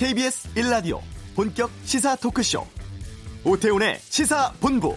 [0.00, 0.98] KBS 1라디오
[1.36, 2.66] 본격 시사 토크쇼
[3.44, 4.96] 오태훈의 시사본부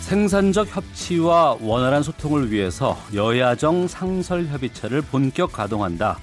[0.00, 6.18] 생산적 협치와 원활한 소통을 위해서 여야정 상설협의체를 본격 가동한다.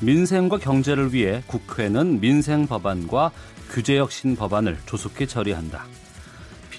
[0.00, 3.32] 민생과 경제를 위해 국회는 민생 법안과
[3.68, 5.84] 규제혁신 법안을 조속히 처리한다.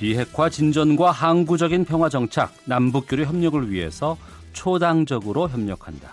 [0.01, 4.17] 비핵화 진전과 항구적인 평화 정착, 남북교류 협력을 위해서
[4.51, 6.11] 초당적으로 협력한다.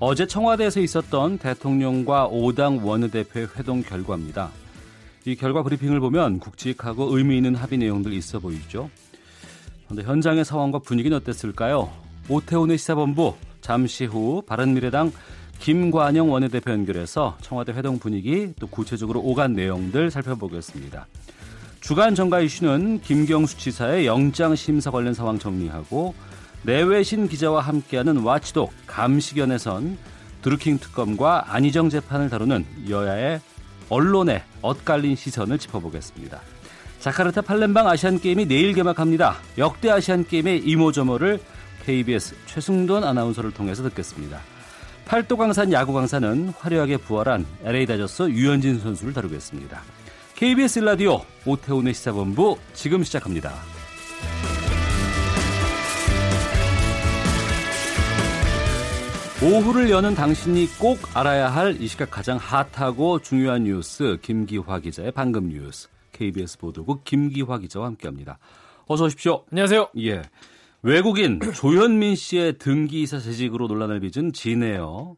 [0.00, 4.50] 어제 청와대에서 있었던 대통령과 5당 원내대표의 회동 결과입니다.
[5.26, 8.90] 이 결과 브리핑을 보면 굵직하고 의미 있는 합의 내용들 있어 보이죠.
[9.86, 11.92] 그런데 현장의 상황과 분위기는 어땠을까요?
[12.28, 15.12] 오태훈의 시사본부 잠시 후 바른미래당
[15.60, 21.06] 김관영 원내대표 연결해서 청와대 회동 분위기 또 구체적으로 오간 내용들 살펴보겠습니다.
[21.80, 26.14] 주간 정가 이슈는 김경수 지사의 영장 심사 관련 상황 정리하고
[26.62, 29.96] 내외신 기자와 함께하는 와치독 감시견에선
[30.42, 33.40] 드루킹 특검과 안희정 재판을 다루는 여야의
[33.88, 36.40] 언론의 엇갈린 시선을 짚어보겠습니다.
[37.00, 39.36] 자카르타 팔렘방 아시안 게임이 내일 개막합니다.
[39.56, 41.40] 역대 아시안 게임의 이모저모를
[41.84, 44.40] KBS 최승돈 아나운서를 통해서 듣겠습니다.
[45.06, 49.80] 팔도 강산 야구 강사는 화려하게 부활한 LA 다저스 유현진 선수를 다루겠습니다.
[50.38, 53.54] KBS 라디오 오태훈의 시사본부 지금 시작합니다.
[59.42, 65.48] 오후를 여는 당신이 꼭 알아야 할 이 시각 가장 핫하고 중요한 뉴스 김기화 기자의 방금
[65.48, 68.38] 뉴스 KBS 보도국 김기화 기자와 함께합니다.
[68.86, 69.44] 어서 오십시오.
[69.50, 69.88] 안녕하세요.
[69.98, 70.22] 예.
[70.82, 75.16] 외국인 조현민 씨의 등기이사 재직으로 논란을 빚은 진에어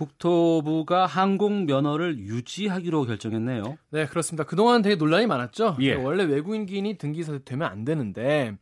[0.00, 3.76] 국토부가 항공 면허를 유지하기로 결정했네요.
[3.90, 4.44] 네, 그렇습니다.
[4.44, 5.76] 그동안 되게 논란이 많았죠.
[5.80, 5.92] 예.
[5.92, 8.56] 원래 외국인기인이 등기사 되면 안 되는데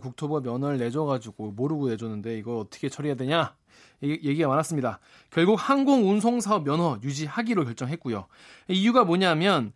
[0.00, 3.54] 국토부가 면허를 내줘가지고 모르고 내줬는데 이걸 어떻게 처리해야 되냐
[4.02, 4.98] 얘기가 많았습니다.
[5.30, 8.26] 결국 항공 운송사업 면허 유지하기로 결정했고요.
[8.68, 9.72] 이유가 뭐냐면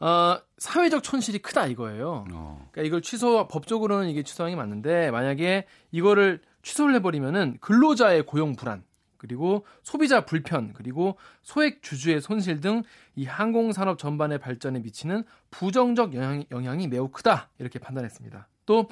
[0.00, 2.24] 어, 사회적 촌실이 크다 이거예요.
[2.32, 2.68] 어.
[2.72, 8.82] 그러니까 이걸 취소 법적으로는 이게 취소하는 게 맞는데 만약에 이거를 취소를 해버리면은 근로자의 고용 불안
[9.26, 12.82] 그리고 소비자 불편 그리고 소액 주주의 손실 등
[13.16, 18.46] 이 항공 산업 전반의 발전에 미치는 부정적 영향, 영향이 매우 크다 이렇게 판단했습니다.
[18.66, 18.88] 또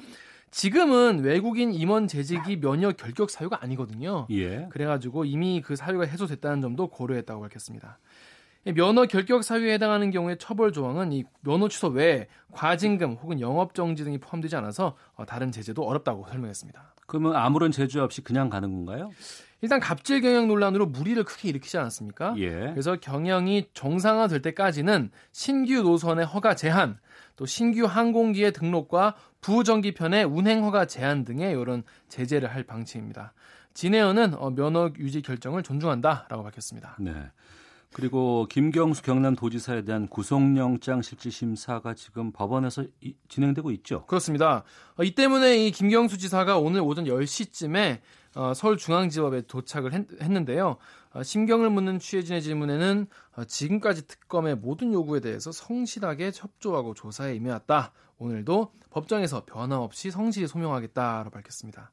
[0.49, 4.25] 지금은 외국인 임원 재직이 면역 결격 사유가 아니거든요.
[4.31, 4.67] 예.
[4.71, 7.99] 그래가지고 이미 그 사유가 해소됐다는 점도 고려했다고 밝혔습니다.
[8.73, 14.03] 면허 결격 사유에 해당하는 경우에 처벌 조항은 이 면허 취소 외에 과징금 혹은 영업 정지
[14.03, 16.95] 등이 포함되지 않아서 어, 다른 제재도 어렵다고 설명했습니다.
[17.05, 19.11] 그러면 아무런 제재 없이 그냥 가는 건가요?
[19.61, 22.35] 일단 갑질 경영 논란으로 무리를 크게 일으키지 않았습니까?
[22.37, 22.49] 예.
[22.71, 26.97] 그래서 경영이 정상화될 때까지는 신규 노선의 허가 제한,
[27.35, 33.33] 또 신규 항공기의 등록과 부정기편의 운행 허가 제한 등의 이런 제재를 할 방침입니다.
[33.73, 36.95] 진에어는 어, 면허 유지 결정을 존중한다라고 밝혔습니다.
[36.99, 37.13] 네.
[37.95, 44.05] 그리고 김경수 경남도지사에 대한 구속영장 실질 심사가 지금 법원에서 이, 진행되고 있죠.
[44.05, 44.63] 그렇습니다.
[44.97, 47.99] 어, 이 때문에 이 김경수 지사가 오늘 오전 10시쯤에
[48.35, 50.77] 어, 서울중앙지법에 도착을 했, 는데요
[51.13, 53.07] 어, 심경을 묻는 취재진의 질문에는
[53.37, 57.91] 어, 지금까지 특검의 모든 요구에 대해서 성실하게 협조하고 조사에 임해왔다.
[58.17, 61.91] 오늘도 법정에서 변함없이 성실히 소명하겠다라고 밝혔습니다.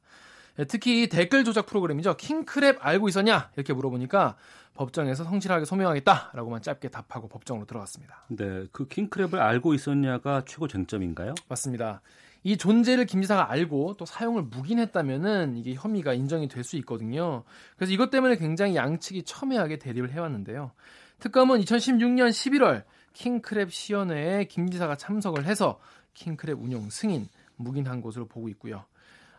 [0.59, 2.15] 예, 특히 댓글 조작 프로그램이죠.
[2.15, 3.49] 킹크랩 알고 있었냐?
[3.55, 4.35] 이렇게 물어보니까
[4.75, 8.25] 법정에서 성실하게 소명하겠다라고만 짧게 답하고 법정으로 들어갔습니다.
[8.27, 11.35] 네, 그 킹크랩을 알고 있었냐가 최고 쟁점인가요?
[11.47, 12.01] 맞습니다.
[12.43, 17.43] 이 존재를 김 지사가 알고 또 사용을 묵인했다면은 이게 혐의가 인정이 될 수 있거든요.
[17.75, 20.71] 그래서 이것 때문에 굉장히 양측이 첨예하게 대립을 해왔는데요.
[21.19, 22.83] 특검은 2016년 11월
[23.13, 25.79] 킹크랩 시연회에 김 지사가 참석을 해서
[26.15, 27.27] 킹크랩 운영 승인
[27.57, 28.85] 묵인한 것으로 보고 있고요.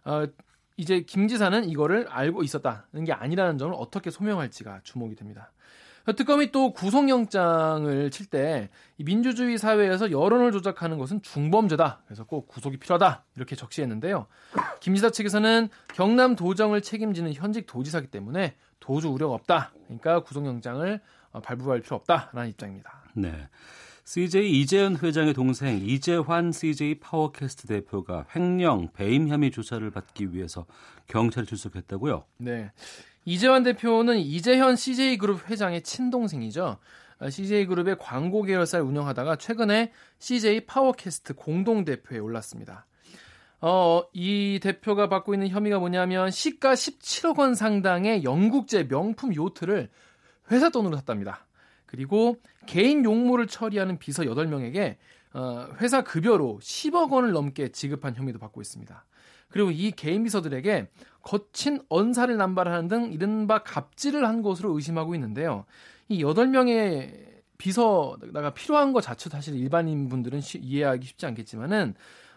[0.05, 0.27] 어,
[0.77, 5.53] 이제 김 지사는 이거를 알고 있었다는 게 아니라는 점을 어떻게 소명할지가 주목이 됩니다.
[6.13, 12.03] 특검이 또 구속영장을 칠 때 민주주의 사회에서 여론을 조작하는 것은 중범죄다.
[12.07, 13.25] 그래서 꼭 구속이 필요하다.
[13.37, 14.27] 이렇게 적시했는데요.
[14.81, 19.73] 김 지사 측에서는 경남 도정을 책임지는 현직 도지사기 때문에 도주 우려가 없다.
[19.87, 21.01] 그러니까 구속영장을
[21.43, 23.03] 발부할 필요 없다라는 입장입니다.
[23.15, 23.49] 네.
[24.07, 30.67] CJ 이재현 회장의 동생 이재환 CJ 파워캐스트 대표가 횡령, 배임 혐의 조사를 받기 위해서
[31.07, 32.25] 경찰에 출석했다고요?
[32.39, 32.71] 네.
[33.25, 36.79] 이재환 대표는 이재현 CJ그룹 회장의 친동생이죠.
[37.31, 42.87] CJ그룹의 광고 계열사를 운영하다가 최근에 CJ 파워캐스트 공동대표에 올랐습니다.
[43.61, 49.89] 어, 이 대표가 받고 있는 혐의가 뭐냐면 시가 17억 원 상당의 영국제 명품 요트를
[50.51, 51.47] 회사 돈으로 샀답니다.
[51.87, 52.37] 그리고
[52.67, 54.97] 개인 용모를 처리하는 비서 8명에게
[55.33, 59.05] 어, 회사 급여로 10억 원을 넘게 지급한 혐의도 받고 있습니다.
[59.49, 60.89] 그리고 이 개인 비서들에게
[61.23, 65.65] 거친 언사를 남발하는 등 이른바 갑질을 한 것으로 의심하고 있는데요.
[66.09, 71.95] 이 8명의 비서가 필요한 것 자체도 사실 일반인 분들은 이해하기 쉽지 않겠지만은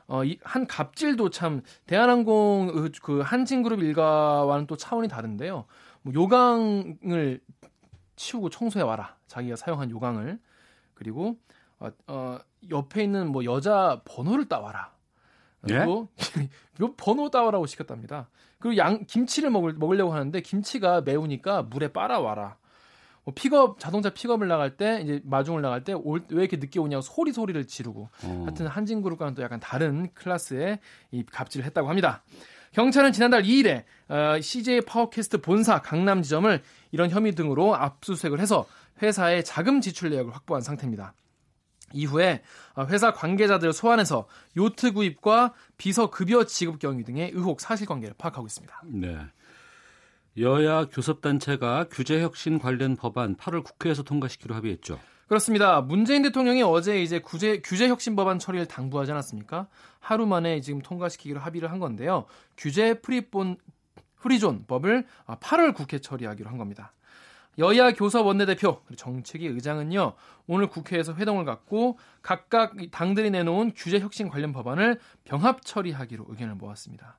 [0.07, 5.65] 어, 이, 한 갑질도 참 대한항공 그, 그 한진그룹 일가와는 또 차원이 다른데요.
[6.01, 7.41] 뭐 요강을
[8.15, 9.17] 치우고 청소해 와라.
[9.27, 10.39] 자기가 사용한 요강을
[10.93, 11.37] 그리고
[11.79, 12.39] 어, 어,
[12.69, 14.91] 옆에 있는 뭐 여자 번호를 따와라.
[15.67, 16.09] 그리고
[16.39, 16.49] 예?
[16.81, 18.29] 요 번호 따와라고 시켰답니다.
[18.59, 22.57] 그리고 양 김치를 먹을 먹으려고 하는데 김치가 매우니까 물에 빨아 와라.
[23.23, 27.33] 뭐 픽업 자동차 픽업을 나갈 때 이제 마중을 나갈 때 왜 이렇게 늦게 오냐고 소리
[27.33, 28.43] 소리를 지르고 어.
[28.45, 30.79] 하여튼 한진그룹과는 또 약간 다른 클래스의
[31.11, 32.23] 이 갑질을 했다고 합니다.
[32.71, 36.61] 경찰은 지난달 2일에 어, CJ 파워캐스트 본사 강남 지점을
[36.91, 38.65] 이런 혐의 등으로 압수수색을 해서
[39.01, 41.13] 회사의 자금 지출 내역을 확보한 상태입니다.
[41.93, 42.41] 이후에
[42.75, 48.81] 어, 회사 관계자들을 소환해서 요트 구입과 비서 급여 지급 경위 등의 의혹 사실관계를 파악하고 있습니다.
[48.85, 49.17] 네.
[50.39, 54.99] 여야 교섭단체가 규제혁신 관련 법안 8월 국회에서 통과시키려 합의했죠.
[55.27, 55.81] 그렇습니다.
[55.81, 59.67] 문재인 대통령이 어제 이제 규제, 규제혁신 법안 처리를 당부하지 않았습니까?
[59.99, 62.25] 하루 만에 지금 통과시키기로 합의를 한 건데요.
[62.55, 63.57] 규제 프리본,
[64.21, 66.93] 프리존 법을 8월 국회 처리하기로 한 겁니다.
[67.59, 70.13] 여야 교섭 원내대표 그리고 정책위 의장은요
[70.47, 77.17] 오늘 국회에서 회동을 갖고 각각 당들이 내놓은 규제 혁신 관련 법안을 병합 처리하기로 의견을 모았습니다.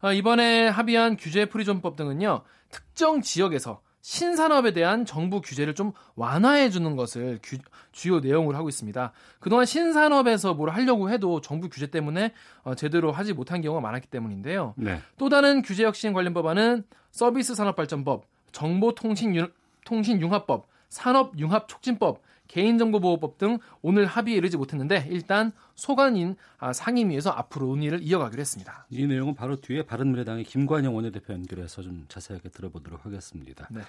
[0.00, 6.94] 아, 이번에 합의한 규제 프리존법 등은요 특정 지역에서 신산업에 대한 정부 규제를 좀 완화해 주는
[6.94, 7.56] 것을 규,
[7.90, 9.12] 주요 내용으로 하고 있습니다.
[9.40, 12.34] 그동안 신산업에서 뭘 하려고 해도 정부 규제 때문에
[12.64, 14.74] 어, 제대로 하지 못한 경우가 많았기 때문인데요.
[14.76, 15.00] 네.
[15.16, 19.36] 또 다른 규제 혁신 관련 법안은 서비스 산업 발전법, 정보통신
[19.84, 28.40] 통신융합법, 산업융합촉진법, 개인정보보호법 등 오늘 합의에 이르지 못했는데 일단 소관인 아, 상임위에서 앞으로 논의를 이어가기로
[28.40, 28.86] 했습니다.
[28.90, 33.68] 이 내용은 바로 뒤에 바른미래당의 김관영 원내대표 연결해서 좀 자세하게 들어보도록 하겠습니다.
[33.70, 33.80] 네.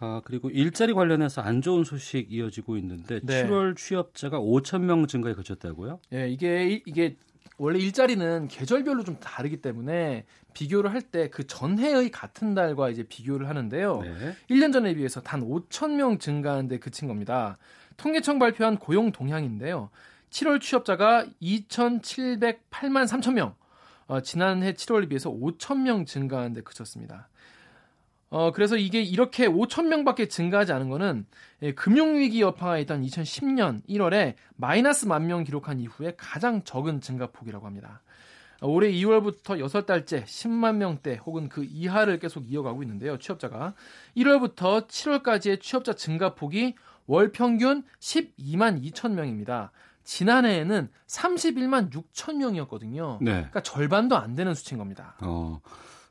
[0.00, 3.44] 아, 그리고 일자리 관련해서 안 좋은 소식 이어지고 있는데 네.
[3.44, 6.00] 7월 취업자가 5천 명 증가에 그쳤다고요?
[6.12, 7.16] 예, 이게 이게
[7.56, 13.48] 원래 일자리는 계절별로 좀 다르기 때문에 비교를 할 때 그 전해의 같은 달과 이제 비교를
[13.48, 14.00] 하는데요.
[14.02, 14.36] 네.
[14.50, 17.58] 1년 전에 비해서 단 5천 명 증가하는데 그친 겁니다.
[17.96, 19.90] 통계청 발표한 고용 동향인데요.
[20.30, 23.54] 7월 취업자가 2,708만 3천 명.
[24.06, 27.28] 어, 지난해 7월에 비해서 5천 명 증가하는데 그쳤습니다.
[28.30, 31.26] 어, 그래서 이게 이렇게 5천 명밖에 증가하지 않은 거는
[31.62, 38.02] 예, 금융위기 여파가 있던 2010년 1월에 마이너스 만 명 기록한 이후에 가장 적은 증가폭이라고 합니다.
[38.66, 43.18] 올해 2월부터 6달째 10만 명대 혹은 그 이하를 계속 이어가고 있는데요.
[43.18, 43.74] 취업자가
[44.16, 46.74] 1월부터 7월까지의 취업자 증가폭이
[47.06, 49.70] 월 평균 12만 2천 명입니다.
[50.04, 53.18] 지난해에는 31만 6천 명이었거든요.
[53.20, 53.32] 네.
[53.32, 55.16] 그러니까 절반도 안 되는 수치인 겁니다.
[55.20, 55.60] 어.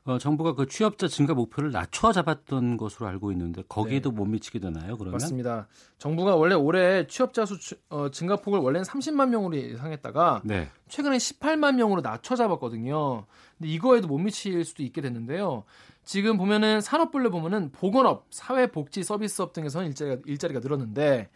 [0.06, 4.16] 어, 정부가 그 취업자 증가 목표를 낮춰 잡았던 것으로 알고 있는데 거기에도 네.
[4.16, 4.98] 못 미치게 되나요?
[4.98, 5.66] 그러면 맞습니다.
[5.96, 7.56] 정부가 원래 올해 취업자 수
[7.88, 10.68] 어, 증가폭을 원래는 30만 명으로 예상했다가 네.
[10.88, 13.24] 최근에 18만 명으로 낮춰 잡았거든요.
[13.56, 15.64] 근데 이거에도 못 미칠 수도 있게 됐는데요.
[16.04, 21.30] 지금 보면은 산업별로 보면은 보건업, 사회복지 서비스업 등에서는 일자리가, 일자리가 늘었는데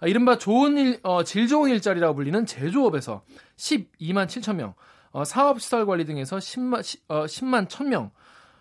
[0.00, 3.22] 아, 이른바 좋은 일, 어, 질 좋은 일자리라고 불리는 제조업에서
[3.56, 4.74] 12만 7천 명,
[5.12, 8.10] 어, 사업시설 관리 등에서 10만, 시, 어, 10만 1000명,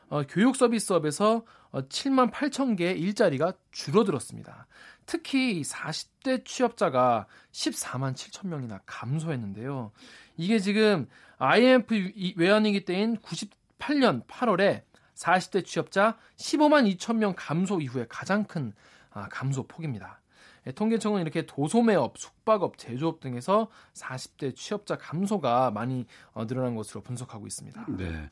[0.10, 4.68] 어, 교육 서비스업에서 어, 7만 8천 개의 일자리가 줄어들었습니다.
[5.06, 9.92] 특히 40대 취업자가 14만 7천 명이나 감소했는데요.
[10.38, 14.84] 이게 지금 IMF 외환위기 때인 98년 8월에
[15.16, 18.74] 40대 취업자 15만 2천 명 감소 이후에 가장 큰
[19.12, 20.19] 아, 감소 폭입니다.
[20.68, 27.48] 예, 통계청은 이렇게 도소매업, 숙박업, 제조업 등에서 40대 취업자 감소가 많이 어, 늘어난 것으로 분석하고
[27.48, 27.86] 있습니다.
[27.98, 28.30] 네.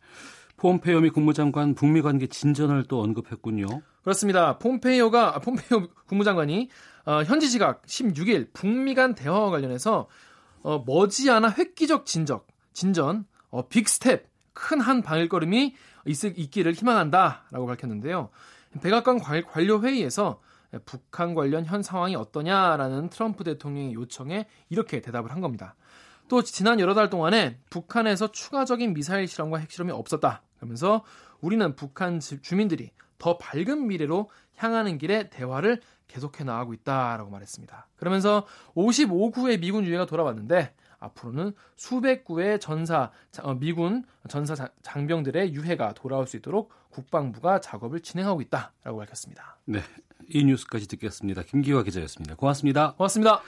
[0.57, 3.67] 폼페이오 미 국무장관 북미 관계 진전을 또 언급했군요.
[4.01, 4.57] 그렇습니다.
[4.57, 6.69] 폼페이오가 아, 폼페이오 국무장관이
[7.05, 10.07] 어, 현지 시각 16일 북미 간 대화와 관련해서
[10.63, 15.75] 어, 머지않아 획기적 진적, 진전, 어, big step, 큰 한 발걸음이
[16.07, 18.29] 있을, 있기를 희망한다라고 밝혔는데요.
[18.81, 20.41] 백악관 관료 회의에서
[20.85, 25.75] 북한 관련 현 상황이 어떠냐라는 트럼프 대통령의 요청에 이렇게 대답을 한 겁니다.
[26.27, 30.41] 또 지난 여러 달 동안에 북한에서 추가적인 미사일 실험과 핵실험이 없었다.
[30.57, 31.03] 그러면서
[31.39, 37.87] 우리는 북한 주민들이 더 밝은 미래로 향하는 길에 대화를 계속해 나가고 있다라고 말했습니다.
[37.95, 46.27] 그러면서 55구의 미군 유해가 돌아왔는데 앞으로는 수백 구의 전사 어, 미군 전사 장병들의 유해가 돌아올
[46.27, 49.57] 수 있도록 국방부가 작업을 진행하고 있다라고 밝혔습니다.
[49.65, 49.79] 네,
[50.29, 51.43] 이 뉴스까지 듣겠습니다.
[51.43, 52.35] 김기화 기자였습니다.
[52.35, 52.93] 고맙습니다.
[52.93, 53.41] 고맙습니다.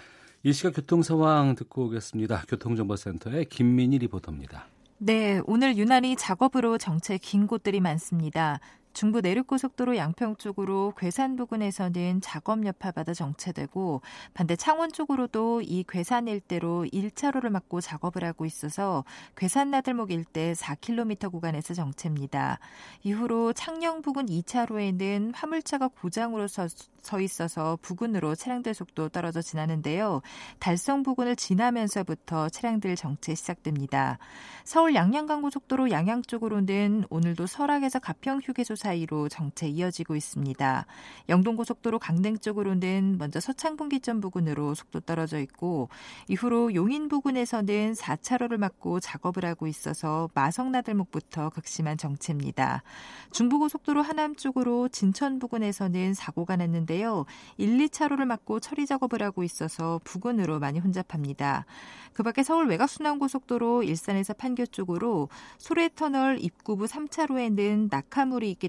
[0.44, 2.44] 이 시각 교통 상황 듣고 오겠습니다.
[2.48, 4.68] 교통정보센터의 김민희 리포터입니다.
[4.98, 8.60] 네, 오늘 유난히 작업으로 정체 긴 곳들이 많습니다.
[8.94, 14.02] 중부 내륙고속도로 양평 쪽으로 괴산 부근에서는 작업 여파받아 정체되고
[14.34, 19.06] 반대 창원 쪽으로도 이 괴산 일대로 1차로를 막고 작업을 하고 있어서
[19.36, 22.60] 괴산 나들목 일대 4km 구간에서 정체입니다.
[23.04, 26.68] 이후로 창녕 부근 2차로에는 화물차가 고장으로 서,
[27.02, 30.22] 서 있어서 부근으로 차량들 속도 떨어져 지나는데요.
[30.60, 34.18] 달성 부근을 지나면서부터 차량들 정체 시작됩니다.
[34.64, 40.86] 서울 양양간고속도로 양양 쪽으로는 오늘도 설악에서 가평 휴게소 사이로 정체 이어지고 있습니다.
[41.28, 45.90] 영동고속도로 강릉 쪽으로는 먼저 서창분기점 부근으로 속도 떨어져 있고
[46.30, 52.84] 이후로 용인 부근에서는 4차로를 막고 작업을 하고 있어서 마성나들목부터 극심한 정체입니다.
[53.32, 57.26] 중부고속도로 하남 쪽으로 진천 부근에서는 사고가 났는데요.
[57.58, 61.66] 1, 2차로를 막고 처리 작업을 하고 있어서 부근으로 많이 혼잡합니다.
[62.14, 68.69] 그 밖에 서울 외곽순환고속도로 일산에서 판교 쪽으로 소래터널 입구부 3차로에는 낙하물이 있기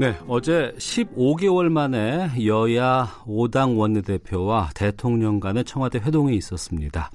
[0.00, 7.10] 네, 어제 15개월 만에 여야 5당 원내대표와 대통령 간의 청와대 회동이 있었습니다.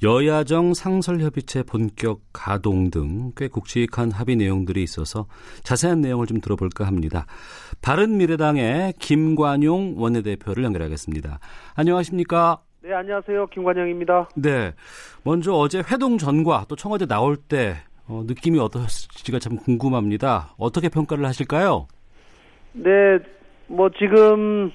[0.00, 5.26] 여야정 상설협의체 본격 가동 등 꽤 굵직한 합의 내용들이 있어서
[5.64, 7.26] 자세한 내용을 좀 들어볼까 합니다.
[7.82, 11.40] 바른미래당의 김관용 원내대표를 연결하겠습니다.
[11.74, 12.60] 안녕하십니까?
[12.84, 13.48] 네, 안녕하세요.
[13.48, 14.28] 김관영입니다.
[14.36, 14.72] 네.
[15.24, 20.54] 먼저 어제 회동 전과 또 청와대 나올 때 어, 느낌이 어떠실지가 참 궁금합니다.
[20.58, 21.88] 어떻게 평가를 하실까요?
[22.74, 23.18] 네,
[23.66, 24.70] 뭐 지금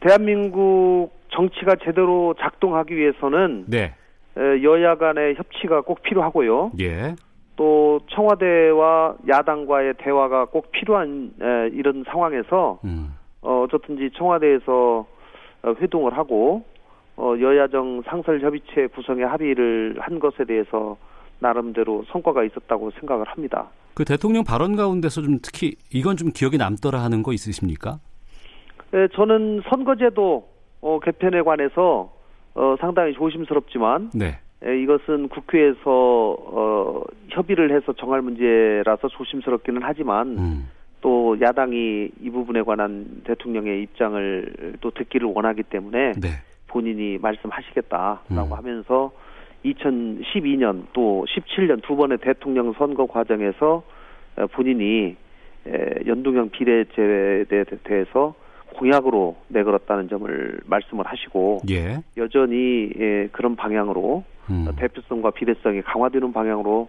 [0.00, 3.94] 대한민국 정치가 제대로 작동하기 위해서는 네.
[4.36, 6.72] 여야 간의 협치가 꼭 필요하고요.
[6.80, 7.14] 예.
[7.56, 11.32] 또 청와대와 야당과의 대화가 꼭 필요한
[11.72, 13.14] 이런 상황에서 음.
[13.42, 15.06] 어, 어쨌든지 청와대에서
[15.62, 16.64] 어, 회동을 하고
[17.16, 20.96] 어, 여야정 상설 협의체 구성에 합의를 한 것에 대해서
[21.42, 23.68] 나름대로 성과가 있었다고 생각을 합니다.
[23.94, 27.98] 그 대통령 발언 가운데서 좀 특히 이건 좀 기억에 남더라 하는 거 있으십니까?
[28.92, 30.48] 네, 저는 선거제도
[30.80, 32.12] 어, 개편에 관해서
[32.54, 34.38] 어, 상당히 조심스럽지만 네.
[34.64, 40.68] 에, 이것은 국회에서 어, 협의를 해서 정할 문제라서 조심스럽기는 하지만 음.
[41.00, 46.28] 또 야당이 이 부분에 관한 대통령의 입장을 또 듣기를 원하기 때문에 네.
[46.68, 48.52] 본인이 말씀하시겠다라고 음.
[48.52, 49.10] 하면서
[49.64, 53.82] 2012년 또 17년 두 번의 대통령 선거 과정에서
[54.36, 55.16] 어, 본인이
[55.66, 58.34] 에, 연동형 비례제에 대해서
[58.74, 62.02] 공약으로 내걸었다는 점을 말씀을 하시고 예.
[62.16, 64.66] 여전히 예, 그런 방향으로 음.
[64.68, 66.88] 어, 대표성과 비례성이 강화되는 방향으로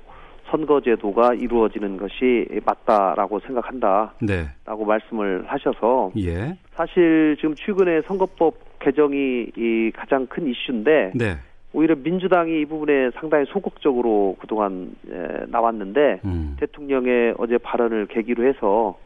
[0.49, 4.45] 선거제도가 이루어지는 것이 맞다라고 생각한다라고 네.
[4.85, 6.57] 말씀을 하셔서 예.
[6.73, 11.37] 사실 지금 최근에 선거법 개정이 이 가장 큰 이슈인데 네.
[11.73, 16.55] 오히려 민주당이 이 부분에 상당히 소극적으로 그동안 에, 나왔는데 음.
[16.59, 18.97] 대통령의 어제 발언을 계기로 해서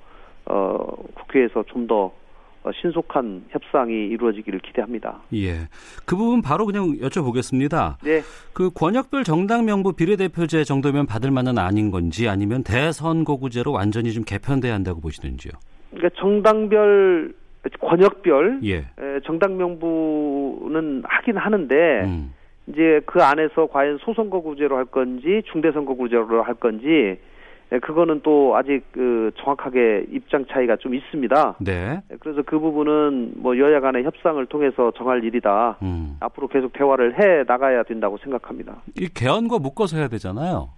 [0.45, 0.77] 어,
[1.15, 2.11] 국회에서 좀더
[2.81, 5.21] 신속한 협상이 이루어지기를 기대합니다.
[5.33, 5.67] 예.
[6.05, 7.95] 그 부분 바로 그냥 여쭤보겠습니다.
[8.03, 8.21] 네.
[8.53, 14.73] 그 권역별 정당 명부 비례대표제 정도면 받을 만은 아닌 건지 아니면 대선거구제로 완전히 좀 개편돼야
[14.73, 15.53] 한다고 보시는지요?
[15.91, 17.33] 그러니까 정당별
[17.79, 18.75] 권역별 예.
[18.75, 22.33] 에, 정당 명부는 하긴 하는데 음.
[22.67, 27.17] 이제 그 안에서 과연 소선거구제로 할 건지 중대선거구제로 할 건지
[27.71, 31.57] 에, 그거는 또 아직 그 정확하게 입장 차이가 좀 있습니다.
[31.59, 32.01] 네.
[32.11, 35.77] 에, 그래서 그 부분은 뭐 여야 간의 협상을 통해서 정할 일이다.
[35.81, 36.17] 음.
[36.19, 38.81] 앞으로 계속 대화를 해 나가야 된다고 생각합니다.
[38.97, 40.69] 이 개헌과 묶어서 해야 되잖아요.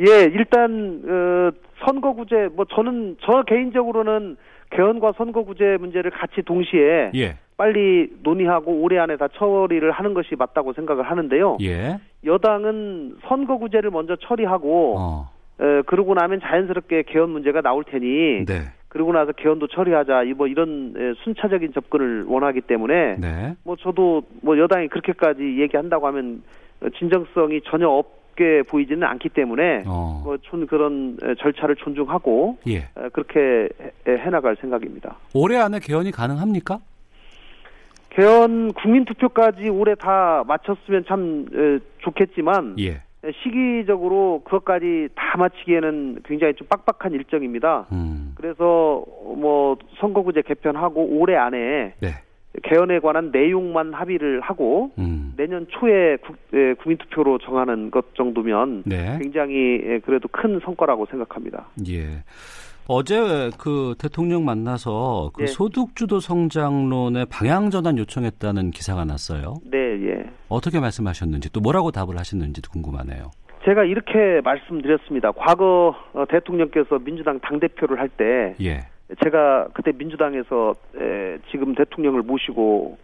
[0.00, 1.50] 예, 일단 어,
[1.84, 4.36] 선거구제 뭐 저는 저 개인적으로는
[4.70, 7.36] 개헌과 선거구제 문제를 같이 동시에 예.
[7.56, 11.58] 빨리 논의하고 올해 안에 다 처리를 하는 것이 맞다고 생각을 하는데요.
[11.62, 11.98] 예.
[12.24, 15.30] 여당은 선거구제를 먼저 처리하고 어.
[15.60, 18.72] 에, 그러고 나면 자연스럽게 개헌 문제가 나올 테니 네.
[18.88, 23.54] 그러고 나서 개헌도 처리하자 이뭐 이런 에, 순차적인 접근을 원하기 때문에 네.
[23.62, 26.42] 뭐 저도 뭐 여당이 그렇게까지 얘기한다고 하면
[26.80, 30.20] 어, 진정성이 전혀 없 게 보이지는 않기 때문에 어.
[30.24, 32.76] 뭐전 그런 에, 절차를 존중하고 예.
[32.76, 33.68] 에, 그렇게
[34.08, 35.16] 해- 해나갈 생각입니다.
[35.34, 36.78] 올해 안에 개헌이 가능합니까?
[38.10, 43.00] 개헌 국민투표까지 올해 다 마쳤으면 참 에, 좋겠지만 예.
[43.42, 47.86] 시기적으로 그것까지 다 마치기에는 굉장히 좀 빡빡한 일정입니다.
[47.92, 48.32] 음.
[48.36, 49.02] 그래서
[49.36, 52.08] 뭐 선거구제 개편하고 올해 안에 네.
[52.62, 55.32] 개헌에 관한 내용만 합의를 하고 음.
[55.36, 59.18] 내년 초에 국, 에, 국민투표로 정하는 것 정도면 네.
[59.20, 61.66] 굉장히 에, 그래도 큰 성과라고 생각합니다.
[61.88, 62.22] 예.
[62.86, 65.46] 어제 그 대통령 만나서 그 예.
[65.46, 69.54] 소득주도 성장론의 방향 전환 요청했다는 기사가 났어요.
[69.64, 70.30] 네, 예.
[70.48, 73.30] 어떻게 말씀하셨는지 또 뭐라고 답을 하셨는지도 궁금하네요.
[73.64, 75.32] 제가 이렇게 말씀드렸습니다.
[75.32, 78.80] 과거 어, 대통령께서 민주당 당대표를 할때 예.
[79.22, 82.98] 제가 그때 민주당에서 에, 지금 대통령을 모시고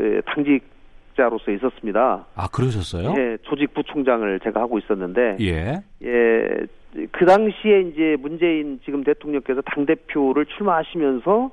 [0.00, 2.26] 에, 당직자로서 있었습니다.
[2.34, 3.14] 아 그러셨어요?
[3.16, 5.82] 예, 조직 부총장을 제가 하고 있었는데 예.
[6.02, 6.66] 예,
[7.10, 11.50] 그 당시에 이제 문재인 지금 대통령께서 당 대표를 출마하시면서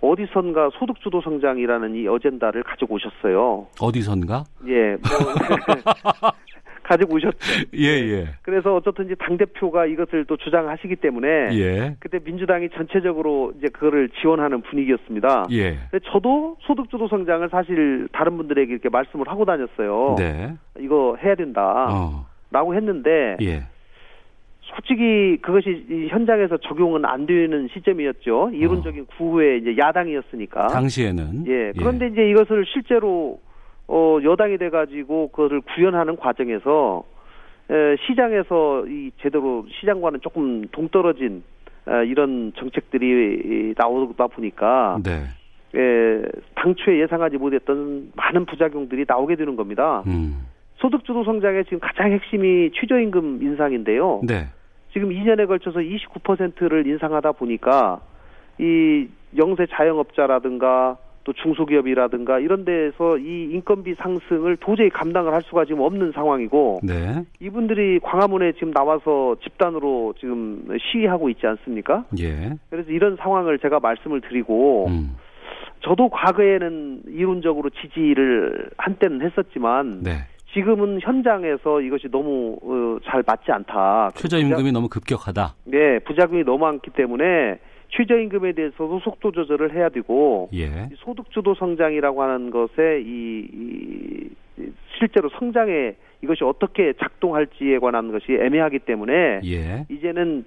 [0.00, 3.66] 어디선가 소득주도 성장이라는 이 어젠다를 가지고 오셨어요.
[3.80, 4.44] 어디선가?
[4.68, 5.00] 예, 뭐,
[6.96, 7.38] 가지고 오셨죠.
[7.76, 8.28] 예, 예.
[8.42, 11.96] 그래서 어쨌든 이제 당대표가 이것을 또 주장하시기 때문에 예.
[12.00, 15.46] 그때 민주당이 전체적으로 이제 그거를 지원하는 분위기였습니다.
[15.52, 15.78] 예.
[16.12, 20.16] 저도 소득주도 성장을 사실 다른 분들에게 이렇게 말씀을 하고 다녔어요.
[20.18, 20.54] 네.
[20.78, 21.88] 이거 해야 된다.
[21.90, 22.26] 어.
[22.50, 23.62] 라고 했는데 예.
[24.62, 28.50] 솔직히 그것이 이 현장에서 적용은 안 되는 시점이었죠.
[28.52, 30.68] 이론적인 구호의 이제 야당이었으니까.
[30.68, 31.72] 당시에는 예.
[31.78, 33.38] 그런데 이제 이것을 실제로
[33.88, 37.04] 어 여당이 돼 가지고 그거를 구현하는 과정에서
[37.70, 41.42] 에, 시장에서 이 제대로 시장과는 조금 동떨어진
[41.88, 45.24] 에, 이런 정책들이 이, 나오다 보니까 네.
[45.78, 46.22] 에,
[46.54, 50.02] 당초에 예상하지 못했던 많은 부작용들이 나오게 되는 겁니다.
[50.06, 50.46] 음.
[50.76, 54.20] 소득주도 성장의 지금 가장 핵심이 최저임금 인상인데요.
[54.24, 54.46] 네.
[54.92, 58.00] 지금 2년에 걸쳐서 29%를 인상하다 보니까
[58.58, 60.96] 이 영세 자영업자라든가
[61.26, 67.24] 또 중소기업이라든가 이런 데에서 이 인건비 상승을 도저히 감당을 할 수가 지금 없는 상황이고 네.
[67.40, 72.04] 이분들이 광화문에 지금 나와서 집단으로 지금 시위하고 있지 않습니까?
[72.20, 72.54] 예.
[72.70, 75.16] 그래서 이런 상황을 제가 말씀을 드리고 음.
[75.80, 80.12] 저도 과거에는 이론적으로 지지를 한때는 했었지만 네.
[80.54, 84.12] 지금은 현장에서 이것이 너무 어, 잘 맞지 않다.
[84.14, 85.54] 최저임금이 너무 급격하다.
[85.64, 87.58] 네, 부작용이 너무 많기 때문에
[87.90, 90.88] 최저임금에 대해서도 속도 조절을 해야 되고 예.
[90.92, 94.28] 이 소득주도 성장이라고 하는 것에 이, 이
[94.98, 99.86] 실제로 성장에 이것이 어떻게 작동할지에 관한 것이 애매하기 때문에 예.
[99.88, 100.44] 이제는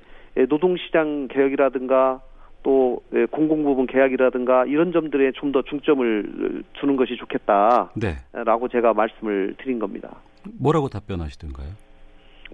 [0.47, 2.21] 노동시장 개혁이라든가
[2.63, 8.71] 또 공공부문 계약이라든가 이런 점들에 좀 더 중점을 두는 것이 좋겠다라고 네.
[8.71, 10.17] 제가 말씀을 드린 겁니다.
[10.59, 11.69] 뭐라고 답변하시던가요?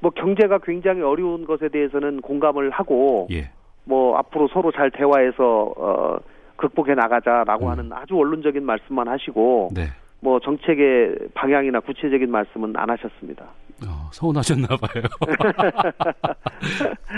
[0.01, 3.49] 뭐 경제가 굉장히 어려운 것에 대해서는 공감을 하고 예.
[3.85, 6.17] 뭐 앞으로 서로 잘 대화해서 어
[6.57, 7.71] 극복해 나가자라고 음.
[7.71, 9.87] 하는 아주 원론적인 말씀만 하시고 네.
[10.19, 13.45] 뭐 정책의 방향이나 구체적인 말씀은 안 하셨습니다.
[13.85, 15.03] 어, 서운하셨나 봐요.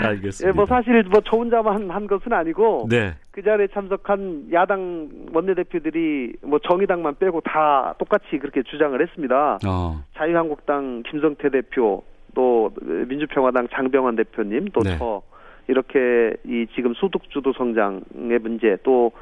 [0.02, 0.48] 알겠습니다.
[0.48, 3.14] 예, 뭐 사실 뭐 저 혼자만 한 것은 아니고 네.
[3.30, 9.58] 그 자리에 참석한 야당 원내대표들이 뭐 정의당만 빼고 다 똑같이 그렇게 주장을 했습니다.
[9.66, 10.02] 어.
[10.16, 12.02] 자유한국당 김성태 대표
[12.34, 12.70] 또
[13.08, 14.96] 민주평화당 장병환 대표님 또 네.
[15.68, 19.12] 저 이렇게 이 지금 소득주도 성장의 문제 또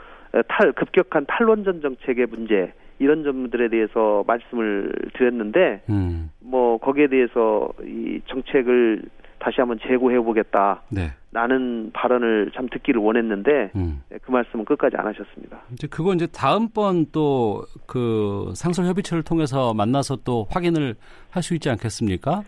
[0.48, 6.30] 탈 급격한 탈원전 정책의 문제 이런 점들에 대해서 말씀을 드렸는데 음.
[6.40, 9.02] 뭐 거기에 대해서 이 정책을
[9.38, 10.82] 다시 한번 재고해 보겠다.
[10.90, 11.12] 네.
[11.32, 14.02] 라는 발언을 참 듣기를 원했는데 음.
[14.20, 15.58] 그 말씀은 끝까지 안 하셨습니다.
[15.72, 20.96] 이제 그거 이제 다음번 또 그 상설 협의체를 통해서 만나서 또 확인을
[21.30, 22.42] 할 수 있지 않겠습니까?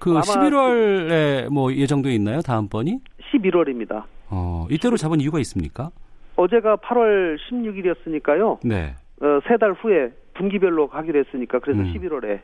[0.00, 2.40] 그 아마 11월에 뭐 예정돼 있나요?
[2.40, 2.98] 다음번이?
[3.32, 4.04] 11월입니다.
[4.30, 5.90] 어, 이때로 잡은 이유가 있습니까?
[6.36, 8.58] 어제가 8월 16일이었으니까요.
[8.64, 8.94] 네.
[9.20, 11.92] 어, 세 달 후에 분기별로 가기로 했으니까 그래서 음.
[11.94, 12.40] 11월에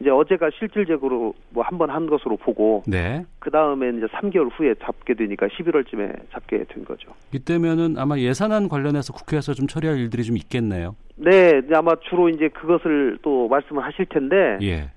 [0.00, 3.24] 이제 어제가 실질적으로 뭐 한 번 한 것으로 보고 네.
[3.38, 7.10] 그 다음에 이제 3개월 후에 잡게 되니까 11월쯤에 잡게 된 거죠.
[7.34, 10.94] 이때면은 아마 예산안 관련해서 국회에서 좀 처리할 일들이 좀 있겠네요.
[11.16, 14.90] 네, 아마 주로 이제 그것을 또 말씀을 하실 텐데 예.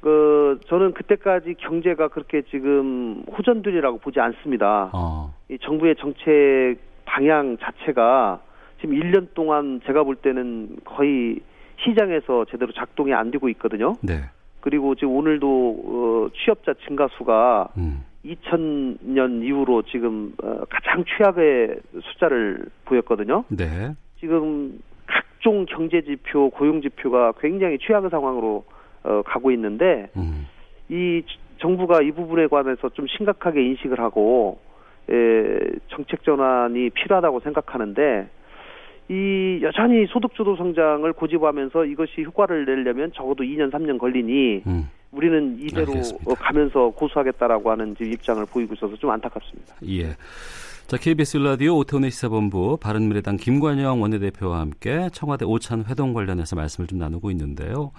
[0.00, 4.90] 그 저는 그때까지 경제가 그렇게 지금 호전되리라고 보지 않습니다.
[4.94, 5.34] 어.
[5.50, 8.40] 이 정부의 정책 방향 자체가
[8.80, 11.40] 지금 1년 동안 제가 볼 때는 거의
[11.84, 13.96] 시장에서 제대로 작동이 안 되고 있거든요.
[14.02, 14.22] 네.
[14.60, 18.04] 그리고 지금 오늘도 어, 취업자 증가 수가 음.
[18.24, 23.44] 2000년 이후로 지금 어, 가장 최악의 숫자를 보였거든요.
[23.48, 23.94] 네.
[24.18, 28.64] 지금 각종 경제 지표, 고용 지표가 굉장히 최악의 상황으로
[29.04, 30.46] 어, 가고 있는데 음.
[30.88, 31.22] 이
[31.58, 34.58] 정부가 이 부분에 관해서 좀 심각하게 인식을 하고
[35.10, 35.58] 에,
[35.88, 38.28] 정책 전환이 필요하다고 생각하는데
[39.08, 44.88] 이 여전히 소득주도 성장을 고집하면서 이것이 효과를 내려면 적어도 2년 3년 걸리니 음.
[45.10, 46.34] 우리는 이대로 알겠습니다.
[46.34, 49.74] 가면서 고수하겠다라고 하는 지금 입장을 보이고 있어서 좀 안타깝습니다.
[49.88, 50.14] 예.
[50.86, 56.98] 자, KBS 라디오 오태훈의 시사본부 바른미래당 김관영 원내대표와 함께 청와대 오찬 회동 관련해서 말씀을 좀
[56.98, 57.90] 나누고 있는데요.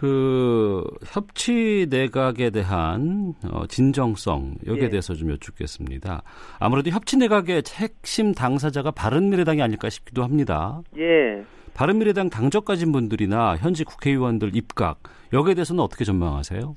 [0.00, 4.88] 그 협치 내각에 대한 어, 진정성 여기에 예.
[4.88, 6.22] 대해서 좀 여쭙겠습니다.
[6.58, 10.80] 아무래도 협치 내각의 핵심 당사자가 바른미래당이 아닐까 싶기도 합니다.
[10.96, 11.44] 예.
[11.74, 15.00] 바른미래당 당적 가진 분들이나 현지 국회의원들 입각
[15.34, 16.74] 여기에 대해서는 어떻게 전망하세요?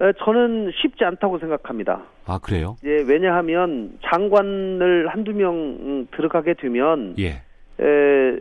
[0.00, 2.04] 에, 저는 쉽지 않다고 생각합니다.
[2.24, 2.76] 아 그래요?
[2.84, 7.42] 예, 왜냐하면 장관을 한두 명 음, 들어가게 되면 예.
[7.82, 8.38] 에,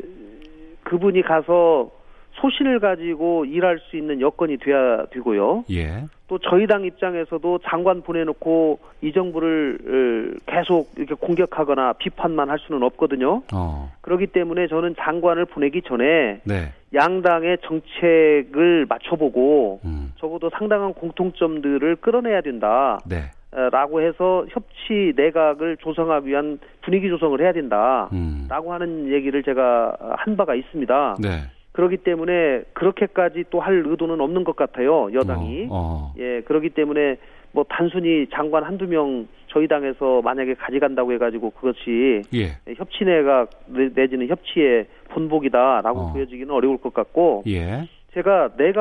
[0.86, 1.97] 그분이 가서
[2.42, 5.66] 소신을 가지고 일할 수 있는 여건이 돼야 되고요.
[5.72, 6.06] 예.
[6.28, 12.84] 또 저희 당 입장에서도 장관 보내놓고 이 정부를 어, 계속 이렇게 공격하거나 비판만 할 수는
[12.84, 13.44] 없거든요.
[13.54, 13.92] 어.
[14.02, 16.74] 그렇기 때문에 저는 장관을 보내기 전에 네.
[16.94, 20.14] 양당의 정책을 맞춰보고 음.
[20.18, 23.00] 적어도 상당한 공통점들을 끌어내야 된다.
[23.06, 23.32] 네.
[23.54, 28.10] 어, 라고 해서 협치 내각을 조성하기 위한 분위기 조성을 해야 된다.
[28.12, 28.46] 음.
[28.50, 31.16] 라고 하는 얘기를 제가 한 바가 있습니다.
[31.22, 31.30] 네.
[31.78, 35.14] 그렇기 때문에 그렇게까지 또 할 의도는 없는 것 같아요.
[35.14, 35.68] 여당이.
[35.70, 36.14] 어, 어.
[36.18, 37.18] 예, 그렇기 때문에
[37.52, 42.56] 뭐 단순히 장관 한두 명 저희 당에서 만약에 가져간다고 해가지고 그것이 예.
[42.76, 46.14] 협치 내각 내- 내지는 협치의 본보기다라고 어.
[46.14, 47.88] 보여지기는 어려울 것 같고 예.
[48.16, 48.72] 제가 내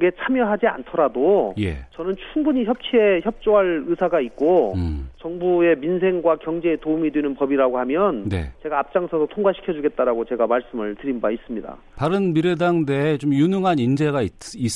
[0.00, 1.84] 각에 참여하지 않더라도 예.
[1.92, 5.10] 저는 충분히 협치에 협조할 의사가 있고 음.
[5.18, 8.50] 정부의 민생과 경제에 도움이 되는 법이라고 하면 네.
[8.62, 11.76] 제가 앞장서서 통과시켜 주겠다라고 제가 말씀을 드린 바 있습니다.
[11.96, 14.32] 바른 미래당 내에 좀 유능한 인재가 있,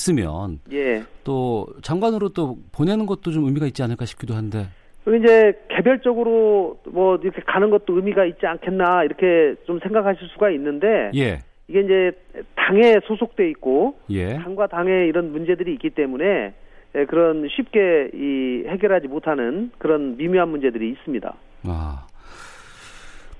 [0.09, 1.03] 으면 예.
[1.23, 4.67] 또 장관으로 또 보내는 것도 좀 의미가 있지 않을까 싶기도 한데.
[5.03, 11.11] 그리고 이제 개별적으로 뭐 이렇게 가는 것도 의미가 있지 않겠나 이렇게 좀 생각하실 수가 있는데
[11.15, 11.39] 예.
[11.67, 12.11] 이게 이제
[12.55, 14.35] 당에 소속돼 있고 예.
[14.35, 16.53] 당과 당에 이런 문제들이 있기 때문에
[16.95, 21.35] 예, 그런 쉽게 이 해결하지 못하는 그런 미묘한 문제들이 있습니다.
[21.63, 22.07] 아.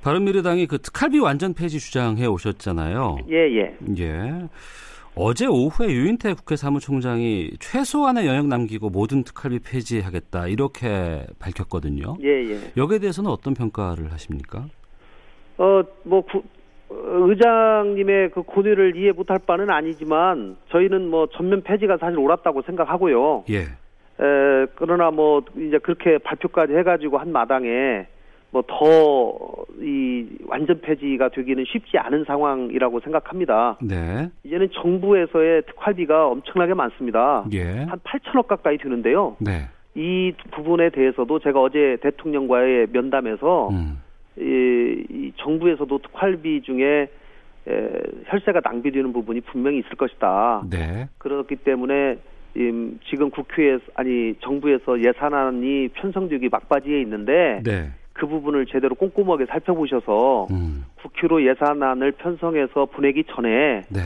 [0.02, 3.18] 바른미래당이 그 특활비 완전 폐지 주장해 오셨잖아요.
[3.30, 3.78] 예, 예.
[3.98, 4.32] 예.
[5.16, 12.18] 어제 오후에 유인태 국회 사무총장이 최소한의 영역 남기고 모든 특활비 폐지하겠다 이렇게 밝혔거든요.
[12.22, 12.60] 예, 예.
[12.76, 14.66] 여기에 대해서는 어떤 평가를 하십니까?
[15.58, 16.44] 어, 뭐, 구- 어,
[17.06, 23.46] 의장님의 그 고뇌를 이해 못할 바는 아니지만 저희는 뭐 전면 폐지가 사실 옳았다고 생각하고요.
[23.50, 23.60] 예.
[23.60, 28.08] 에, 그러나 뭐 이제 그렇게 발표까지 해가지고 한 마당에
[28.52, 33.78] 뭐 더 이 완전 폐지가 되기는 쉽지 않은 상황이라고 생각합니다.
[33.82, 34.30] 네.
[34.44, 37.46] 이제는 정부에서의 특활비가 엄청나게 많습니다.
[37.54, 37.64] 예.
[37.64, 39.36] 한 8천억 가까이 되는데요.
[39.40, 39.68] 네.
[39.96, 44.02] 이 부분에 대해서도 제가 어제 대통령과의 면담에서 음.
[44.38, 47.08] 이, 이 정부에서도 특활비 중에
[47.68, 47.90] 에,
[48.26, 50.64] 혈세가 낭비되는 부분이 분명히 있을 것이다.
[50.70, 51.08] 네.
[51.18, 52.18] 그렇기 때문에
[52.56, 57.92] 임, 지금 국회에서 아니 정부에서 예산안이 편성되기 막바지에 있는데 네.
[58.14, 60.86] 그 부분을 제대로 꼼꼼하게 살펴보셔서 음.
[61.02, 64.00] 국회로 예산안을 편성해서 보내기 전에 네.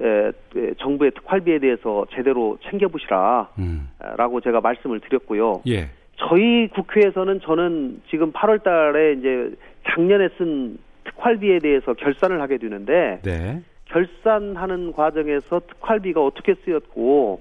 [0.00, 3.50] 에, 에, 정부의 특활비에 대해서 제대로 챙겨보시라.
[3.58, 3.88] 음.
[4.16, 5.62] 라고 제가 말씀을 드렸고요.
[5.66, 5.90] 예.
[6.16, 9.50] 저희 국회에서는 저는 지금 8월 달에 이제
[9.88, 13.62] 작년에 쓴 특활비에 대해서 결산을 하게 되는데 네.
[13.86, 17.40] 결산하는 과정에서 특활비가 어떻게 쓰였고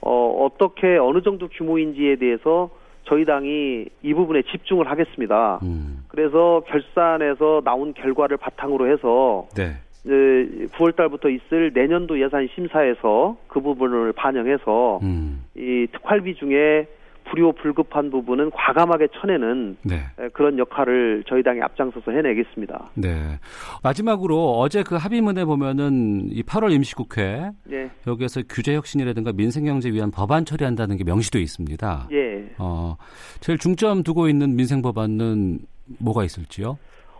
[0.00, 2.70] 어, 어떻게 어느 정도 규모인지에 대해서
[3.04, 5.60] 저희 당이 이 부분에 집중을 하겠습니다.
[5.62, 6.04] 음.
[6.08, 9.76] 그래서 결산에서 나온 결과를 바탕으로 해서 네.
[10.06, 15.44] 9월 달부터 있을 내년도 예산 심사에서 그 부분을 반영해서 음.
[15.56, 16.86] 이 특활비 중에
[17.30, 19.96] 불효 불급한 부분은 과감하게 쳐내는 네.
[20.18, 22.90] 에, 그런 역할을 저희 당이 앞장서서 해내겠습니다.
[22.94, 23.38] 네.
[23.82, 30.44] 마지막으로 어제 그 합의문에 보면은 이 8월 임시국회 예, 여기에서 규제 혁신이라든가 민생경제 위한 법안
[30.44, 32.08] 처리한다는 게 명시되어 있습니다.
[32.12, 32.44] 예.
[32.58, 32.96] 어,
[33.40, 35.58] 제일 중점 두고 있는 민생 법안은
[36.00, 36.78] 뭐가 있을지요?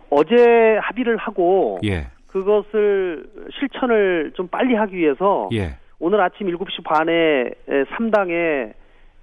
[0.09, 2.07] 어제 합의를 하고 예.
[2.27, 3.25] 그것을
[3.59, 5.75] 실천을 좀 빨리 하기 위해서 예.
[5.99, 8.73] 오늘 아침 7시 반에 3당의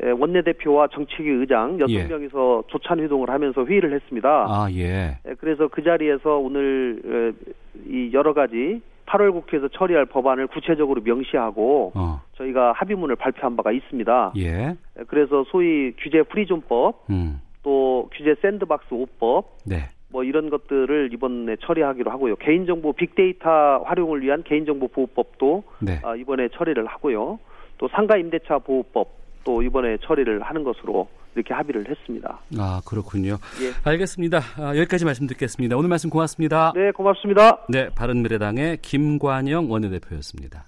[0.03, 2.09] 원내대표와 정책위 의장 예.
[2.09, 4.47] 6명이서 조찬 회동을 하면서 회의를 했습니다.
[4.49, 5.19] 아, 예.
[5.25, 7.53] 에, 그래서 그 자리에서 오늘 에,
[7.87, 12.23] 이 여러 가지 8월 국회에서 처리할 법안을 구체적으로 명시하고 어.
[12.37, 14.33] 저희가 합의문을 발표한 바가 있습니다.
[14.39, 14.51] 예.
[14.71, 14.77] 에,
[15.07, 17.41] 그래서 소위 규제 프리존법, 음.
[17.63, 19.91] 또 규제 샌드박스 5법, 네.
[20.11, 22.37] 뭐 이런 것들을 이번에 처리하기로 하고요.
[22.37, 26.01] 개인정보 빅데이터 활용을 위한 개인정보 보호법도 네.
[26.05, 27.39] 아, 이번에 처리를 하고요.
[27.79, 32.41] 또 상가 임대차 보호법 또 이번에 처리를 하는 것으로 이렇게 합의를 했습니다.
[32.59, 33.39] 아 그렇군요.
[33.63, 33.73] 예.
[33.85, 34.41] 알겠습니다.
[34.57, 35.77] 아, 여기까지 말씀 듣겠습니다.
[35.77, 36.73] 오늘 말씀 고맙습니다.
[36.75, 37.65] 네, 고맙습니다.
[37.69, 40.65] 네, 바른미래당의 김관영 원내대표였습니다.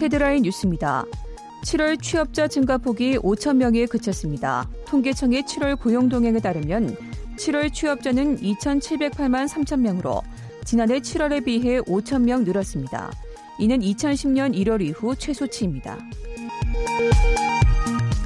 [0.00, 1.04] 헤드라인 뉴스입니다.
[1.64, 4.68] 7월 취업자 증가폭이 5천 명에 그쳤습니다.
[4.88, 6.96] 통계청의 7월 고용동향에 따르면
[7.36, 10.22] 7월 취업자는 2,708만 3천 명으로
[10.64, 13.10] 지난해 7월에 비해 5천 명 늘었습니다.
[13.58, 15.98] 이는 2010년 1월 이후 최소치입니다.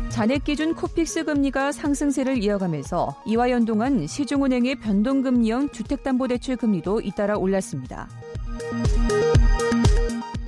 [0.08, 8.08] 잔액 기준 코픽스 금리가 상승세를 이어가면서 이와 연동한 시중은행의 변동금리형 주택담보대출 금리도 잇따라 올랐습니다.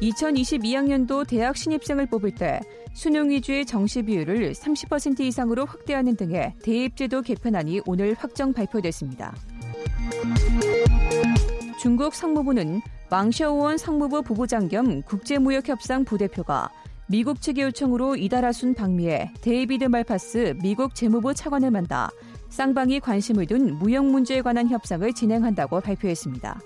[0.00, 2.60] 2022학년도 대학 신입생을 뽑을 때
[2.94, 9.34] 수능 위주의 정시 비율을 30% 이상으로 확대하는 등의 대입제도 개편안이 오늘 확정 발표됐습니다.
[11.78, 16.70] 중국 상무부는 왕샤오원 상무부 부부장 겸 국제무역협상 부대표가
[17.06, 22.10] 미국 측의 요청으로 이달하순 방미해 데이비드 말파스 미국 재무부 차관을 만나
[22.50, 26.60] 쌍방이 관심을 둔 무역 문제에 관한 협상을 진행한다고 발표했습니다.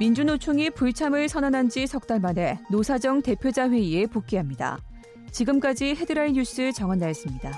[0.00, 4.78] 민주노총이 불참을 선언한 지 석 달 만에 노사정 대표자 회의에 복귀합니다.
[5.30, 7.52] 지금까지 헤드라인 뉴스 정원 나였습니다.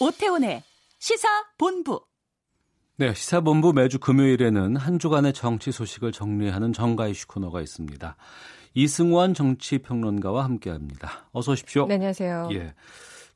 [0.00, 0.62] 오태훈의
[0.98, 2.00] 시사 본부.
[2.96, 8.16] 네, 시사본부 매주 금요일에는 한 주간의 정치 소식을 정리하는 정가 이슈 코너가 있습니다.
[8.74, 11.28] 이승원 정치평론가와 함께합니다.
[11.32, 11.86] 어서 오십시오.
[11.86, 12.48] 네, 안녕하세요.
[12.52, 12.74] 예.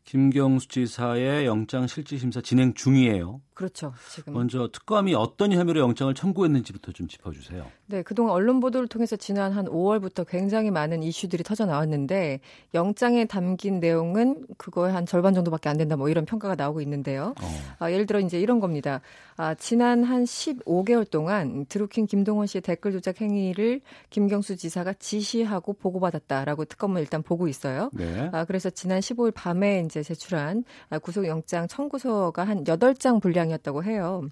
[0.05, 3.41] 김경수 지사의 영장 실질 심사 진행 중이에요.
[3.55, 3.93] 그렇죠.
[4.11, 7.67] 지금 먼저 특검이 어떤 혐의로 영장을 청구했는지부터 좀 짚어주세요.
[7.87, 12.41] 네, 그동안 언론 보도를 통해서 지난 한 5월부터 굉장히 많은 이슈들이 터져 나왔는데
[12.73, 17.35] 영장에 담긴 내용은 그거의 한 절반 정도밖에 안 된다 뭐 이런 평가가 나오고 있는데요.
[17.41, 17.75] 어.
[17.79, 19.03] 아, 예를 들어 이제 이런 겁니다.
[19.37, 26.65] 아, 지난 한 15개월 동안 드루킹 김동원 씨의 댓글 조작 행위를 김경수 지사가 지시하고 보고받았다라고
[26.65, 27.91] 특검은 일단 보고 있어요.
[27.93, 28.31] 네.
[28.33, 34.23] 아, 그래서 지난 15일 밤에 이제 제출한 아, 구속영장 청구서가 한 8장 분량 이었다고 해요.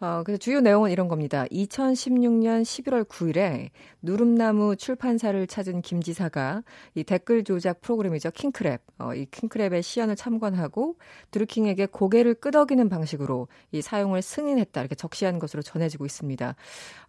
[0.00, 1.44] 어, 그래서 주요 내용은 이런 겁니다.
[1.50, 3.68] 2016년 11월 9일에
[4.00, 6.62] 누름나무 출판사를 찾은 김 지사가
[6.94, 8.30] 이 댓글 조작 프로그램이죠.
[8.30, 8.78] 킹크랩.
[8.98, 10.96] 어, 이 킹크랩의 시연을 참관하고
[11.32, 14.80] 드루킹에게 고개를 끄덕이는 방식으로 이 사용을 승인했다.
[14.80, 16.54] 이렇게 적시한 것으로 전해지고 있습니다.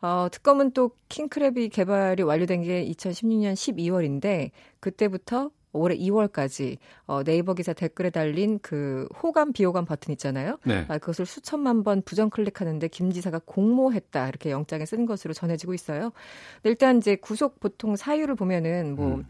[0.02, 7.74] 어, 특검은 또 킹크랩이 개발이 완료된 게 2016년 12월인데 그때부터 올해 2월까지 어, 네이버 기사
[7.74, 10.58] 댓글에 달린 그 호감 비호감 버튼 있잖아요.
[10.66, 10.86] 네.
[10.88, 16.12] 아, 그것을 수천만 번 부정 클릭하는데 김 지사가 공모했다 이렇게 영장에 쓴 것으로 전해지고 있어요.
[16.64, 19.26] 일단 이제 구속 보통 사유를 보면은 뭐 음.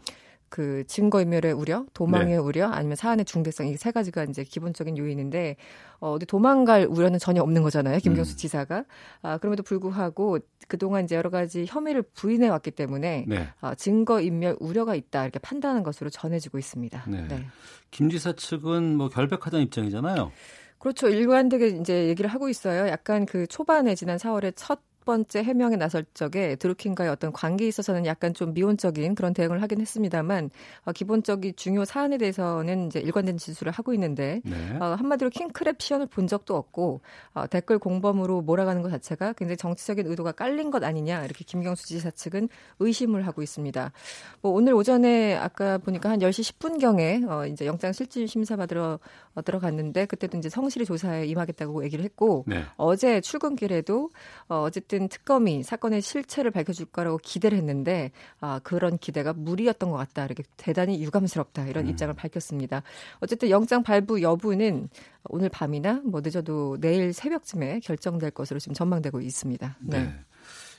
[0.52, 2.36] 그 증거인멸의 우려, 도망의 네.
[2.36, 5.56] 우려, 아니면 사안의 중대성 이 세 가지가 이제 기본적인 요인인데
[6.00, 7.98] 어, 어디 도망갈 우려는 전혀 없는 거잖아요.
[8.00, 8.36] 김경수 음.
[8.36, 8.84] 지사가
[9.22, 13.48] 아, 그럼에도 불구하고 그동안 이제 여러 가지 혐의를 부인해 왔기 때문에 네.
[13.62, 17.06] 아, 증거인멸 우려가 있다 이렇게 판단하는 것으로 전해지고 있습니다.
[17.08, 17.46] 네.
[17.90, 20.32] 김 지사 측은 뭐 결백하다는 입장이잖아요.
[20.76, 21.08] 그렇죠.
[21.08, 22.88] 일관되게 이제 얘기를 하고 있어요.
[22.88, 28.34] 약간 그 초반에 지난 4월에 첫 번째 해명에 나설 적에 드루킹과의 어떤 관계에 있어서는 약간
[28.34, 30.50] 좀 미온적인 그런 대응을 하긴 했습니다만
[30.84, 34.76] 어, 기본적인 중요 사안에 대해서는 이제 일관된 진술을 하고 있는데 네.
[34.80, 37.00] 어, 한마디로 킹크랩 시연을 본 적도 없고
[37.34, 42.10] 어, 댓글 공범으로 몰아가는 것 자체가 굉장히 정치적인 의도가 깔린 것 아니냐 이렇게 김경수 지사
[42.10, 43.92] 측은 의심을 하고 있습니다.
[44.40, 48.98] 뭐 오늘 오전에 아까 보니까 한 10시 10분경에 어, 이제 영장 실질 심사 받으러
[49.34, 52.64] 어, 들어갔는데 그때도 이제 성실히 조사에 임하겠다고 얘기를 했고 네.
[52.76, 54.10] 어제 출근길에도
[54.48, 60.24] 어, 어쨌든 특검이 사건의 실체를 밝혀줄 거라고 기대를 했는데 아, 그런 기대가 무리였던 것 같다.
[60.24, 61.66] 이렇게 대단히 유감스럽다.
[61.66, 61.90] 이런 음.
[61.90, 62.82] 입장을 밝혔습니다.
[63.20, 64.88] 어쨌든 영장 발부 여부는
[65.24, 69.76] 오늘 밤이나 뭐 늦어도 내일 새벽쯤에 결정될 것으로 지금 전망되고 있습니다.
[69.80, 70.04] 네.
[70.04, 70.14] 네.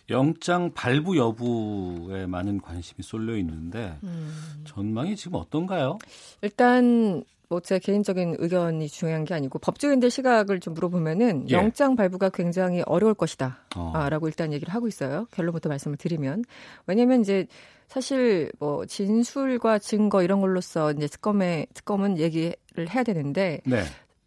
[0.09, 4.63] 영장 발부 여부에 많은 관심이 쏠려 있는데 음.
[4.65, 5.97] 전망이 지금 어떤가요?
[6.41, 11.53] 일단 뭐 제 개인적인 의견이 중요한 게 아니고 법조인들 시각을 좀 물어보면은 예.
[11.53, 13.59] 영장 발부가 굉장히 어려울 것이다.
[13.75, 13.91] 어.
[13.95, 15.27] 아, 라고 일단 얘기를 하고 있어요.
[15.31, 16.43] 결론부터 말씀을 드리면.
[16.87, 17.45] 왜냐면 이제
[17.87, 22.55] 사실 뭐 진술과 증거 이런 걸로써 이제 특검에 특검은 얘기를
[22.89, 23.83] 해야 되는데 네.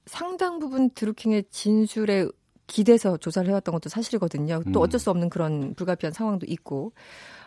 [0.07, 2.29] 상당 부분 드루킹의 진술에
[2.69, 4.63] 기대서 조사를 해왔던 것도 사실이거든요.
[4.73, 4.83] 또 음.
[4.83, 6.93] 어쩔 수 없는 그런 불가피한 상황도 있고.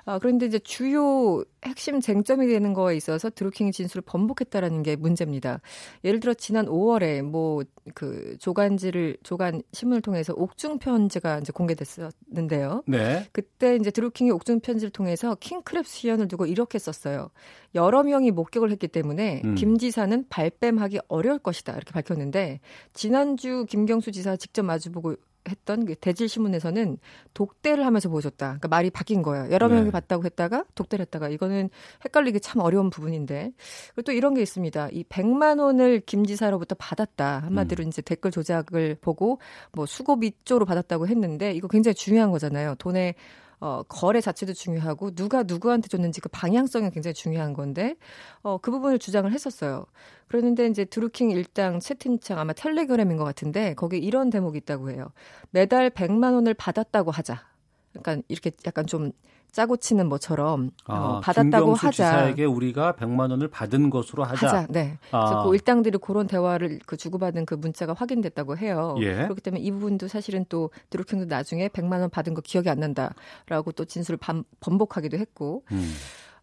[0.05, 5.62] 아, 그런데 이제 주요 핵심 쟁점이 되는 거에 있어서 드루킹이 진술을 번복했다라는 게 문제입니다.
[6.03, 12.83] 예를 들어 지난 5월에 뭐 그 조간지를 조간 신문을 통해서 옥중 편지가 이제 공개됐었는데요.
[12.88, 13.27] 네.
[13.31, 17.29] 그때 이제 드루킹이 옥중 편지를 통해서 킹크랩 수연을 두고 이렇게 썼어요.
[17.75, 19.55] 여러 명이 목격을 했기 때문에 음.
[19.55, 22.59] 김 지사는 발뺌하기 어려울 것이다 이렇게 밝혔는데
[22.93, 25.15] 지난주 김경수 지사 직접 마주보고
[25.49, 26.97] 했던 그 대질 신문에서는
[27.33, 28.45] 독대를 하면서 보여줬다.
[28.47, 29.51] 그러니까 말이 바뀐 거예요.
[29.51, 29.75] 여러 네.
[29.75, 31.69] 명이 봤다고 했다가 독대를 했다가 이거는
[32.05, 33.51] 헷갈리기 참 어려운 부분인데
[33.95, 34.89] 그리고 또 이런 게 있습니다.
[34.91, 37.39] 이 100만 원을 김 지사로부터 받았다.
[37.39, 39.39] 한마디로 이제 댓글 조작을 보고
[39.73, 42.75] 뭐 수고 밑조로 받았다고 했는데 이거 굉장히 중요한 거잖아요.
[42.75, 43.15] 돈의
[43.59, 47.95] 어, 거래 자체도 중요하고 누가 누구한테 줬는지 그 방향성이 굉장히 중요한 건데
[48.41, 49.85] 어, 그 부분을 주장을 했었어요.
[50.27, 55.11] 그랬는데 이제 드루킹 일당 채팅창 아마 텔레그램인 것 같은데 거기에 이런 대목이 있다고 해요.
[55.51, 57.48] 매달 100만 원을 받았다고 하자.
[57.95, 59.12] 약간 이렇게 약간 좀
[59.52, 61.91] 짜고 치는 뭐처럼 아, 어, 받았다고 하자.
[61.91, 64.47] 지사에게 우리가 100만 원을 받은 것으로 하자.
[64.47, 64.67] 하자.
[64.69, 64.97] 네.
[65.10, 65.43] 그래서 아.
[65.43, 68.95] 그 일당들이 그런 대화를 그 주고받은 그 문자가 확인됐다고 해요.
[68.99, 69.15] 예.
[69.23, 73.71] 그렇기 때문에 이 부분도 사실은 또 드루킹도 나중에 100만 원 받은 거 기억이 안 난다라고
[73.75, 75.63] 또 진술을 반, 번복하기도 했고.
[75.71, 75.93] 음.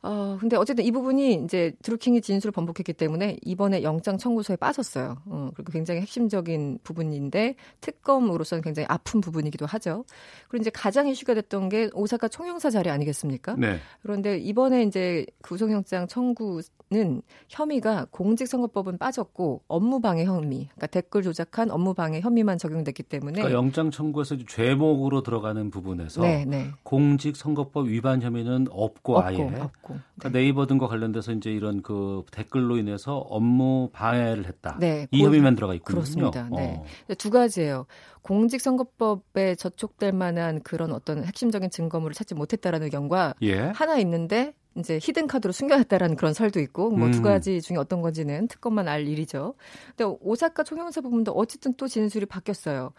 [0.06, 5.16] 어, 근데 어쨌든 이 부분이 이제 드루킹이 진술을 번복했기 때문에 이번에 영장 청구서에 빠졌어요.
[5.26, 10.04] 어, 그리고 굉장히 핵심적인 부분인데 특검으로서는 굉장히 아픈 부분이기도 하죠.
[10.48, 13.56] 그리고 이제 가장 이슈가 됐던 게 오사카 총영사 자리 아니겠습니까?
[13.58, 13.80] 네.
[14.02, 22.20] 그런데 이번에 이제 구속영장 청구 는 혐의가 공직선거법은 빠졌고 업무방해 혐의, 그러니까 댓글 조작한 업무방해
[22.20, 26.68] 혐의만 적용됐기 때문에 그러니까 영장 청구에서 죄목으로 들어가는 부분에서 네, 네.
[26.84, 29.96] 공직선거법 위반 혐의는 없고, 아예 없고, 없고.
[30.16, 34.76] 그러니까 네이버 등과 관련돼서 이제 이런 그 댓글로 인해서 업무 방해를 했다.
[34.78, 35.96] 네, 이 그- 혐의만 들어가 있군요.
[35.96, 36.48] 그렇습니다.
[36.52, 36.84] 네.
[37.10, 37.14] 어.
[37.18, 37.86] 두 가지예요.
[38.22, 43.58] 공직선거법에 저촉될 만한 그런 어떤 핵심적인 증거물을 찾지 못했다라는 의견과 예.
[43.74, 47.22] 하나 있는데 이제 히든 카드로 숨겨놨다라는 그런 설도 있고 뭐두 음.
[47.22, 49.54] 가지 중에 어떤 건지는 특검만 알 일이죠.
[49.96, 52.92] 근데 오사카 총영사 부분도 어쨌든 또 진술이 바뀌었어요.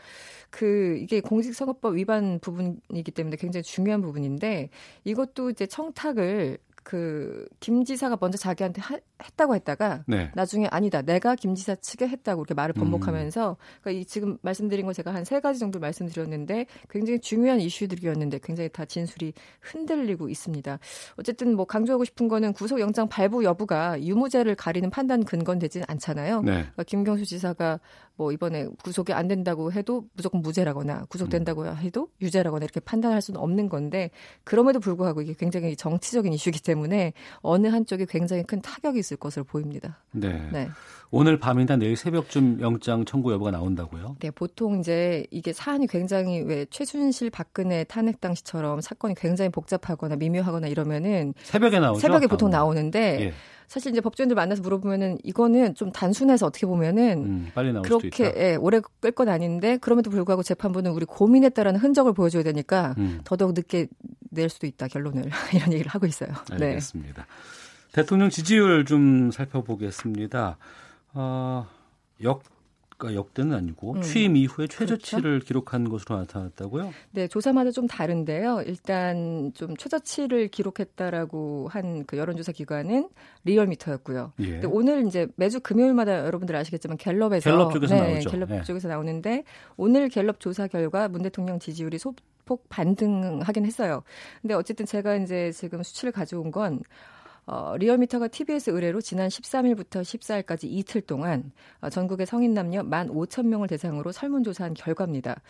[0.49, 4.69] 그 이게 공직선거법 위반 부분이기 때문에 굉장히 중요한 부분인데
[5.03, 10.31] 이것도 이제 청탁을 그 김 지사가 먼저 자기한테 하, 했다고 했다가 네.
[10.35, 12.79] 나중에 아니다 내가 김 지사 측에 했다고 이렇게 말을 음.
[12.81, 18.39] 번복하면서 그러니까 이 지금 말씀드린 거 제가 한 세 가지 정도 말씀드렸는데 굉장히 중요한 이슈들이었는데
[18.41, 20.79] 굉장히 다 진술이 흔들리고 있습니다.
[21.17, 26.43] 어쨌든 뭐 강조하고 싶은 거는 구속영장 발부 여부가 유무죄를 가리는 판단 근거는 되진 않잖아요.
[26.43, 26.51] 네.
[26.51, 27.81] 그러니까 김경수 지사가
[28.17, 31.77] 뭐 이번에 구속이 안 된다고 해도 무조건 무죄라거나 구속된다고 음.
[31.77, 34.09] 해도 유죄라거나 이렇게 판단할 수는 없는 건데
[34.43, 39.99] 그럼에도 불구하고 이게 굉장히 정치적인 이슈이기 때문에 어느 한쪽에 굉장히 큰 타격이 있을 것으로 보입니다.
[40.11, 40.49] 네.
[40.51, 40.67] 네.
[41.11, 44.17] 오늘 밤이나 내일 새벽쯤 영장 청구 여부가 나온다고요?
[44.19, 50.67] 네, 보통 이제 이게 사안이 굉장히 왜 최순실 박근혜 탄핵 당시처럼 사건이 굉장히 복잡하거나 미묘하거나
[50.67, 51.99] 이러면은 새벽에 나오죠?
[51.99, 53.33] 새벽에 보통 아, 나오는데 예.
[53.67, 58.33] 사실 이제 법조인들 만나서 물어보면은 이거는 좀 단순해서 어떻게 보면은 음, 빨리 나올 그렇게.
[58.37, 63.53] 예, 오래 끌 건 아닌데 그럼에도 불구하고 재판부는 우리 고민했다라는 흔적을 보여줘야 되니까 음, 더더욱
[63.53, 63.87] 늦게
[64.31, 66.29] 낼 수도 있다 결론을 이런 얘기를 하고 있어요.
[66.57, 66.67] 네.
[66.67, 67.25] 알겠습니다.
[67.91, 70.57] 대통령 지지율 좀 살펴보겠습니다.
[71.13, 71.67] 어,
[72.23, 72.43] 역,
[72.97, 74.01] 그러니까 역대는 아니고 음.
[74.01, 76.91] 취임 이후에 최저치를 기록한 것으로 나타났다고요?
[77.11, 78.63] 네, 조사마다 좀 다른데요.
[78.65, 83.09] 일단 좀 최저치를 기록했다라고 한 그 여론조사 기관은
[83.43, 84.33] 리얼미터였고요.
[84.39, 84.49] 예.
[84.51, 88.29] 근데 오늘 이제 매주 금요일마다 여러분들 아시겠지만 갤럽에서 갤럽 쪽에서 네, 나오죠.
[88.29, 88.63] 갤럽 네.
[88.63, 89.43] 쪽에서 나오는데
[89.75, 94.03] 오늘 갤럽 조사 결과 문 대통령 지지율이 소폭 반등하긴 했어요.
[94.41, 96.81] 근데 어쨌든 제가 이제 지금 수치를 가져온 건
[97.47, 103.47] 어, 리얼미터가 TBS 의뢰로 지난 13일부터 14일까지 이틀 동안 어, 전국의 성인 남녀 1만 5천
[103.47, 105.41] 명을 대상으로 설문조사한 결과입니다.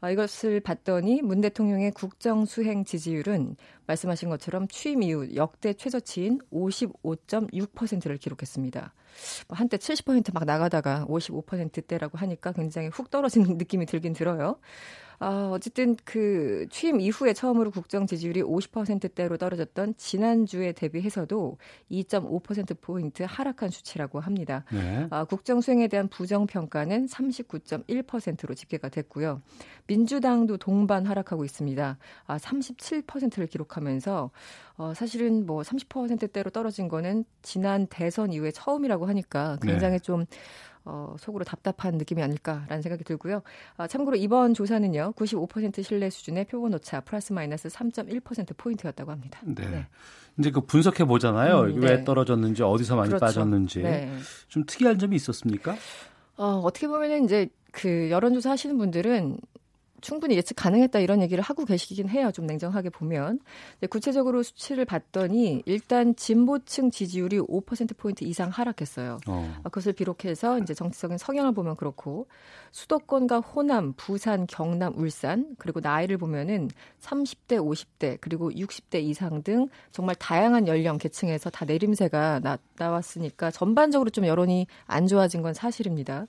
[0.00, 8.18] 어, 이것을 봤더니 문 대통령의 국정 수행 지지율은 말씀하신 것처럼 취임 이후 역대 최저치인 55.6%를
[8.18, 8.92] 기록했습니다.
[9.46, 14.58] 뭐 한때 70%막 나가다가 55%대라고 하니까 굉장히 훅 떨어지는 느낌이 들긴 들어요.
[15.18, 21.58] 아, 어쨌든 그 취임 이후에 처음으로 국정 지지율이 50%대로 떨어졌던 지난주에 대비해서도
[21.90, 24.64] 2.5%포인트 하락한 수치라고 합니다.
[24.72, 25.06] 네.
[25.10, 29.42] 아, 국정 수행에 대한 부정 평가는 39.1%로 집계가 됐고요.
[29.86, 31.98] 민주당도 동반 하락하고 있습니다.
[32.26, 34.30] 아, 37%를 기록하면서
[34.76, 40.26] 어, 사실은 뭐 30%대로 떨어진 거는 지난 대선 이후에 처음이라고 하니까 굉장히 좀
[40.84, 43.42] 어, 속으로 답답한 느낌이 아닐까라는 생각이 들고요.
[43.76, 49.40] 아, 참고로 이번 조사는요, 95% 신뢰 수준의 표본 오차 플러스 마이너스 3.1% 포인트였다고 합니다.
[49.44, 49.86] 네.
[50.38, 51.60] 이제 그 분석해 보잖아요.
[51.60, 52.04] 음, 왜 네.
[52.04, 53.24] 떨어졌는지 어디서 많이 그렇죠.
[53.24, 54.10] 빠졌는지 네.
[54.48, 55.76] 좀 특이한 점이 있었습니까?
[56.36, 59.38] 어, 어떻게 보면은 이제 그 여론조사 하시는 분들은
[60.04, 62.30] 충분히 예측 가능했다 이런 얘기를 하고 계시긴 해요.
[62.30, 63.40] 좀 냉정하게 보면.
[63.88, 69.18] 구체적으로 수치를 봤더니 일단 진보층 지지율이 5%포인트 이상 하락했어요.
[69.26, 69.54] 어.
[69.60, 72.26] 아, 그것을 비롯해서 이제 정치적인 성향을 보면 그렇고
[72.72, 76.68] 수도권과 호남, 부산, 경남, 울산 그리고 나이를 보면은
[77.00, 84.10] 30대, 50대 그리고 60대 이상 등 정말 다양한 연령 계층에서 다 내림세가 나, 나왔으니까 전반적으로
[84.10, 86.26] 좀 여론이 안 좋아진 건 사실입니다.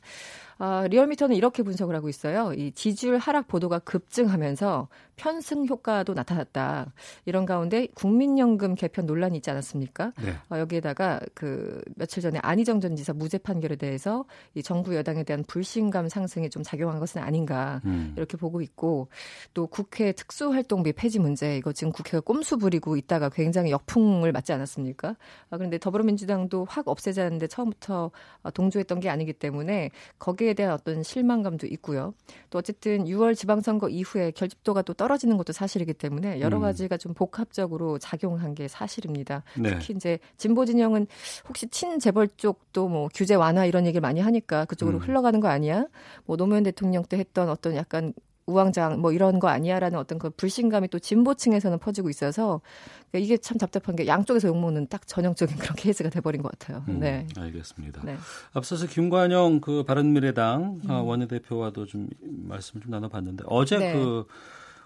[0.57, 2.53] 아, 리얼미터는 이렇게 분석을 하고 있어요.
[2.53, 6.93] 이 지지율 하락 보도가 급증하면서 편승 효과도 나타났다.
[7.25, 10.11] 이런 가운데 국민연금 개편 논란이 있지 않았습니까?
[10.21, 10.35] 네.
[10.49, 15.43] 어, 여기에다가 그 며칠 전에 안희정 전 지사 무죄 판결에 대해서 이 정부 여당에 대한
[15.47, 18.13] 불신감 상승에 좀 작용한 것은 아닌가 음.
[18.17, 19.07] 이렇게 보고 있고
[19.53, 25.15] 또 국회 특수활동비 폐지 문제 이거 지금 국회가 꼼수 부리고 있다가 굉장히 역풍을 맞지 않았습니까?
[25.49, 28.11] 아, 그런데 더불어민주당도 확 없애자는데 처음부터
[28.53, 32.13] 동조했던 게 아니기 때문에 거기에 대한 어떤 실망감도 있고요.
[32.49, 36.61] 또 어쨌든 6월 지방선거 이후에 결집도가 또 떨어지는 것도 사실이기 때문에 여러 음.
[36.61, 39.43] 가지가 좀 복합적으로 작용한 게 사실입니다.
[39.57, 39.71] 네.
[39.71, 41.07] 특히 이제 진보 진영은
[41.47, 45.01] 혹시 친재벌 쪽도 뭐 규제 완화 이런 얘기를 많이 하니까 그쪽으로 음.
[45.01, 45.87] 흘러가는 거 아니야?
[46.25, 48.13] 뭐 노무현 대통령 때 했던 어떤 약간
[48.47, 52.61] 우왕좌왕 뭐 이런 거 아니야라는 어떤 그 불신감이 또 진보층에서는 퍼지고 있어서
[53.09, 56.83] 그러니까 이게 참 답답한 게 양쪽에서 욕먹는 딱 전형적인 그런 케이스가 돼버린 것 같아요.
[56.87, 57.27] 음, 네.
[57.35, 58.01] 알겠습니다.
[58.05, 58.17] 네.
[58.53, 60.89] 앞서서 김관영 그 바른미래당 음.
[60.89, 63.93] 원내대표와도 좀 말씀을 좀 나눠봤는데 어제 네.
[63.93, 64.25] 그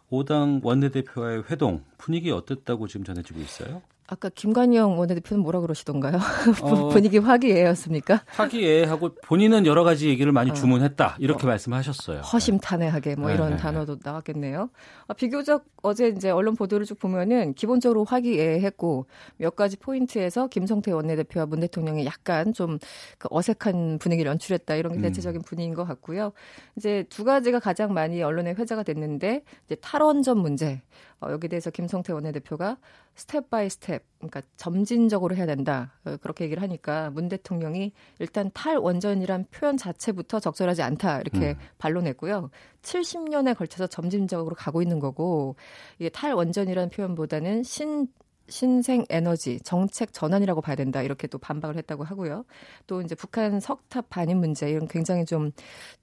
[0.09, 3.81] 5당 원내대표와의 회동 분위기 어땠다고 지금 전해지고 있어요?
[4.09, 6.17] 아까 김관영 원내대표는 뭐라 그러시던가요?
[6.63, 8.23] 어, 분위기 화기애애였습니까?
[8.27, 10.53] 화기애애하고 본인은 여러 가지 얘기를 많이 어.
[10.53, 11.49] 주문했다 이렇게 어.
[11.49, 12.21] 말씀하셨어요.
[12.21, 13.35] 허심탄회하게 뭐 네.
[13.35, 13.57] 이런 네.
[13.57, 14.69] 단어도 나왔겠네요.
[15.07, 19.05] 아, 비교적 어제 이제 언론 보도를 쭉 보면은 기본적으로 화기애애했고
[19.37, 22.79] 몇 가지 포인트에서 김성태 원내대표와 문 대통령이 약간 좀
[23.17, 25.01] 그 어색한 분위기를 연출했다 이런 게 음.
[25.01, 26.31] 대체적인 분위기인 것 같고요.
[26.75, 30.81] 이제 두 가지가 가장 많이 언론에 회자가 됐는데 이제 탈원전 문제.
[31.21, 32.77] 어, 여기에 대해서 김성태 원내대표가
[33.15, 35.93] step by step, 그러니까 점진적으로 해야 된다.
[36.05, 41.21] 어, 그렇게 얘기를 하니까 문 대통령이 일단 탈원전이란 표현 자체부터 적절하지 않다.
[41.21, 41.59] 이렇게 음.
[41.77, 42.49] 반론했고요.
[42.81, 45.55] 70년에 걸쳐서 점진적으로 가고 있는 거고,
[45.97, 48.07] 이게 탈원전이라는 표현보다는 신
[48.49, 52.45] 신생 에너지 정책 전환이라고 봐야 된다 이렇게 또 반박을 했다고 하고요.
[52.87, 55.51] 또 이제 북한 석탑 반입 문제 이런 굉장히 좀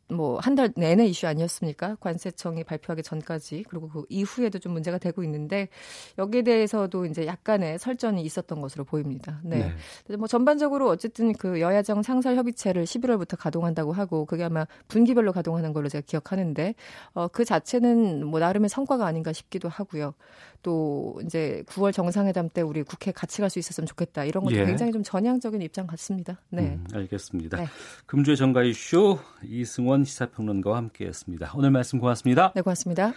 [0.08, 1.96] 뭐 한 달 내내 이슈 아니었습니까?
[1.96, 5.68] 관세청이 발표하기 전까지 그리고 그 이후에도 좀 문제가 되고 있는데
[6.16, 9.40] 여기에 대해서도 이제 약간의 설전이 있었던 것으로 보입니다.
[9.42, 9.72] 네.
[10.06, 10.16] 네.
[10.16, 15.88] 뭐 전반적으로 어쨌든 그 여야정 상설 협의체를 11월부터 가동한다고 하고 그게 아마 분기별로 가동하는 걸로
[15.88, 16.74] 제가 기억하는데
[17.14, 20.14] 어, 그 자체는 뭐 나름의 성과가 아닌가 싶기도 하고요.
[20.66, 24.66] 또 이제 9월 정상회담 때 우리 국회 같이 갈 수 있었으면 좋겠다 이런 것도 예.
[24.66, 26.40] 굉장히 좀 전향적인 입장 같습니다.
[26.50, 26.62] 네.
[26.62, 27.58] 음, 알겠습니다.
[27.58, 27.68] 네.
[28.06, 31.52] 금주의 정가 이슈 이승원 시사평론가와 함께했습니다.
[31.54, 32.52] 오늘 말씀 고맙습니다.
[32.56, 33.12] 네, 고맙습니다.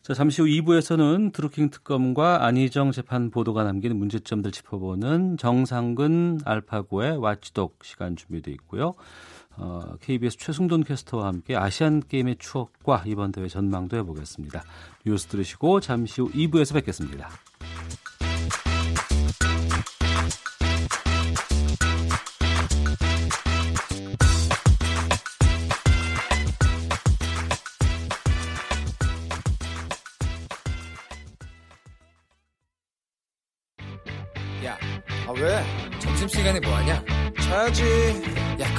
[0.00, 7.80] 자, 잠시 후 2부에서는 드루킹 특검과 안희정 재판 보도가 남긴 문제점들 짚어보는 정상근 알파고의 와치독
[7.84, 8.94] 시간 준비되어 있고요.
[9.56, 14.62] 어, KBS 최승돈 캐스터와 함께 아시안 게임의 추억과 이번 대회 전망도 해보겠습니다.
[15.06, 17.30] 뉴스 들으시고 잠시 후 2부에서 뵙겠습니다.
[35.44, 35.62] 왜?
[35.98, 37.04] 점심시간에 뭐하냐?
[37.42, 37.82] 자야지.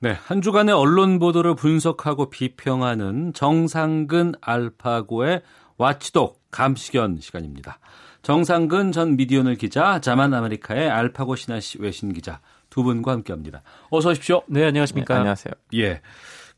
[0.00, 5.42] 네, 한 주간의 언론 보도를 분석하고 비평하는 정상근 알파고의
[5.76, 7.80] watchdog 감시견 시간입니다.
[8.22, 12.40] 정상근 전 미디어오늘 기자, 자만 아메리카의 알파고 시나씨 외신 기자
[12.70, 13.62] 두 분과 함께합니다.
[13.90, 14.42] 어서 오십시오.
[14.46, 15.14] 네, 안녕하십니까.
[15.14, 15.52] 네, 안녕하세요.
[15.74, 16.00] 예,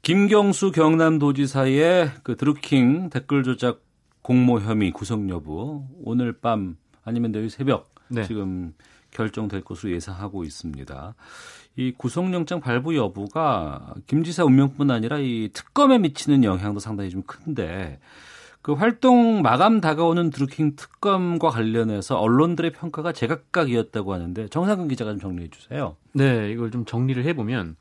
[0.02, 3.82] 김경수 경남도지사의 그 드루킹 댓글 조작
[4.20, 8.22] 공모 혐의 구성 여부 오늘 밤 아니면 내일 새벽 네.
[8.24, 8.74] 지금
[9.12, 11.14] 결정될 것으로 예상하고 있습니다.
[11.80, 17.98] 이 구속영장 발부 여부가 김 지사 운명뿐 아니라 이 특검에 미치는 영향도 상당히 좀 큰데
[18.60, 25.48] 그 활동 마감 다가오는 드루킹 특검과 관련해서 언론들의 평가가 제각각이었다고 하는데 정상근 기자가 좀 정리해
[25.48, 25.96] 주세요.
[26.12, 27.76] 네, 이걸 좀 정리를 해보면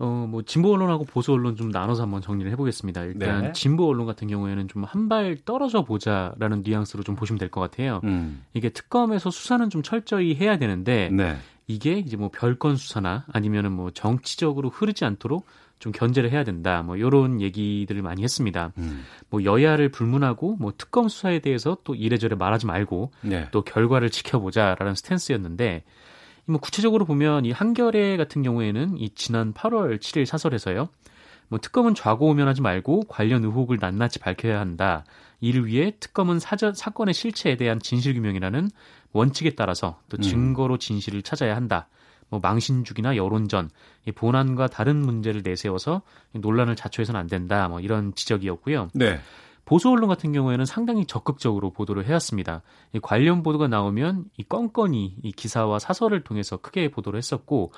[0.00, 3.04] 어, 뭐, 진보 언론하고 보수 언론 좀 나눠서 한번 정리를 해보겠습니다.
[3.04, 3.52] 일단, 네.
[3.52, 8.00] 진보 언론 같은 경우에는 좀 한 발 떨어져 보자라는 뉘앙스로 좀 보시면 될 것 같아요.
[8.02, 8.42] 음.
[8.54, 11.36] 이게 특검에서 수사는 좀 철저히 해야 되는데, 네.
[11.66, 15.46] 이게 이제 뭐 별건 수사나 아니면은 뭐 정치적으로 흐르지 않도록
[15.78, 16.82] 좀 견제를 해야 된다.
[16.82, 18.72] 뭐 요런 얘기들을 많이 했습니다.
[18.78, 19.04] 음.
[19.28, 23.48] 뭐 여야를 불문하고 뭐 특검 수사에 대해서 또 이래저래 말하지 말고 네.
[23.50, 25.84] 또 결과를 지켜보자라는 스탠스였는데
[26.46, 30.88] 뭐 구체적으로 보면 이 한겨레 같은 경우에는 이 지난 8월 7일 사설에서요.
[31.48, 35.04] 뭐 특검은 좌고우면하지 말고 관련 의혹을 낱낱이 밝혀야 한다.
[35.40, 38.70] 이를 위해 특검은 사전 사건의 실체에 대한 진실 규명이라는
[39.12, 40.22] 원칙에 따라서 또 음.
[40.22, 41.88] 증거로 진실을 찾아야 한다.
[42.30, 43.70] 뭐 망신주기나 여론전,
[44.06, 47.68] 이 본안과 다른 문제를 내세워서 논란을 자초해서는 안 된다.
[47.68, 48.88] 뭐 이런 지적이었고요.
[48.94, 49.20] 네.
[49.64, 52.62] 보수 언론 같은 경우에는 상당히 적극적으로 보도를 해왔습니다.
[52.92, 57.72] 이 관련 보도가 나오면 이 건건이 이 기사와 사설을 통해서 크게 보도를 했었고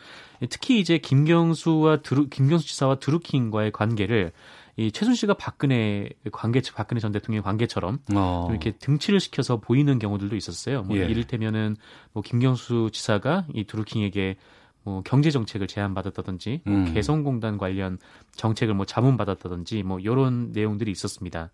[0.51, 4.33] 특히 이제 김경수와 드루, 김경수 지사와 드루킹과의 관계를
[4.79, 8.45] 이 최순실과 박근혜 관계 박근혜 전 대통령의 관계처럼 어.
[8.47, 10.83] 좀 이렇게 등치를 시켜서 보이는 경우들도 있었어요.
[10.83, 11.07] 뭐 예.
[11.07, 11.77] 이를테면은
[12.12, 14.37] 뭐 김경수 지사가 이 드루킹에게
[14.85, 16.95] 뭐 경제 정책을 제안받았다든지 뭐 음.
[16.95, 17.99] 개성공단 관련
[18.33, 21.51] 정책을 뭐 자문받았다든지 뭐 이런 내용들이 있었습니다.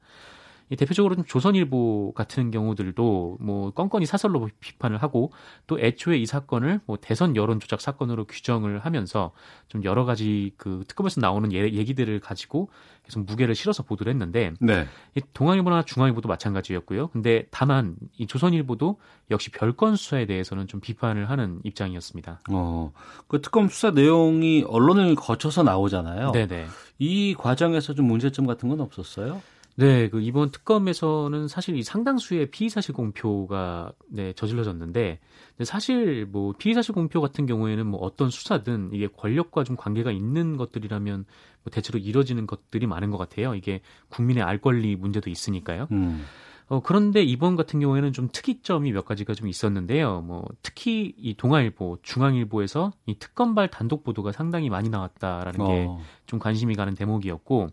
[0.72, 5.30] 이 대표적으로 좀 조선일보 같은 경우들도 뭐 건건이 사설로 비판을 하고
[5.66, 9.32] 또 애초에 이 사건을 뭐 대선 여론 조작 사건으로 규정을 하면서
[9.68, 12.70] 좀 여러 가지 그 특검에서 나오는 예- 얘기들을 가지고
[13.04, 14.86] 계속 무게를 실어서 보도를 했는데 네.
[15.14, 17.08] 이 동아일보나 중앙일보도 마찬가지였고요.
[17.08, 18.98] 근데 다만 이 조선일보도
[19.30, 22.40] 역시 별건 수사에 대해서는 좀 비판을 하는 입장이었습니다.
[22.50, 22.92] 어,
[23.28, 26.32] 그 특검 수사 내용이 언론을 거쳐서 나오잖아요.
[26.32, 26.66] 네네.
[26.98, 29.42] 이 과정에서 좀 문제점 같은 건 없었어요?
[29.76, 35.18] 네, 그 이번 특검에서는 사실 이 상당수의 피의 사실 공표가 네, 저질러졌는데
[35.64, 40.56] 사실 뭐 피의 사실 공표 같은 경우에는 뭐 어떤 수사든 이게 권력과 좀 관계가 있는
[40.56, 41.24] 것들이라면
[41.64, 43.54] 뭐 대체로 이뤄지는 것들이 많은 것 같아요.
[43.54, 45.88] 이게 국민의 알 권리 문제도 있으니까요.
[45.92, 46.24] 음.
[46.68, 50.22] 어, 그런데 이번 같은 경우에는 좀 특이점이 몇 가지가 좀 있었는데요.
[50.22, 56.00] 뭐, 특히 이 동아일보, 중앙일보에서 이 특검발 단독 보도가 상당히 많이 나왔다라는 게 어.
[56.24, 57.68] 좀 관심이 가는 대목이었고,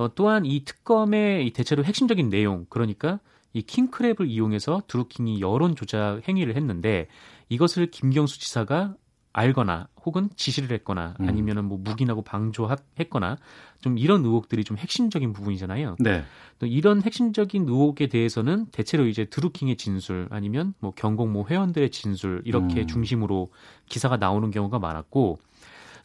[0.00, 3.20] 어, 또한 이 특검의 이 대체로 핵심적인 내용, 그러니까
[3.52, 7.08] 이 킹크랩을 이용해서 드루킹이 여론 조작 행위를 했는데
[7.50, 8.94] 이것을 김경수 지사가
[9.32, 11.28] 알거나 혹은 지시를 했거나 음.
[11.28, 13.36] 아니면은 뭐 묵인하고 방조했거나
[13.80, 15.96] 좀 이런 의혹들이 좀 핵심적인 부분이잖아요.
[16.00, 16.24] 네.
[16.58, 22.80] 또 이런 핵심적인 의혹에 대해서는 대체로 이제 드루킹의 진술 아니면 뭐 경공모 회원들의 진술 이렇게
[22.80, 22.86] 음.
[22.86, 23.52] 중심으로
[23.88, 25.38] 기사가 나오는 경우가 많았고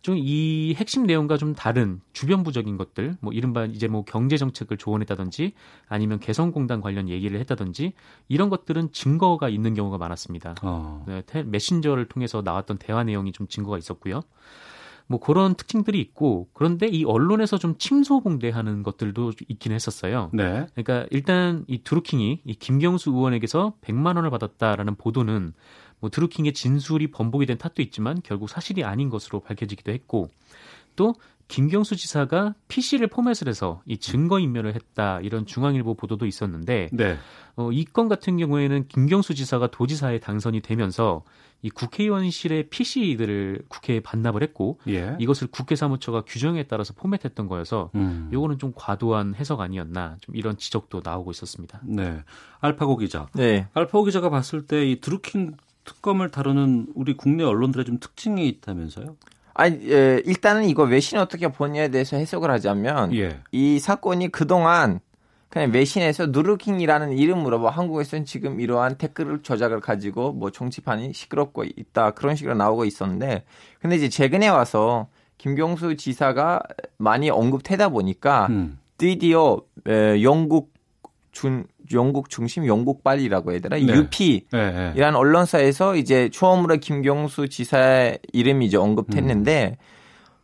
[0.06, 5.53] 좀 이 핵심 내용과 좀 다른 주변부적인 것들 뭐 이른바 이제 뭐 경제 정책을 조언했다든지
[5.88, 7.93] 아니면 개성공단 관련 얘기를 했다든지
[8.28, 10.56] 이런 것들은 증거가 있는 경우가 많았습니다.
[10.62, 11.03] 어.
[11.08, 14.22] 네, 테- 메신저를 통해서 나왔던 대화 내용이 좀 증거가 있었고요.
[15.08, 20.32] 뭐 그런 특징들이 있고 그런데 이 언론에서 좀 침소봉대하는 것들도 있긴 했었어요.
[20.34, 20.66] 네.
[20.74, 25.53] 그러니까 일단 이 드루킹이 이 김경수 의원에게서 100만 원을 받았다라는 보도는
[25.99, 30.29] 뭐 드루킹의 진술이 번복이 된 탓도 있지만 결국 사실이 아닌 것으로 밝혀지기도 했고
[30.95, 31.15] 또
[31.47, 37.17] 김경수 지사가 PC를 포맷을 해서 이 증거 인멸을 했다 이런 중앙일보 보도도 있었는데 네.
[37.55, 41.23] 어, 이 건 같은 경우에는 김경수 지사가 도지사에 당선이 되면서
[41.61, 45.15] 이 국회의원실의 PC들을 국회에 반납을 했고 예.
[45.19, 48.29] 이것을 국회 사무처가 규정에 따라서 포맷했던 거여서 음.
[48.33, 51.79] 요거는 좀 과도한 해석 아니었나 좀 이런 지적도 나오고 있었습니다.
[51.83, 52.23] 네.
[52.59, 53.27] 알파고 기자.
[53.35, 53.67] 네.
[53.73, 55.55] 알파고 기자가 봤을 때 이 드루킹
[55.86, 59.15] 특검을 다루는 우리 국내 언론들의 좀 특징이 있다면서요?
[59.53, 63.39] 아니, 예, 일단은 이거 외신 어떻게 보냐에 대해서 해석을 하자면 예.
[63.51, 64.99] 이 사건이 그동안
[65.47, 72.11] 그냥 외신에서 누르킹이라는 이름으로 뭐 한국에서는 지금 이러한 댓글 조작을 가지고 뭐 정치판이 시끄럽고 있다
[72.11, 73.45] 그런 식으로 나오고 있었는데
[73.79, 75.07] 근데 이제 최근에 와서
[75.38, 76.61] 김경수 지사가
[76.97, 78.79] 많이 언급되다 보니까 음.
[78.97, 80.73] 드디어 에, 영국
[81.31, 83.93] 준 영국 중심 영국발이라고 해야 되나 네.
[83.93, 84.93] UP 네, 네.
[84.95, 89.77] 이란 언론사에서 이제 처음으로 김경수 지사의 이름이 이제 언급됐는데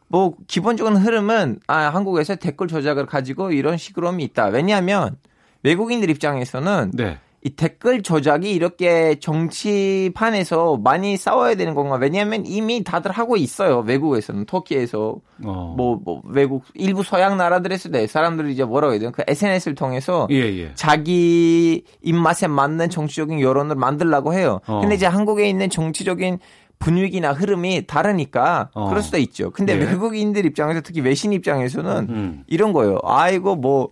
[0.07, 4.47] 뭐 기본적인 흐름은 아 한국에서 댓글 조작을 가지고 이런 시끄러움이 있다.
[4.47, 5.17] 왜냐하면
[5.63, 7.17] 외국인들 입장에서는 네.
[7.43, 11.95] 이 댓글 조작이 이렇게 정치판에서 많이 싸워야 되는 건가?
[11.95, 13.79] 왜냐하면 이미 다들 하고 있어요.
[13.79, 15.73] 외국에서는 터키에서 어.
[15.75, 19.11] 뭐, 뭐 외국 일부 서양 나라들에서도 네, 사람들이 이제 뭐라고 해야 되나?
[19.11, 20.71] 그 SNS를 통해서 예, 예.
[20.75, 24.59] 자기 입맛에 맞는 정치적인 여론을 만들라고 해요.
[24.67, 24.81] 어.
[24.81, 26.37] 근데 이제 한국에 있는 정치적인
[26.77, 28.89] 분위기나 흐름이 다르니까 어.
[28.89, 29.49] 그럴 수도 있죠.
[29.49, 29.79] 근데 예.
[29.79, 32.43] 외국인들 입장에서 특히 외신 입장에서는 음.
[32.45, 32.99] 이런 거예요.
[33.03, 33.89] 아이고 뭐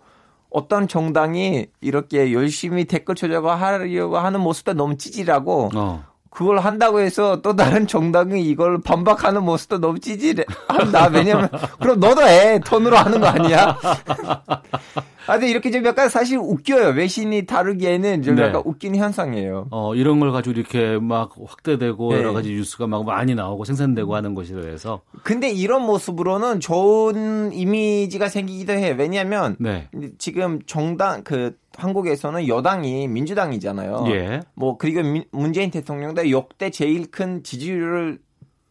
[0.49, 6.03] 어떤 정당이 이렇게 열심히 댓글 조작을 하려고 하는 모습도 너무 찌질하고 어.
[6.39, 11.09] 그걸 한다고 해서 또 다른 정당이 이걸 반박하는 모습도 너무 찌질한다.
[11.11, 11.49] 왜냐면
[11.81, 13.77] 그럼 너도 해 톤으로 하는 거 아니야?
[15.27, 16.91] 아, 근데 이렇게 좀 약간 사실 웃겨요.
[16.95, 18.43] 외신이 다루기에는 좀 네.
[18.43, 19.67] 약간 웃긴 현상이에요.
[19.69, 22.19] 어, 이런 걸 가지고 이렇게 막 확대되고 네.
[22.19, 28.29] 여러 가지 뉴스가 막 많이 나오고 생산되고 하는 것이라 해서 근데 이런 모습으로는 좋은 이미지가
[28.29, 28.95] 생기기도 해요.
[28.97, 29.89] 왜냐하면 네.
[30.17, 34.05] 지금 정당 그 한국에서는 여당이 민주당이잖아요.
[34.09, 34.41] 예.
[34.53, 38.19] 뭐 그리고 민- 문재인 대통령도 역대 제일 큰 지지율을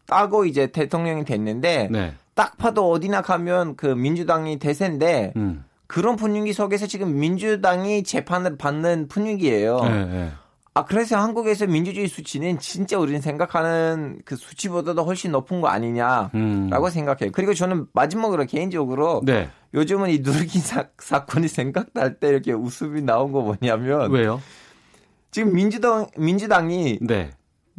[0.06, 2.14] 따고 이제 대통령이 됐는데 네.
[2.34, 5.64] 딱 봐도 어디나 가면 그 민주당이 대세인데 음.
[5.86, 9.80] 그런 분위기 속에서 지금 민주당이 재판을 받는 분위기예요.
[9.80, 10.30] 네, 네.
[10.78, 16.70] 아 그래서 한국에서 민주주의 수치는 진짜 우리는 생각하는 그 수치보다도 훨씬 높은 거 아니냐라고 음.
[16.88, 17.32] 생각해요.
[17.32, 19.50] 그리고 저는 마지막으로 개인적으로 네.
[19.74, 24.40] 요즘은 이 누르기 사, 사건이 생각날 때 이렇게 웃음이 나온 거 뭐냐면 왜요?
[25.32, 27.30] 지금 민주당 민주당이 네.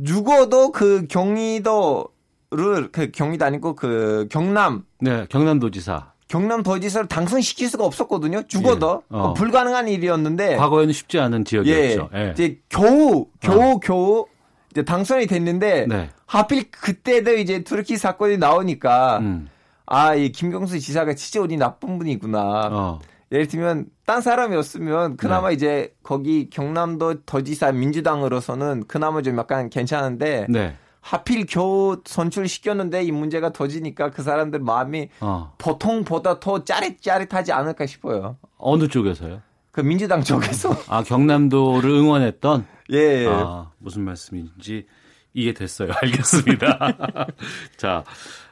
[0.05, 6.11] 죽어도 그 경기도를 그 경기도 아니고 그 경남 네, 경남도지사.
[6.29, 8.43] 경남도지사를 당선시킬 수가 없었거든요.
[8.47, 9.15] 죽어도 예.
[9.15, 9.19] 어.
[9.19, 12.09] 어, 불가능한 일이었는데 과거에는 쉽지 않은 지역이었죠.
[12.15, 12.31] 예, 예.
[12.31, 14.25] 이제 겨우 겨우 겨우
[14.71, 16.09] 이제 당선이 됐는데 네.
[16.27, 19.49] 하필 그때도 이제 드루킹 사건이 나오니까 음.
[19.87, 22.69] 아 이 김경수 지사가 진짜 우리 나쁜 분이구나.
[22.71, 22.99] 어.
[23.31, 30.75] 예를 들면 딴 사람이었으면 그나마 이제 거기 경남도 도지사 민주당으로서는 그나마 좀 약간 괜찮은데 네.
[31.09, 35.55] 하필 겨우 선출시켰는데 이 문제가 터지니까 그 사람들 마음이 어.
[35.57, 38.37] 보통보다 더 짜릿짜릿하지 않을까 싶어요.
[38.59, 39.41] 어느 쪽에서요?
[39.71, 40.69] 그 민주당 쪽에서.
[40.87, 43.25] 아, 경남도를 응원했던 예.
[43.27, 44.85] 아, 무슨 말씀인지
[45.33, 45.91] 이해됐어요.
[46.01, 47.27] 알겠습니다.
[47.77, 48.03] 자,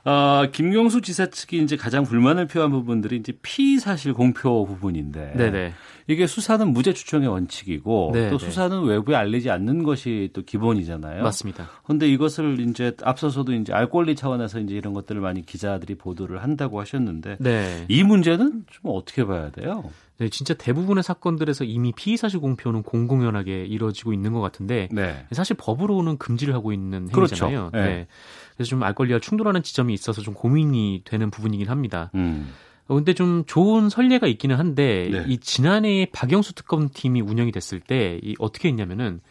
[0.06, 5.34] 어, 김경수 지사 측이 이제 가장 불만을 표한 부분들이 이제 피사실 공표 부분인데.
[5.36, 5.74] 네네.
[6.10, 8.46] 이게 수사는 무죄 추정의 원칙이고 네, 또 네.
[8.46, 11.22] 수사는 외부에 알리지 않는 것이 또 기본이잖아요.
[11.22, 11.70] 맞습니다.
[11.84, 16.80] 그런데 이것을 이제 앞서서도 이제 알 권리 차원에서 이제 이런 것들을 많이 기자들이 보도를 한다고
[16.80, 17.86] 하셨는데 네.
[17.90, 19.84] 이 문제는 좀 어떻게 봐야 돼요?
[20.20, 25.26] 네, 진짜 대부분의 사건들에서 이미 피의 사실 공표는 공공연하게 이루어지고 있는 것 같은데 네.
[25.32, 27.46] 사실 법으로는 금지를 하고 있는 그렇죠.
[27.46, 27.70] 행위잖아요.
[27.74, 27.82] 네.
[27.82, 28.08] 네.
[28.56, 32.10] 그래서 좀 알 권리와 충돌하는 지점이 있어서 좀 고민이 되는 부분이긴 합니다.
[32.16, 32.52] 음.
[32.88, 35.26] 어, 근데 좀 좋은 선례가 있기는 한데 네.
[35.28, 39.22] 이 지난해 박영수 특검팀이 운영이 됐을 때 이 어떻게 했냐면은 이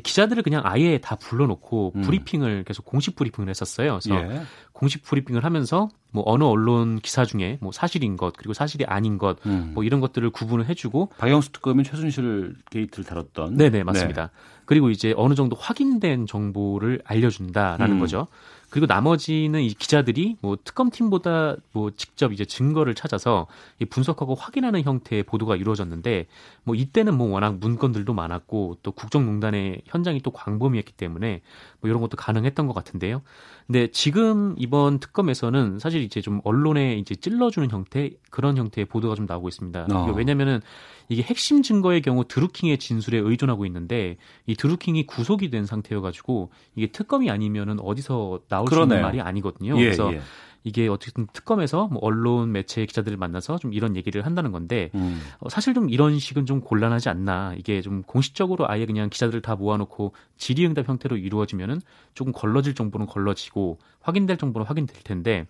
[0.00, 2.02] 기자들을 그냥 아예 다 불러놓고 음.
[2.02, 3.98] 브리핑을 계속 공식 브리핑을 했었어요.
[4.02, 4.42] 그래서 예.
[4.72, 9.36] 공식 브리핑을 하면서 뭐 어느 언론 기사 중에 뭐 사실인 것 그리고 사실이 아닌 것뭐
[9.46, 9.74] 음.
[9.82, 13.56] 이런 것들을 구분을 해주고 박영수 특검이 최순실 게이트를 다뤘던.
[13.56, 14.30] 네네 맞습니다.
[14.64, 18.00] 그리고 이제 어느 정도 확인된 정보를 알려준다라는 음.
[18.00, 18.28] 거죠.
[18.72, 23.46] 그리고 나머지는 이 기자들이 뭐 특검팀보다 뭐 직접 이제 증거를 찾아서
[23.78, 26.26] 이 분석하고 확인하는 형태의 보도가 이루어졌는데
[26.64, 31.42] 뭐 이때는 뭐 워낙 문건들도 많았고 또 국정농단의 현장이 또 광범위했기 때문에
[31.80, 33.20] 뭐 이런 것도 가능했던 것 같은데요.
[33.66, 39.26] 근데 지금 이번 특검에서는 사실 이제 좀 언론에 이제 찔러주는 형태 그런 형태의 보도가 좀
[39.26, 39.86] 나오고 있습니다.
[39.92, 40.12] 어.
[40.16, 40.60] 왜냐면은
[41.08, 46.86] 이게 핵심 증거의 경우 드루킹의 진술에 의존하고 있는데 이 드루킹이 구속이 된 상태여 가지고 이게
[46.88, 48.82] 특검이 아니면은 어디서 나올 수.
[48.82, 49.76] 있는 말이 아니거든요.
[49.78, 50.20] 예, 그래서 예.
[50.64, 55.20] 이게 어쨌든 특검에서 뭐 언론 매체 기자들을 만나서 좀 이런 얘기를 한다는 건데 음.
[55.40, 57.54] 어, 사실 좀 이런 식은 좀 곤란하지 않나.
[57.56, 61.80] 이게 좀 공식적으로 아예 그냥 기자들을 다 모아놓고 질의응답 형태로 이루어지면은
[62.14, 65.46] 조금 걸러질 정보는 걸러지고 확인될 정보는 확인될 텐데,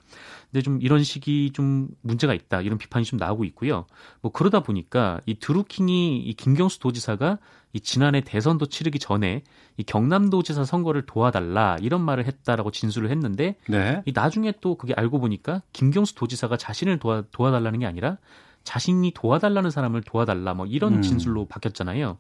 [0.53, 3.87] 근데 좀 이런 식이 좀 문제가 있다 이런 비판이 좀 나오고 있고요.
[4.21, 7.39] 뭐 그러다 보니까 이 드루킹이 이 김경수 도지사가
[7.73, 9.45] 이 지난해 대선도 치르기 전에
[9.79, 14.03] 이 경남도지사 선거를 도와달라 이런 말을 했다라고 진술을 했는데 네.
[14.05, 18.19] 이 나중에 또 그게 알고 보니까 김경수 도지사가 자신을 도와, 도와달라는 게 아니라
[18.63, 21.03] 자신이 도와달라는 사람을 도와달라 뭐 이런 음.
[21.03, 22.19] 진술로 바뀌었잖아요.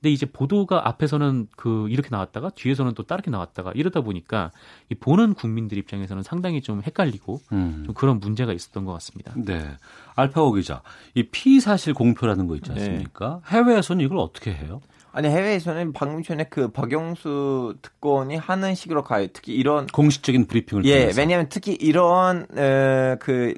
[0.00, 4.50] 근데 이제 보도가 앞에서는 그 이렇게 나왔다가 뒤에서는 또 다르게 나왔다가 이러다 보니까
[4.88, 7.82] 이 보는 국민들 입장에서는 상당히 좀 헷갈리고 음.
[7.84, 9.34] 좀 그런 문제가 있었던 것 같습니다.
[9.36, 9.76] 네.
[10.16, 10.82] 알파고 기자.
[11.14, 13.42] 이 피사실 공표라는 거 있지 않습니까?
[13.46, 14.80] 해외에서는 이걸 어떻게 해요?
[15.12, 19.26] 아니 해외에서는 방금 전에 그 박영수 특권이 하는 식으로 가요.
[19.32, 21.20] 특히 이런 공식적인 브리핑을 예, 통해서.
[21.20, 23.54] 왜냐하면 특히 이런 에, 그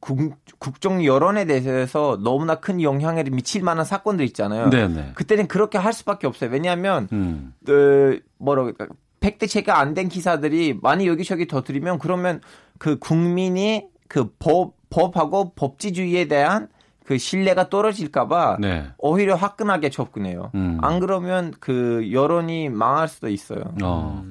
[0.00, 4.70] 국, 국, 국정 여론에 대해서 너무나 큰 영향을 미칠 만한 사건들 있잖아요.
[4.70, 5.12] 네네.
[5.14, 6.50] 그때는 그렇게 할 수밖에 없어요.
[6.50, 7.54] 왜냐하면 음.
[7.64, 8.72] 그 뭐라고
[9.20, 12.40] 팩트 체크 안 된 기사들이 많이 여기저기 터뜨리면 그러면
[12.78, 16.68] 그 국민이 그 법 법하고 법치주의에 대한
[17.04, 18.86] 그 신뢰가 떨어질까봐 네.
[18.98, 20.50] 오히려 화끈하게 접근해요.
[20.54, 20.78] 음.
[20.82, 23.74] 안 그러면 그 여론이 망할 수도 있어요.
[23.82, 24.24] 어.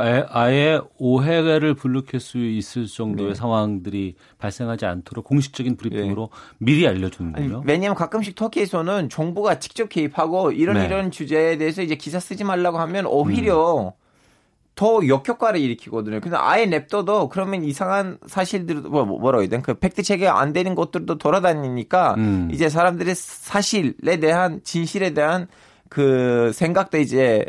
[0.00, 3.34] 그러니까 애- 아예 오해를 불러킬 수 있을 정도의 네.
[3.34, 7.56] 상황들이 발생하지 않도록 공식적인 브리핑으로 미리 알려주는군요.
[7.58, 10.86] 아니, 왜냐하면 가끔씩 터키에서는 정부가 직접 개입하고 이런 네.
[10.86, 13.92] 이런 주제에 대해서 이제 기사 쓰지 말라고 하면 오히려
[14.74, 16.20] 더 역효과를 일으키거든요.
[16.20, 20.74] 근데 아예 냅둬도 그러면 이상한 사실들도 뭐 뭐라고 해야 되나 그 팩트 체크가 안 되는
[20.74, 22.50] 것들도 돌아다니니까 음.
[22.52, 25.46] 이제 사람들의 사실에 대한 진실에 대한
[25.88, 27.46] 그 생각도 이제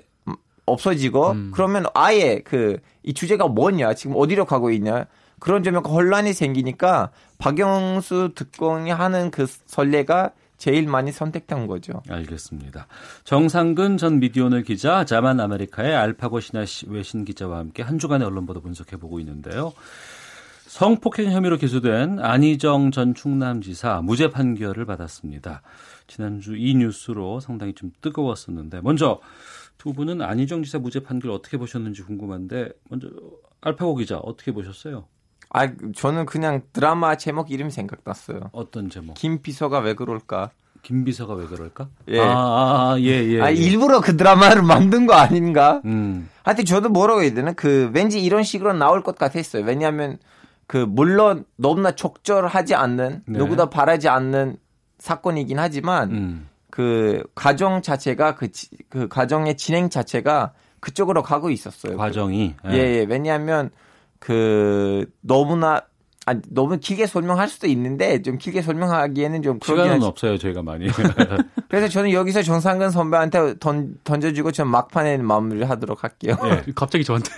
[0.68, 1.52] 없어지고 음.
[1.54, 5.06] 그러면 아예 그 이 주제가 뭐냐 지금 어디로 가고 있냐
[5.40, 12.02] 그런 점에 혼란이 생기니까 박영수 특공이 하는 그 선례가 제일 많이 선택된 거죠.
[12.10, 12.88] 알겠습니다.
[13.24, 18.60] 정상근 전 미디어오늘 기자, 자만 아메리카의 알파고 신하 외신 기자와 함께 한 주간의 언론 보도
[18.62, 19.72] 분석해 보고 있는데요.
[20.66, 25.62] 성폭행 혐의로 기소된 안희정 전 충남지사 무죄 판결을 받았습니다.
[26.08, 29.22] 지난주 이 뉴스로 상당히 좀 뜨거웠었는데 먼저
[29.88, 33.08] 두 분은 안희정 지사 무죄 판결 어떻게 보셨는지 궁금한데 먼저
[33.62, 35.06] 알파고 기자 어떻게 보셨어요?
[35.50, 38.50] 아 저는 그냥 드라마 제목 이름 생각났어요.
[38.52, 39.14] 어떤 제목?
[39.14, 40.52] 김 비서가 왜 그럴까?
[40.82, 41.88] 김 비서가 왜 그럴까?
[42.10, 42.20] 예.
[42.20, 43.42] 아, 아, 아, 예, 예.
[43.42, 43.56] 아 예.
[43.56, 45.82] 일부러 그 드라마를 만든 거 아닌가?
[45.86, 46.28] 음.
[46.44, 47.54] 하여튼 저도 뭐라고 해야 되나?
[47.54, 49.64] 그 왠지 이런 식으로 나올 것 같았어요.
[49.64, 50.18] 왜냐하면
[50.68, 53.38] 그 물론 너무나 적절하지 않는 네.
[53.40, 54.58] 누구도 바라지 않는
[55.00, 56.50] 사건이긴 하지만 음.
[56.78, 61.98] 그 과정 자체가 그, 지- 그 과정의 진행 자체가 그쪽으로 가고 있었어요.
[61.98, 63.06] 과정이 예, 예.
[63.10, 63.72] 왜냐하면
[64.20, 65.82] 그 너무나
[66.30, 70.86] 아, 너무 길게 설명할 수도 있는데 좀 길게 설명하기에는 좀 시간은 하지- 없어요 저희가 많이.
[71.70, 76.36] 그래서 저는 여기서 정상근 선배한테 던, 던져주고 전 막판에 마무리하도록 할게요.
[76.44, 76.64] 네.
[76.76, 77.32] 갑자기 저한테.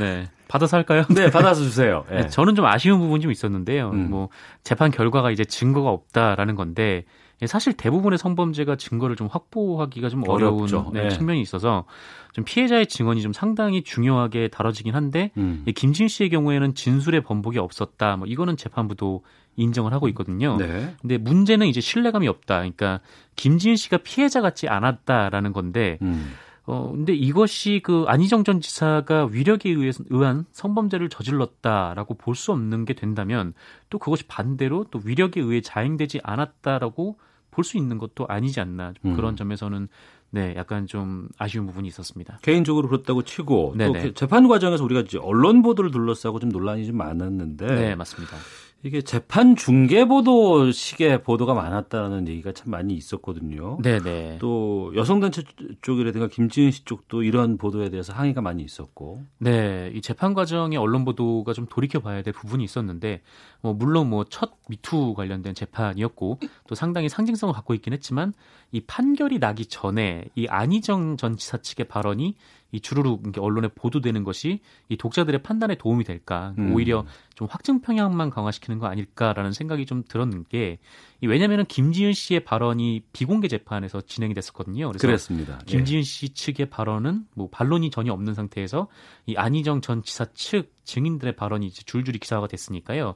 [0.00, 0.28] 네.
[0.48, 1.04] 받아서 할까요?
[1.10, 2.04] 네, 받아서 주세요.
[2.10, 2.22] 예.
[2.22, 3.90] 네, 저는 좀 아쉬운 부분이 좀 있었는데요.
[3.90, 4.08] 음.
[4.10, 4.28] 뭐
[4.64, 7.04] 재판 결과가 이제 증거가 없다라는 건데 예,
[7.46, 10.66] 사실 대부분의 성범죄가 증거를 좀 확보하기가 좀 어려운.
[10.92, 11.08] 네, 네.
[11.10, 11.84] 측면이 있어서
[12.32, 15.62] 좀 피해자의 증언이 좀 상당히 중요하게 다뤄지긴 한데 음.
[15.66, 18.16] 이 김지은 씨의 경우에는 진술의 번복이 없었다.
[18.16, 19.22] 뭐 이거는 재판부도
[19.56, 20.56] 인정을 하고 있거든요.
[20.56, 20.94] 네.
[21.00, 22.58] 근데 문제는 이제 신뢰감이 없다.
[22.58, 23.00] 그러니까
[23.36, 26.32] 김지은 씨가 피해자 같지 않았다라는 건데 음.
[26.70, 32.84] 어, 근데 이것이 그 안희정 전 지사가 위력에 의해서, 의한 성범죄를 저질렀다라고 볼 수 없는
[32.84, 33.54] 게 된다면
[33.88, 37.18] 또 그것이 반대로 또 위력에 의해 자행되지 않았다라고
[37.50, 38.92] 볼 수 있는 것도 아니지 않나.
[39.00, 39.16] 좀 음.
[39.16, 39.88] 그런 점에서는
[40.30, 42.38] 네, 약간 좀 아쉬운 부분이 있었습니다.
[42.42, 44.02] 개인적으로 그렇다고 치고 또 네네.
[44.02, 48.36] 그 재판 과정에서 우리가 이제 언론 보도를 둘러싸고 좀 논란이 좀 많았는데 네, 맞습니다.
[48.84, 53.78] 이게 재판 중계 보도 식의 보도가 많았다는 얘기가 참 많이 있었거든요.
[53.82, 54.38] 네, 네.
[54.40, 55.42] 또 여성단체
[55.82, 59.24] 쪽이라든가 김지은 씨 쪽도 이런 보도에 대해서 항의가 많이 있었고.
[59.38, 63.22] 네, 이 재판 과정의 언론 보도가 좀 돌이켜 봐야 될 부분이 있었는데,
[63.62, 68.32] 뭐 물론 뭐 첫 미투 관련된 재판이었고 또 상당히 상징성을 갖고 있긴 했지만
[68.70, 72.36] 이 판결이 나기 전에 이 안희정 전 지사 측의 발언이
[72.70, 76.54] 이 주르륵 언론에 보도되는 것이 이 독자들의 판단에 도움이 될까?
[76.58, 76.74] 음.
[76.74, 80.78] 오히려 좀 확증 평양만 강화시키는 거 아닐까라는 생각이 좀 들었는 게,
[81.22, 84.88] 이 왜냐면은 김지은 씨의 발언이 비공개 재판에서 진행이 됐었거든요.
[84.88, 85.58] 그래서 그랬습니다.
[85.62, 85.64] 예.
[85.70, 88.88] 김지은 씨 측의 발언은 뭐 반론이 전혀 없는 상태에서
[89.26, 93.14] 이 안희정 전 지사 측 증인들의 발언이 이제 줄줄이 기사화가 됐으니까요.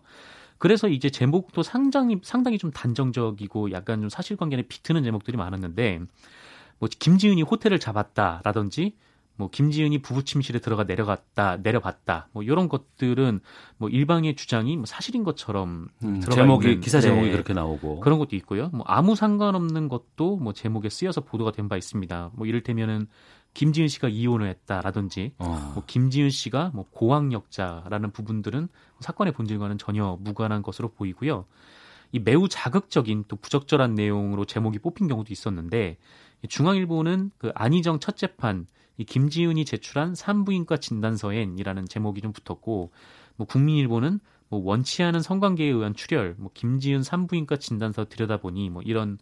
[0.57, 6.00] 그래서 이제 제목도 상당히 상당히 좀 단정적이고 약간 좀 사실관계에 비트는 제목들이 많았는데
[6.78, 8.94] 뭐 김지은이 호텔을 잡았다라든지
[9.37, 13.41] 뭐 김지은이 부부 침실에 들어가 내려갔다 내려봤다 뭐 이런 것들은
[13.78, 17.33] 뭐 일방의 주장이 뭐 사실인 것처럼 음, 제목이 있는 기사 제목이 네.
[17.33, 18.68] 그렇게 나오고 그런 것도 있고요.
[18.72, 22.33] 뭐 아무 상관없는 것도 뭐 제목에 쓰여서 보도가 된 바 있습니다.
[22.35, 23.07] 뭐 이를테면은
[23.55, 25.72] 김지은 씨가 이혼을 했다라든지 어.
[25.74, 28.68] 뭐 김지은 씨가 뭐 고학력자라는 부분들은
[29.01, 31.47] 사건의 본질과는 전혀 무관한 것으로 보이고요.
[32.12, 35.99] 이 매우 자극적인 또 부적절한 내용으로 제목이 뽑힌 경우도 있었는데
[36.43, 38.66] 이 중앙일보는 그 안희정 첫 재판
[38.97, 42.90] 이 김지은이 제출한 산부인과 진단서엔이라는 제목이 좀 붙었고
[43.36, 49.18] 뭐 국민일보는 뭐 원치 않은 성관계에 의한 출혈, 뭐 김지은 산부인과 진단서 들여다보니 뭐 이런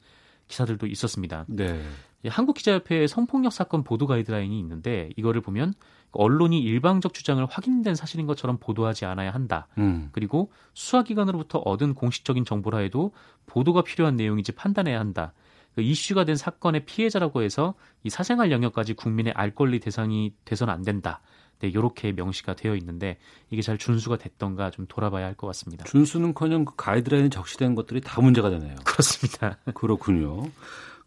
[0.48, 1.44] 기사들도 있었습니다.
[1.48, 1.80] 네.
[2.22, 5.74] 이 한국기자협회의 성폭력 사건 보도 가이드라인이 있는데 이거를 보면
[6.12, 9.68] 언론이 일방적 주장을 확인된 사실인 것처럼 보도하지 않아야 한다.
[9.78, 10.08] 음.
[10.12, 13.12] 그리고 수사기관으로부터 얻은 공식적인 정보라 해도
[13.46, 15.32] 보도가 필요한 내용인지 판단해야 한다.
[15.74, 20.82] 그 이슈가 된 사건의 피해자라고 해서 이 사생활 영역까지 국민의 알 권리 대상이 돼서는 안
[20.82, 21.20] 된다.
[21.60, 23.18] 네, 이렇게 명시가 되어 있는데
[23.50, 25.84] 이게 잘 준수가 됐던가 좀 돌아봐야 할 것 같습니다.
[25.84, 28.76] 준수는커녕 그 가이드라인에 적시된 것들이 다 문제가 되네요.
[28.84, 29.58] 그렇습니다.
[29.74, 30.50] 그렇군요.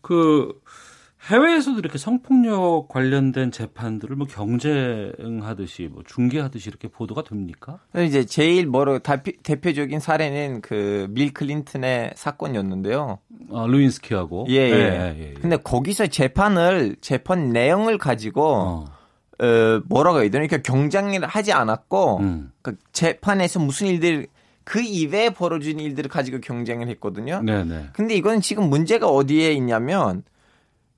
[0.01, 0.59] 그
[1.29, 7.79] 해외에서도 이렇게 성폭력 관련된 재판들을 뭐 경쟁하듯이 뭐 중계하듯이 이렇게 보도가 됩니까?
[7.95, 13.19] 이제 제일 뭐로 대표, 대표적인 사례는 그 밀 클린턴의 사건이었는데요.
[13.51, 14.47] 아, 루인스키하고.
[14.49, 14.71] 예, 예.
[14.71, 15.33] 예, 예, 예.
[15.33, 18.85] 근데 거기서 재판을 재판 내용을 가지고 어.
[19.39, 20.43] 어, 뭐라고 해야 되나?
[20.43, 22.51] 이렇게 경쟁을 하지 않았고 음.
[22.61, 24.27] 그 재판에서 무슨 일들
[24.63, 27.41] 그 이외에 벌어진 일들을 가지고 경쟁을 했거든요.
[27.43, 27.85] 네, 네.
[27.93, 30.23] 근데 이건 지금 문제가 어디에 있냐면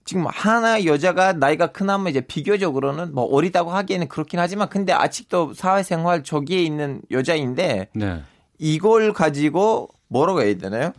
[0.05, 6.23] 지금 하나 여자가 나이가 크나마 이제 비교적으로는 뭐 어리다고 하기에는 그렇긴 하지만 근데 아직도 사회생활
[6.23, 8.21] 저기에 있는 여자인데 네.
[8.59, 10.93] 이걸 가지고 뭐라고 해야 되나요?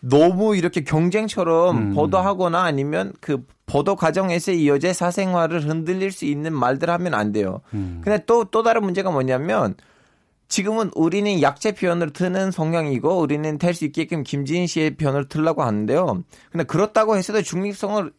[0.00, 1.94] 너무 이렇게 경쟁처럼 음.
[1.94, 7.60] 보도하거나 아니면 그 보도 과정에서 이 여자의 사생활을 흔들릴 수 있는 말들 하면 안 돼요.
[7.74, 8.00] 음.
[8.02, 9.74] 근데 또, 또 다른 문제가 뭐냐면
[10.48, 16.24] 지금은 우리는 약체 표현을 트는 성향이고 우리는 될 수 있게끔 김지인 씨의 표현을 틀라고 하는데요.
[16.50, 18.10] 근데 그렇다고 해서도 중립성을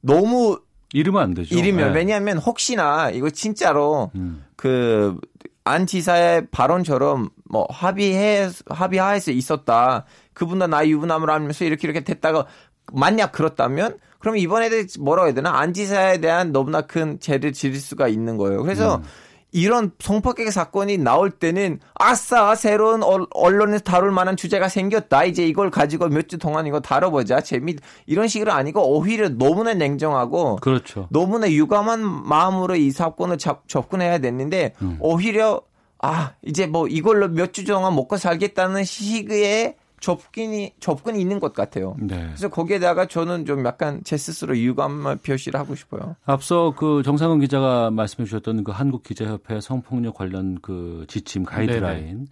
[0.00, 0.60] 너무
[0.92, 1.54] 이르면 안 되죠.
[1.54, 1.98] 이르면 네.
[1.98, 4.44] 왜냐하면 혹시나 이거 진짜로 음.
[4.56, 5.18] 그
[5.64, 10.06] 안지사의 발언처럼 뭐 합의해 합의하에서 있었다.
[10.32, 12.46] 그분과 나 유부남을 하면서 이렇게 이렇게 됐다가
[12.92, 18.36] 만약 그렇다면 그럼 이번에 뭐라고 해야 되나 안지사에 대한 너무나 큰 죄를 지를 수가 있는
[18.38, 18.62] 거예요.
[18.62, 19.02] 그래서 음.
[19.50, 25.24] 이런 성폭행 사건이 나올 때는 아싸 새로운 언- 언론에서 다룰 만한 주제가 생겼다.
[25.24, 27.40] 이제 이걸 가지고 몇 주 동안 이거 다뤄보자.
[27.40, 27.76] 재미
[28.06, 31.08] 이런 식으로 아니고 오히려 너무나 냉정하고 그렇죠.
[31.10, 34.98] 너무나 유감한 마음으로 이 사건을 잡- 접근해야 됐는데 음.
[35.00, 35.62] 오히려
[36.02, 41.96] 아 이제 뭐 이걸로 몇 주 동안 먹고 살겠다는 시기에 접근이 접근이 있는 것 같아요.
[42.00, 42.22] 네.
[42.28, 46.16] 그래서 거기에다가 저는 좀 약간 제 스스로 유감을 표시를 하고 싶어요.
[46.24, 52.26] 앞서 그 정상근 기자가 말씀해 주셨던 그 한국 기자협회 성폭력 관련 그 지침 가이드라인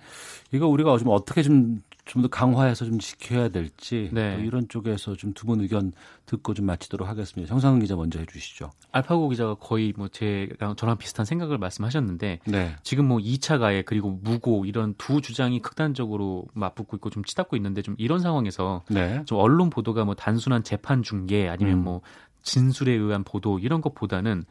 [0.53, 4.37] 이거 우리가 좀 어떻게 좀 좀 더 강화해서 좀 지켜야 될지 네.
[4.37, 5.93] 또 이런 쪽에서 좀 두 분 의견
[6.25, 7.49] 듣고 좀 마치도록 하겠습니다.
[7.49, 8.71] 정상근 기자 먼저 해주시죠.
[8.93, 12.77] 알파고 기자가 거의 뭐 제랑 저랑 비슷한 생각을 말씀하셨는데 네.
[12.83, 17.83] 지금 뭐 2차 가해 그리고 무고 이런 두 주장이 극단적으로 맞붙고 있고 좀 치닫고 있는데
[17.83, 19.23] 좀 이런 상황에서 네.
[19.27, 21.85] 좀 언론 보도가 뭐 단순한 재판 중계 아니면 음.
[21.85, 22.01] 뭐
[22.43, 24.45] 진술에 의한 보도 이런 것보다는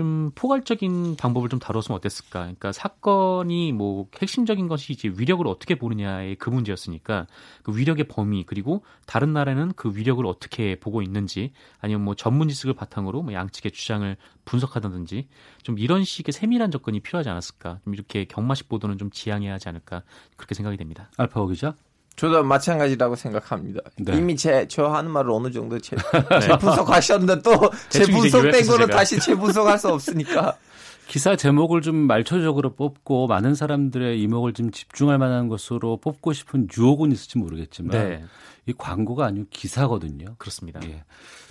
[0.00, 2.40] 좀 포괄적인 방법을 좀 다뤘으면 어땠을까?
[2.40, 7.26] 그러니까 사건이 뭐 핵심적인 것이 이제 위력을 어떻게 보느냐의 그 문제였으니까
[7.62, 12.72] 그 위력의 범위 그리고 다른 나라는 그 위력을 어떻게 보고 있는지 아니면 뭐 전문 지식을
[12.72, 15.28] 바탕으로 뭐 양측의 주장을 분석하다든지
[15.62, 17.80] 좀 이런 식의 세밀한 접근이 필요하지 않았을까?
[17.84, 20.02] 좀 이렇게 경마식 보도는 좀 지양해야 하지 않을까
[20.38, 21.10] 그렇게 생각이 됩니다.
[21.18, 21.74] 알파고 기자.
[22.20, 23.80] 저도 마찬가지라고 생각합니다.
[23.96, 24.14] 네.
[24.18, 25.96] 이미 제 저 하는 말을 어느 정도 재,
[26.42, 28.98] 재분석하셨는데 또제 대충 이제 분석된 요약해서 거는 제가.
[28.98, 30.56] 다시 재분석할 수 없으니까.
[31.08, 37.10] 기사 제목을 좀 말초적으로 뽑고 많은 사람들의 이목을 좀 집중할 만한 것으로 뽑고 싶은 유혹은
[37.10, 38.24] 있을지 모르겠지만 네.
[38.66, 40.34] 이 광고가 아니고 기사거든요.
[40.36, 40.78] 그렇습니다.
[40.84, 41.02] 예.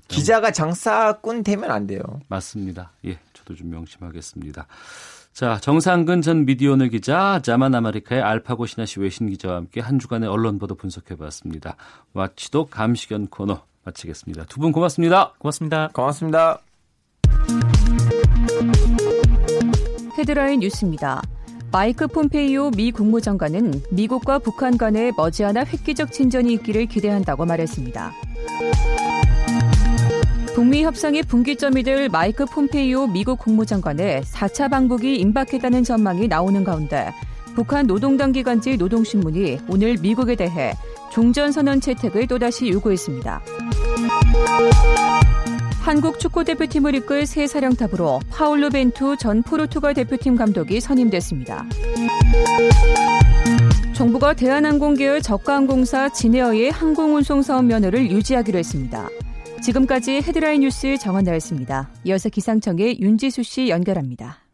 [0.08, 2.02] 기자가 장사꾼 되면 안 돼요.
[2.28, 2.94] 맞습니다.
[3.06, 4.68] 예, 저도 좀 명심하겠습니다.
[5.40, 10.60] 자, 정상근 전 미디어오늘 기자, 자만 아메리카의 알파고 신하시 외신 기자와 함께 한 주간의 언론
[10.60, 11.78] 보도 분석해 봤습니다.
[12.12, 14.44] 와치도 감시견 코너 마치겠습니다.
[14.48, 15.32] 두 분 고맙습니다.
[15.38, 15.88] 고맙습니다.
[15.94, 16.60] 고맙습니다.
[20.18, 21.22] 헤드라인 뉴스입니다.
[21.72, 28.12] 마이크 폼페이오 미 국무장관은 미국과 북한 간에 머지않아 획기적 진전이 있기를 기대한다고 말했습니다.
[30.56, 37.12] 북미 협상의 분기점이 될 마이크 폼페이오 미국 국무장관의 4차 방북이 임박했다는 전망이 나오는 가운데
[37.56, 40.74] 북한 노동당 기관지 노동신문이 오늘 미국에 대해
[41.12, 43.42] 종전선언 채택을 또다시 요구했습니다.
[45.82, 51.66] 한국 축구대표팀을 이끌 새 사령탑으로 파울루 벤투 전 포르투갈 대표팀 감독이 선임됐습니다.
[53.94, 59.10] 정부가 대한항공 계열 저가항공사 진에어의 항공운송 사업 면허를 유지하기로 했습니다.
[59.62, 61.90] 지금까지 헤드라인 뉴스 정한나였습니다.
[62.06, 64.49] 이어서 기상청의 윤지수 씨 연결합니다.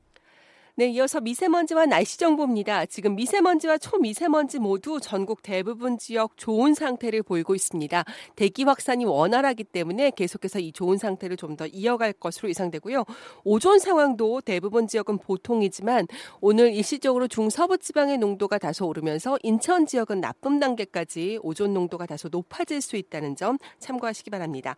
[0.78, 2.86] 네, 이어서 미세먼지와 날씨 정보입니다.
[2.88, 8.04] 지금 미세먼지와 초미세먼지 모두 전국 대부분 지역 좋은 상태를 보이고 있습니다.
[8.36, 13.06] 대기 확산이 원활하기 때문에 계속해서 이 좋은 상태를 좀 더 이어갈 것으로 예상되고요.
[13.46, 16.08] 오존 상황도 대부분 지역은 보통이지만
[16.42, 22.82] 오늘 일시적으로 중서부 지방의 농도가 다소 오르면서 인천 지역은 나쁨 단계까지 오존 농도가 다소 높아질
[22.82, 24.76] 수 있다는 점 참고하시기 바랍니다.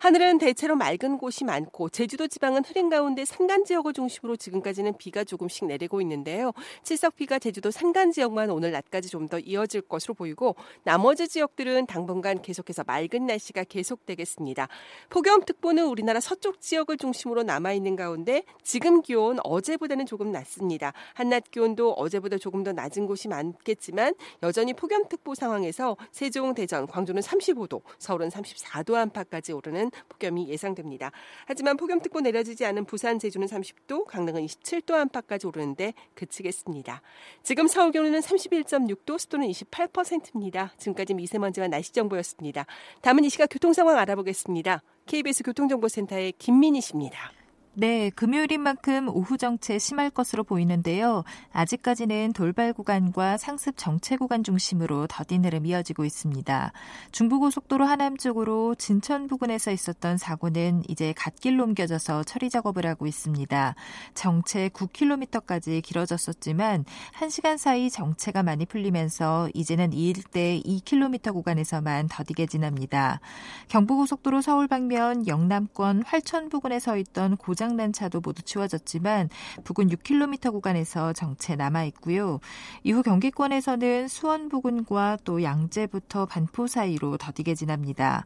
[0.00, 5.66] 하늘은 대체로 맑은 곳이 많고 제주도 지방은 흐린 가운데 산간 지역을 중심으로 지금까지는 비가 조금씩
[5.66, 6.52] 내리고 있는데요.
[6.84, 12.82] 칠석비가 제주도 산간 지역만 오늘 낮까지 좀 더 이어질 것으로 보이고 나머지 지역들은 당분간 계속해서
[12.86, 14.66] 맑은 날씨가 계속되겠습니다.
[15.10, 20.94] 폭염특보는 우리나라 서쪽 지역을 중심으로 남아 있는 가운데 지금 기온 어제보다는 조금 낮습니다.
[21.12, 27.82] 한낮 기온도 어제보다 조금 더 낮은 곳이 많겠지만 여전히 폭염특보 상황에서 세종, 대전, 광주는 35도,
[27.98, 31.12] 서울은 34도 안팎까지 오르는 폭염이 예상됩니다.
[31.46, 37.02] 하지만 폭염특보 내려지지 않은 부산, 제주는 30도, 강릉은 27도 안팎까지 오르는데 그치겠습니다.
[37.42, 40.72] 지금 서울 기온은 31.6도, 습도는 28%입니다.
[40.78, 42.66] 지금까지 미세먼지와 날씨 정보였습니다.
[43.02, 44.82] 다음은 이 시각 교통 상황 알아보겠습니다.
[45.06, 47.39] KBS 교통정보센터의 김민희 씨입니다.
[47.74, 51.22] 네, 금요일인 만큼 오후 정체 심할 것으로 보이는데요.
[51.52, 56.72] 아직까지는 돌발 구간과 상습 정체 구간 중심으로 더딘 흐름 이어지고 있습니다.
[57.12, 63.76] 중부고속도로 하남 쪽으로 진천 부근에서 있었던 사고는 이제 갓길로 옮겨져서 처리 작업을 하고 있습니다.
[64.14, 66.84] 정체 9km까지 길어졌었지만
[67.20, 73.20] 1시간 사이 정체가 많이 풀리면서 이제는 이 일대 2km 구간에서만 더디게 지납니다.
[73.68, 79.28] 경부고속도로 서울 방면 영남권 활천 부근에 서 있던 고 장난 차도 모두 치워졌지만
[79.64, 82.40] 부근 6km 구간에서 정체 남아 있고요.
[82.84, 88.24] 이후 경기권에서는 수원 부근과 또 양재부터 반포 사이로 더디게 지납니다.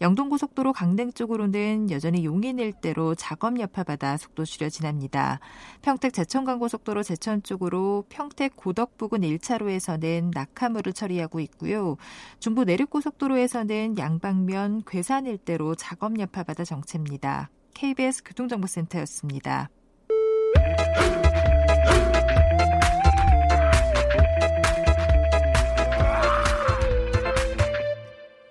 [0.00, 5.40] 영동고속도로 강릉 쪽으로는 여전히 용인 일대로 작업 여파받아 속도 줄여 지납니다.
[5.82, 11.96] 평택 제천간고속도로 제천 쪽으로 평택 고덕 부근 1차로에서는 낙하물을 처리하고 있고요.
[12.38, 17.50] 중부 내륙고속도로에서는 양방면 괴산 일대로 작업 여파받아 정체입니다.
[17.76, 19.68] KBS 교통정보센터였습니다.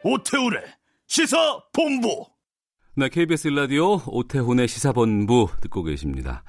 [0.03, 0.59] 오태우래
[1.07, 1.37] 시사
[1.73, 2.25] 본부.
[2.95, 6.43] 네, KBS 일라디오 오태훈의 시사본부 듣고 계십니다.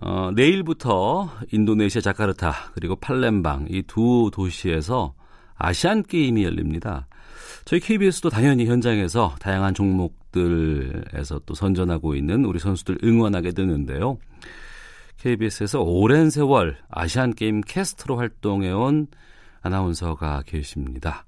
[0.00, 5.14] 어, 내일부터 인도네시아 자카르타 그리고 팔렘방 이 두 도시에서
[5.56, 7.06] 아시안 게임이 열립니다.
[7.64, 14.18] 저희 KBS도 당연히 현장에서 다양한 종목들에서 또 선전하고 있는 우리 선수들 응원하게 되는데요.
[15.18, 19.06] KBS에서 오랜 세월 아시안 게임 캐스트로 활동해온
[19.62, 21.24] 아나운서가 계십니다.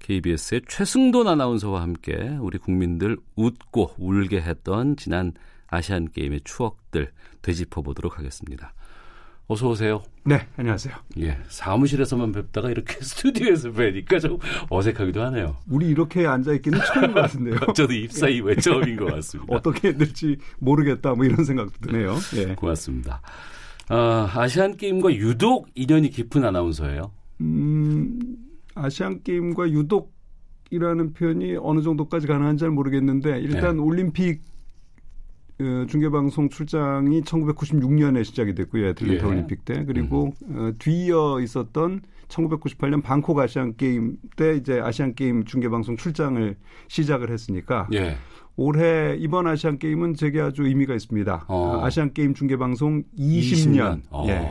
[0.00, 5.32] KBS의 최승돈 아나운서와 함께 우리 국민들 웃고 울게 했던 지난
[5.68, 8.72] 아시안 게임의 추억들 되짚어 보도록 하겠습니다.
[9.48, 10.02] 어서 오세요.
[10.24, 10.92] 네, 안녕하세요.
[11.20, 14.38] 예, 사무실에서만 뵙다가 이렇게 스튜디오에서 뵈니까 좀
[14.70, 15.56] 어색하기도 하네요.
[15.70, 17.56] 우리 이렇게 앉아 있기는 처음인 것 같은데요.
[17.76, 19.54] 저도 입사 이후에 처음인 것 같습니다.
[19.54, 22.16] 어떻게 될지 모르겠다, 뭐 이런 생각도 드네요.
[22.38, 22.56] 예.
[22.56, 23.22] 고맙습니다.
[23.88, 27.12] 어, 아시안 게임과 유독 인연이 깊은 아나운서예요.
[27.42, 28.18] 음,
[28.74, 33.82] 아시안 게임과 유독이라는 표현이 어느 정도까지 가능한지 잘 모르겠는데 일단 네.
[33.82, 34.42] 올림픽
[35.60, 38.88] 어, 중계방송 출장이 1996년에 시작이 됐고요.
[38.88, 39.30] 애틀랜타 예.
[39.30, 39.84] 올림픽 때.
[39.84, 40.58] 그리고 음.
[40.58, 46.56] 어, 뒤이어 있었던 1998년 방콕 아시안 게임 때 이제 아시안 게임 중계방송 출장을
[46.88, 48.16] 시작을 했으니까 예.
[48.56, 51.44] 올해 이번 아시안 게임은 제게 아주 의미가 있습니다.
[51.48, 51.80] 어.
[51.82, 53.40] 아시안 게임 중계방송 20년.
[53.40, 54.02] 20년.
[54.10, 54.24] 어.
[54.28, 54.50] 예.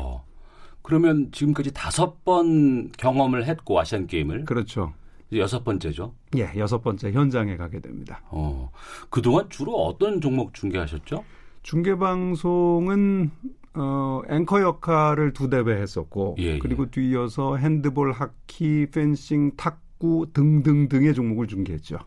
[0.82, 4.93] 그러면 지금까지 다섯 번 경험을 했고 아시안 게임을 그렇죠.
[5.34, 6.13] 여섯 번째죠.
[6.38, 8.21] 예, 여섯 번째 현장에 가게 됩니다.
[8.30, 8.71] 어,
[9.09, 11.23] 그동안 주로 어떤 종목 중계하셨죠?
[11.63, 13.32] 중계 방송은
[13.73, 16.59] 어, 앵커 역할을 두 대회 했었고 예, 예.
[16.59, 16.91] 그리고 예.
[16.91, 21.97] 뒤이어서 핸드볼, 하키, 펜싱, 탁구 등등등의 종목을 중계했죠.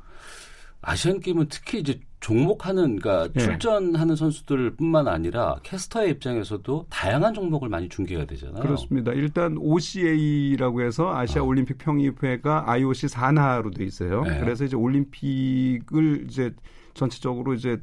[0.81, 3.41] 아시안 게임은 특히 이제 종목하는 그러니까 예.
[3.41, 8.63] 출전하는 선수들뿐만 아니라 캐스터의 입장에서도 다양한 종목을 많이 중계가 되잖아요.
[8.63, 9.13] 그렇습니다.
[9.13, 11.47] 일단 OCA라고 해서 아시아 어.
[11.47, 14.23] 올림픽 평의회가 IOC 산하로 돼 있어요.
[14.23, 14.41] 네.
[14.41, 16.53] 그래서 이제 올림픽을 이제
[16.95, 17.81] 전체적으로 이제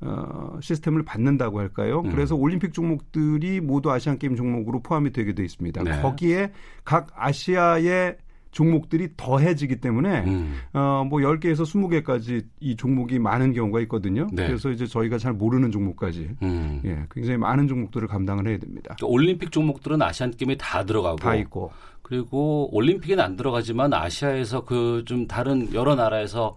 [0.00, 2.02] 어, 시스템을 받는다고 할까요?
[2.04, 2.10] 음.
[2.10, 5.82] 그래서 올림픽 종목들이 모두 아시안 게임 종목으로 포함이 되게 돼 있습니다.
[5.82, 6.02] 네.
[6.02, 6.52] 거기에
[6.84, 8.16] 각 아시아의
[8.54, 10.54] 종목들이 더해지기 때문에 음.
[10.72, 14.26] 어뭐 10개에서 20개까지 이 종목이 많은 경우가 있거든요.
[14.32, 14.46] 네.
[14.46, 16.80] 그래서 이제 저희가 잘 모르는 종목까지 음.
[16.84, 18.94] 예, 굉장히 많은 종목들을 감당을 해야 됩니다.
[18.96, 25.02] 그러니까 올림픽 종목들은 아시안 게임에 다 들어가고 다 있고 그리고 올림픽에는 안 들어가지만 아시아에서 그
[25.04, 26.56] 좀 다른 여러 나라에서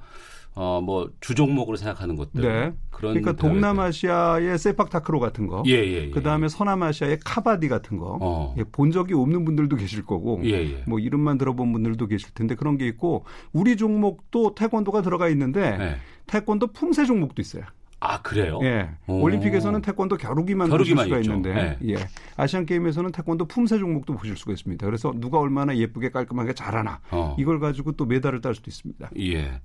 [0.60, 2.41] 어, 뭐, 주종목으로 생각하는 것들.
[2.41, 2.74] 네.
[2.89, 5.62] 그런 그러니까 동남아시아의 세팍타크로 같은 거.
[5.68, 6.10] 예, 예, 예.
[6.10, 8.18] 그 다음에 서남아시아의 카바디 같은 거.
[8.20, 8.55] 어.
[8.58, 10.41] 예, 본 적이 없는 분들도 계실 거고.
[10.45, 10.84] 예, 예.
[10.88, 15.95] 뭐, 이름만 들어본 분들도 계실 텐데 그런 게 있고, 우리 종목도 태권도가 들어가 있는데, 네.
[16.26, 17.64] 태권도 품새 종목도 있어요.
[17.99, 18.60] 아 그래요?
[18.62, 18.89] 예.
[19.08, 19.22] 오.
[19.22, 21.32] 올림픽에서는 태권도 겨루기만, 겨루기만 보실 수가 있죠.
[21.32, 21.93] 있는데, 네.
[21.93, 21.95] 예.
[22.36, 24.86] 아시안 게임에서는 태권도 품새 종목도 보실 수가 있습니다.
[24.86, 27.36] 그래서 누가 얼마나 예쁘게 깔끔하게 잘하나 어.
[27.39, 29.10] 이걸 가지고 또 메달을 딸 수도 있습니다.
[29.20, 29.62] 예.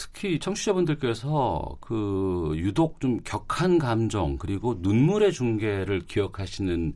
[0.00, 6.94] 특히 청취자분들께서 그 유독 좀 격한 감정 그리고 눈물의 중계를 기억하시는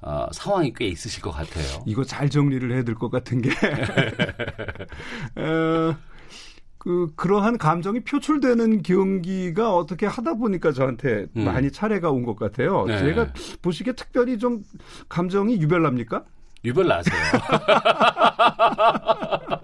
[0.00, 1.82] 어, 상황이 꽤 있으실 것 같아요.
[1.84, 3.50] 이거 잘 정리를 해야 될 것 같은 게
[5.36, 5.94] 어,
[6.78, 11.44] 그 그러한 감정이 표출되는 경기가 어떻게 하다 보니까 저한테 음.
[11.44, 12.86] 많이 차례가 온 것 같아요.
[12.86, 12.98] 네.
[12.98, 14.62] 제가 보시기에 특별히 좀
[15.10, 16.24] 감정이 유별납니까?
[16.64, 17.20] 유별나세요.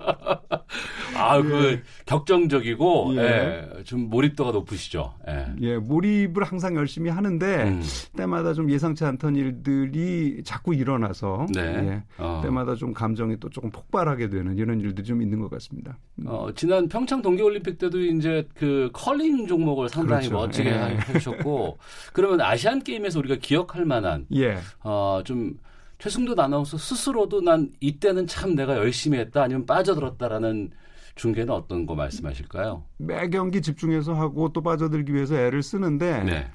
[1.25, 1.83] 아, 그 예.
[2.07, 3.21] 격정적이고 예.
[3.21, 5.15] 예, 좀 몰입도가 높으시죠.
[5.29, 5.47] 예.
[5.61, 7.83] 예, 몰입을 항상 열심히 하는데 음.
[8.17, 11.63] 때마다 좀 예상치 않던 일들이 자꾸 일어나서 네.
[11.63, 12.41] 예, 어.
[12.43, 15.97] 때마다 좀 감정이 또 조금 폭발하게 되는 이런 일들이 좀 있는 것 같습니다.
[16.27, 20.47] 어, 지난 평창 동계올림픽 때도 이제 그 컬링 종목을 상당히 그렇죠.
[20.47, 20.99] 멋지게 예.
[21.09, 21.79] 해주셨고
[22.13, 24.59] 그러면 아시안 게임에서 우리가 기억할 만한 예.
[24.83, 25.55] 어, 좀
[25.99, 30.71] 최승도 아나운서 스스로도 난 이때는 참 내가 열심히 했다 아니면 빠져들었다라는
[31.15, 32.85] 중계는 어떤 거 말씀하실까요?
[32.99, 36.47] 매 경기 집중해서 하고 또 빠져들기 위해서 애를 쓰는데 네.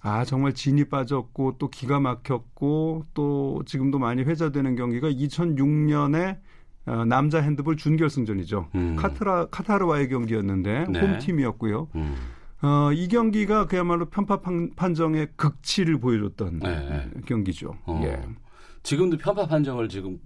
[0.00, 6.38] 아 정말 진이 빠졌고 또 기가 막혔고 또 지금도 많이 회자되는 경기가 2006년에
[6.86, 8.68] 어, 남자 핸드볼 준결승전이죠.
[8.96, 10.92] 카타라 카타르와의 경기였는데 음.
[10.92, 11.00] 네.
[11.00, 11.88] 홈팀이었고요.
[11.96, 12.14] 음.
[12.62, 17.10] 어, 이 경기가 그야말로 편파 판- 판정의 극치를 보여줬던 네.
[17.26, 17.76] 경기죠.
[17.86, 18.00] 어.
[18.04, 18.20] 예.
[18.82, 20.18] 지금도 편파 판정을 지금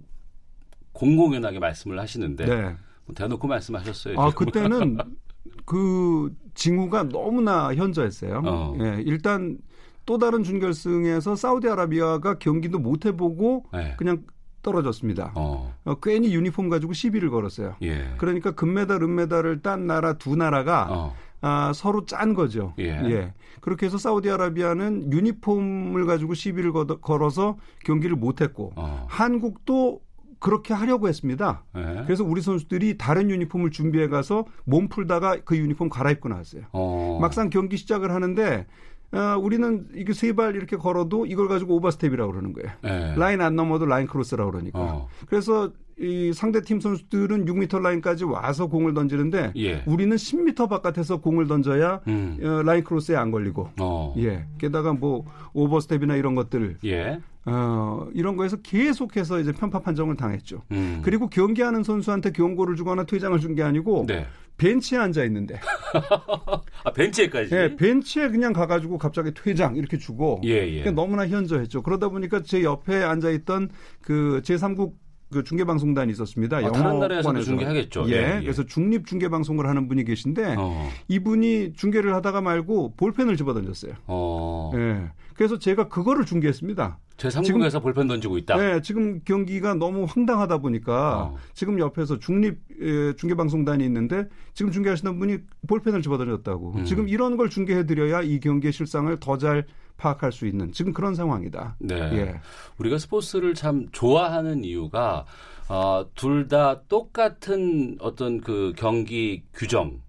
[0.93, 2.75] 공공연하게 말씀을 하시는데 네.
[3.05, 4.19] 뭐 대놓고 말씀하셨어요.
[4.19, 4.45] 아 지금.
[4.45, 4.97] 그때는
[5.65, 8.41] 그 징후가 너무나 현저했어요.
[8.45, 8.75] 어.
[8.79, 9.57] 예, 일단
[10.05, 13.93] 또 다른 준결승에서 사우디아라비아가 경기도 못 해보고 네.
[13.97, 14.23] 그냥
[14.63, 15.33] 떨어졌습니다.
[15.35, 15.73] 어.
[15.85, 17.75] 어, 괜히 유니폼 가지고 시비를 걸었어요.
[17.81, 18.13] 예.
[18.17, 21.15] 그러니까 금메달, 은메달을 딴 나라 두 나라가 어.
[21.41, 22.73] 아, 서로 짠 거죠.
[22.77, 23.33] 예.
[23.61, 29.05] 그렇게 해서 사우디아라비아는 유니폼을 가지고 시비를 거- 걸어서 경기를 못했고 어.
[29.09, 30.01] 한국도
[30.41, 31.63] 그렇게 하려고 했습니다.
[31.77, 32.03] 예.
[32.05, 36.63] 그래서 우리 선수들이 다른 유니폼을 준비해 가서 몸 풀다가 그 유니폼 갈아입고 나왔어요.
[36.73, 37.19] 어.
[37.21, 38.65] 막상 경기 시작을 하는데
[39.13, 42.71] 어, 우리는 이게 세 발 이렇게 걸어도 이걸 가지고 오버스텝이라고 그러는 거예요.
[42.85, 43.13] 예.
[43.17, 44.79] 라인 안 넘어도 라인 크로스라고 그러니까.
[44.79, 45.07] 어.
[45.27, 49.83] 그래서 이 상대 팀 선수들은 6m 라인까지 와서 공을 던지는데 예.
[49.85, 52.39] 우리는 10m 바깥에서 공을 던져야 음.
[52.41, 53.69] 어, 라인 크로스에 안 걸리고.
[53.79, 54.15] 어.
[54.17, 54.45] 예.
[54.57, 57.19] 게다가 뭐 오버스텝이나 이런 것들 예.
[57.45, 60.61] 어, 이런 거에서 계속해서 이제 편파 판정을 당했죠.
[60.71, 61.01] 음.
[61.03, 64.27] 그리고 경기하는 선수한테 경고를 주거나 퇴장을 준 게 아니고 네.
[64.57, 65.59] 벤치에 앉아 있는데
[66.83, 67.55] 아 벤치에까지.
[67.55, 70.79] 예, 벤치에 그냥 가가지고 갑자기 퇴장 이렇게 주고 예, 예.
[70.81, 71.81] 그러니까 너무나 현저했죠.
[71.81, 73.69] 그러다 보니까 제 옆에 앉아 있던
[74.01, 74.93] 그 제3국
[75.31, 76.57] 그 중계방송단이 있었습니다.
[76.57, 76.99] 아, 다른.
[76.99, 78.05] 나라에서도 중계하겠죠.
[78.09, 78.41] 예, 예, 예.
[78.41, 80.89] 그래서 중립 중계방송을 하는 분이 계신데 어.
[81.07, 83.93] 이분이 중계를 하다가 말고 볼펜을 집어던졌어요.
[84.07, 84.71] 어.
[84.75, 86.99] 예, 그래서 제가 그거를 중계했습니다.
[87.17, 88.57] 제3국에서 볼펜 던지고 있다.
[88.57, 91.35] 네, 지금 경기가 너무 황당하다 보니까 어.
[91.53, 96.73] 지금 옆에서 중립 예, 중계방송단이 있는데 지금 중계하시는 분이 볼펜을 집어던졌다고.
[96.77, 96.85] 음.
[96.85, 99.65] 지금 이런 걸 중계해드려야 이 경기의 실상을 더잘
[100.01, 101.75] 파악할 수 있는 지금 그런 상황이다.
[101.79, 101.95] 네.
[101.95, 102.39] 예.
[102.79, 105.25] 우리가 스포츠를 참 좋아하는 이유가
[105.69, 110.01] 어, 둘 다 똑같은 어떤 그 경기 규정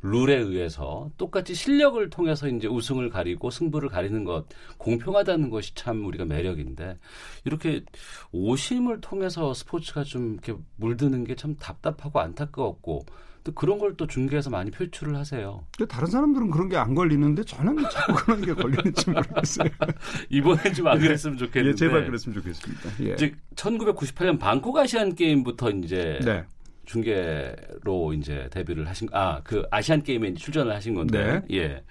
[0.00, 4.44] 룰에 의해서 똑같이 실력을 통해서 이제 우승을 가리고 승부를 가리는 것
[4.76, 6.96] 공평하다는 것이 참 우리가 매력인데
[7.44, 7.82] 이렇게
[8.30, 13.06] 오심을 통해서 스포츠가 좀 이렇게 물드는 게 참 답답하고 안타까웠고
[13.48, 15.64] 또 그런 걸 또 중계에서 많이 표출을 하세요.
[15.88, 19.70] 다른 사람들은 그런 게 안 걸리는데 저는 자꾸 그런 게 걸리는지 모르겠어요.
[20.28, 21.70] 이번엔 좀 안 그랬으면 좋겠는데.
[21.70, 22.90] 예, 제발 그랬으면 좋겠습니다.
[23.04, 23.14] 예.
[23.14, 26.44] 이제 1998년 방콕 아시안 게임부터 이제 네.
[26.84, 31.82] 중계로 이제 데뷔를 하신 아 그 아시안 게임에 출전을 하신 건데 예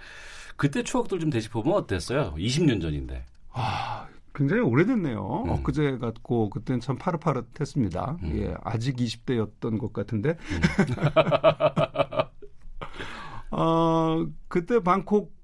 [0.55, 2.35] 그때 추억들 좀 되짚어 보면 어땠어요?
[2.37, 3.25] 20년 전인데.
[3.51, 4.07] 아,
[4.37, 5.43] 굉장히 오래됐네요.
[5.45, 5.49] 음.
[5.49, 8.17] 엊그제 같고 그때는 참 파릇파릇했습니다.
[8.21, 8.37] 음.
[8.37, 10.37] 예, 아직 20대였던 것 같은데.
[13.49, 15.35] 어, 그때 방콕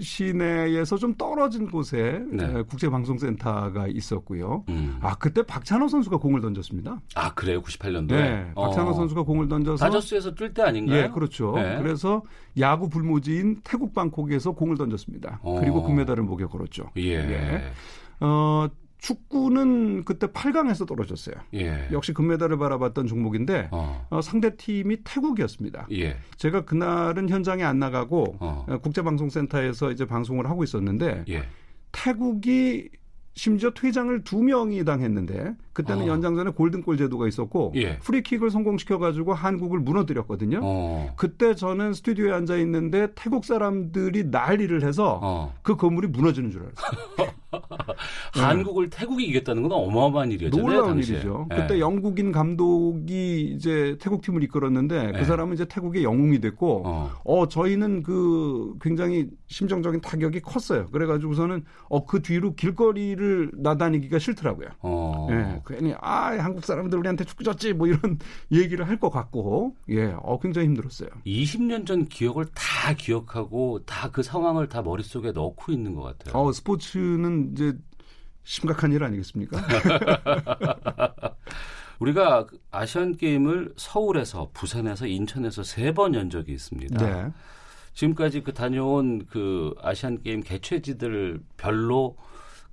[0.00, 2.44] 시내에서 좀 떨어진 곳에 네.
[2.44, 4.64] 에, 국제방송센터가 있었고요.
[4.68, 4.98] 음.
[5.00, 7.00] 아 그때 박찬호 선수가 공을 던졌습니다.
[7.14, 7.62] 아 그래요?
[7.62, 8.08] 98년도에.
[8.08, 8.94] 네, 박찬호 어.
[8.94, 11.04] 선수가 공을 던져서 다저스에서 뛸 때 아닌가요?
[11.04, 11.52] 예, 그렇죠.
[11.54, 11.78] 네.
[11.78, 12.22] 그래서
[12.58, 15.38] 야구 불모지인 태국 방콕에서 공을 던졌습니다.
[15.42, 15.60] 어.
[15.60, 16.90] 그리고 금메달을 목에 걸었죠.
[16.96, 17.72] 예.
[18.20, 18.68] 어,
[19.04, 21.34] 축구는 그때 8강에서 떨어졌어요.
[21.54, 21.88] 예.
[21.92, 24.06] 역시 금메달을 바라봤던 종목인데 어.
[24.08, 25.88] 어, 상대 팀이 태국이었습니다.
[25.92, 26.16] 예.
[26.36, 28.64] 제가 그날은 현장에 안 나가고 어.
[28.66, 31.44] 어, 국제방송센터에서 이제 방송을 하고 있었는데 예.
[31.92, 32.88] 태국이
[33.34, 36.06] 심지어 퇴장을 두 명이 당했는데 그때는 어.
[36.06, 37.98] 연장전에 골든골 제도가 있었고 예.
[37.98, 40.60] 프리킥을 성공시켜 가지고 한국을 무너뜨렸거든요.
[40.62, 41.12] 어.
[41.16, 45.54] 그때 저는 스튜디오에 앉아 있는데 태국 사람들이 난리를 해서 어.
[45.62, 47.34] 그 건물이 무너지는 줄 알았어요.
[48.32, 50.66] 한국을 태국이 이겼다는 건 어마어마한 일이었잖아요.
[50.66, 51.16] 놀라운 당시에.
[51.16, 51.46] 일이죠.
[51.52, 51.56] 예.
[51.56, 55.18] 그때 영국인 감독이 이제 태국 팀을 이끌었는데 네.
[55.18, 57.10] 그 사람은 이제 태국의 영웅이 됐고 어.
[57.24, 60.86] 어 저희는 그 굉장히 심정적인 타격이 컸어요.
[60.90, 64.68] 그래가지고서는 어 그 뒤로 길거리를 나다니기가 싫더라고요.
[64.82, 65.26] 어.
[65.30, 68.18] 예, 괜히 아 한국 사람들 우리한테 축구 졌지 뭐 이런
[68.52, 71.08] 얘기를 할 것 같고 예, 어 굉장히 힘들었어요.
[71.26, 76.40] 20년 전 기억을 다 기억하고 다 그 상황을 다 머릿속에 넣고 있는 것 같아요.
[76.40, 77.72] 어 스포츠는 이제
[78.44, 79.58] 심각한 일 아니겠습니까?
[82.00, 86.98] 우리가 그 아시안 게임을 서울에서 부산에서 인천에서 세 번 연 적이 있습니다.
[87.06, 87.32] 네.
[87.94, 92.16] 지금까지 그 다녀온 그 아시안 게임 개최지들 별로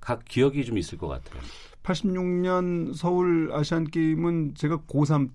[0.00, 1.40] 각 기억이 좀 있을 것 같아요.
[1.84, 5.30] 86년 서울 아시안 게임은 제가 고3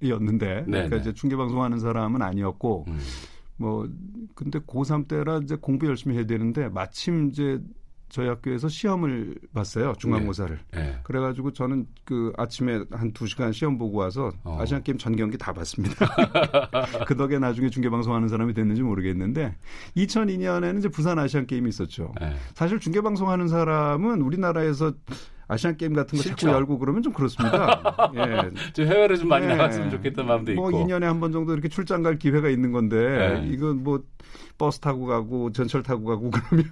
[0.00, 1.00] 때였는데 네, 그러니까 네.
[1.02, 2.98] 이제 중계 방송하는 사람은 아니었고 음.
[3.56, 3.88] 뭐
[4.34, 7.60] 근데 고3 때라 이제 공부 열심히 해야 되는데 마침 이제
[8.08, 10.98] 저희 학교에서 시험을 봤어요 중간고사를 네.
[11.02, 14.58] 그래가지고 저는 그 아침에 한 두 시간 시험 보고 와서 어.
[14.60, 15.94] 아시안 게임 전 경기 다 봤습니다.
[17.06, 19.56] 그 덕에 나중에 중계 방송하는 사람이 됐는지 모르겠는데
[19.96, 22.12] 2002년에는 이제 부산 아시안 게임이 있었죠.
[22.20, 22.34] 네.
[22.54, 24.92] 사실 중계 방송하는 사람은 우리나라에서
[25.48, 26.36] 아시안 게임 같은 거 싫죠.
[26.46, 27.80] 자꾸 열고 그러면 좀 그렇습니다.
[28.16, 28.72] 예.
[28.72, 29.54] 좀 해외로 좀 많이 네.
[29.56, 30.84] 나갔으면 좋겠다는 마음도 뭐 있고.
[30.86, 33.48] 2년에 한 번 정도 이렇게 출장 갈 기회가 있는 건데 네.
[33.52, 34.02] 이건 뭐
[34.58, 36.66] 버스 타고 가고 전철 타고 가고 그러면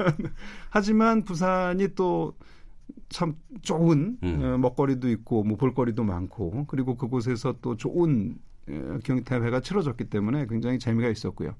[0.71, 2.35] 하지만 부산이 또
[3.09, 4.43] 참 좋은 음.
[4.43, 8.37] 어, 먹거리도 있고 뭐 볼거리도 많고 그리고 그곳에서 또 좋은
[8.69, 11.55] 어, 경기대회가 치러졌기 때문에 굉장히 재미가 있었고요.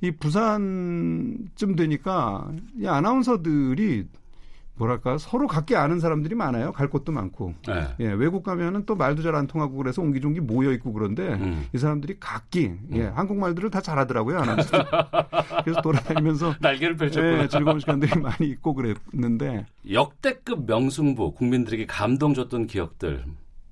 [0.00, 4.06] 이 부산쯤 되니까 이 아나운서들이
[4.76, 6.72] 뭐랄까 서로 각기 아는 사람들이 많아요.
[6.72, 7.54] 갈 곳도 많고.
[7.66, 7.88] 네.
[8.00, 11.66] 예, 외국 가면은 또 말도 잘 안 통하고 그래서 옹기종기 모여 있고 그런데 음.
[11.74, 14.38] 이 사람들이 각기 예, 한국 말들을 다 잘하더라고요.
[14.38, 14.84] 아나운서.
[15.64, 17.42] 그래서 돌아다니면서 날개를 펼쳤구나.
[17.42, 23.24] 예, 즐거운 시간들이 많이 있고 그랬는데 역대급 명승부 국민들에게 감동 줬던 기억들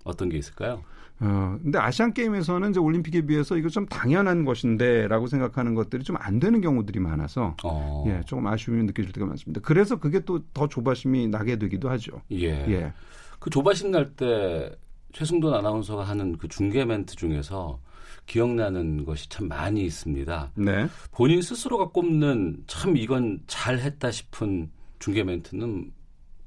[0.04, 0.82] 어떤 게 있을까요?
[1.20, 6.38] 어, 근데 아시안 게임에서는 이제 올림픽에 비해서 이거 좀 당연한 것인데라고 생각하는 것들이 좀 안
[6.40, 8.04] 되는 경우들이 많아서 어.
[8.08, 9.60] 예, 조금 아쉬움이 느껴질 때가 많습니다.
[9.62, 12.20] 그래서 그게 또 더 조바심이 나게 되기도 하죠.
[12.32, 12.48] 예.
[12.70, 12.92] 예.
[13.38, 14.70] 그 조바심 날 때
[15.12, 17.78] 최승돈 아나운서가 하는 그 중계 멘트 중에서
[18.26, 20.52] 기억나는 것이 참 많이 있습니다.
[20.56, 20.88] 네.
[21.12, 25.92] 본인 스스로가 꼽는 참 이건 잘했다 싶은 중계 멘트는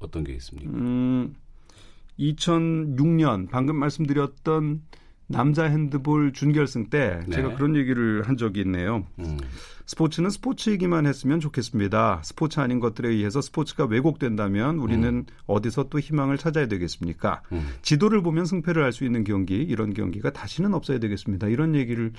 [0.00, 0.70] 어떤 게 있습니까?
[0.70, 1.34] 음,
[2.18, 4.82] 2006년 방금 말씀드렸던
[5.28, 7.36] 남자 핸드볼 준결승 때 네.
[7.36, 9.04] 제가 그런 얘기를 한 적이 있네요.
[9.18, 9.38] 음.
[9.84, 12.22] 스포츠는 스포츠이기만 했으면 좋겠습니다.
[12.24, 17.42] 스포츠 아닌 것들에 의해서 스포츠가 왜곡된다면 우리는 어디서 또 희망을 찾아야 되겠습니까?
[17.52, 17.68] 음.
[17.82, 21.48] 지도를 보면 승패를 알 수 있는 경기, 이런 경기가 다시는 없어야 되겠습니다.
[21.48, 22.12] 이런 얘기를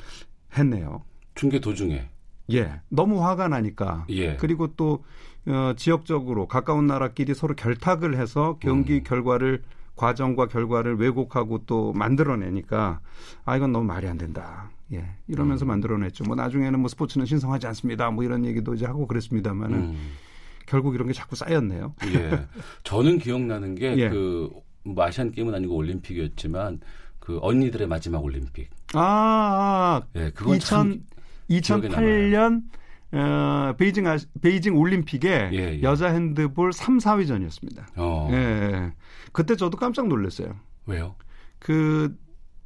[0.57, 1.03] 했네요.
[1.35, 2.07] 중계 도중에.
[2.51, 4.05] 예, 너무 화가 나니까.
[4.09, 4.35] 예.
[4.37, 5.03] 그리고 또
[5.47, 9.03] 어, 지역적으로 가까운 나라끼리 서로 결탁을 해서 경기 음.
[9.03, 9.61] 결과를
[9.99, 13.01] 과정과 결과를 왜곡하고 또 만들어내니까
[13.43, 14.71] 아 이건 너무 말이 안 된다.
[14.93, 15.67] 예, 이러면서 음.
[15.67, 16.23] 만들어냈죠.
[16.23, 18.09] 뭐 나중에는 뭐 스포츠는 신성하지 않습니다.
[18.09, 20.11] 뭐 이런 얘기도 이제 하고 그랬습니다만은 음.
[20.65, 21.95] 결국 이런 게 자꾸 쌓였네요.
[22.13, 22.47] 예.
[22.83, 24.09] 저는 기억나는 게 예.
[24.09, 26.79] 그뭐 아시안 게임은 아니고 올림픽이었지만
[27.19, 28.69] 그 언니들의 마지막 올림픽.
[28.93, 31.01] 아, 아 예, 그건 참
[31.49, 32.61] 2000, 기억에 2008년
[33.11, 35.81] 어, 베이징 아, 베이징 올림픽의 예, 예.
[35.81, 37.83] 여자 핸드볼 3, 4위전이었습니다.
[37.97, 38.29] 어.
[38.31, 38.91] 예, 예.
[39.31, 40.55] 그때 저도 깜짝 놀랐어요.
[40.85, 41.15] 왜요?
[41.59, 42.15] 그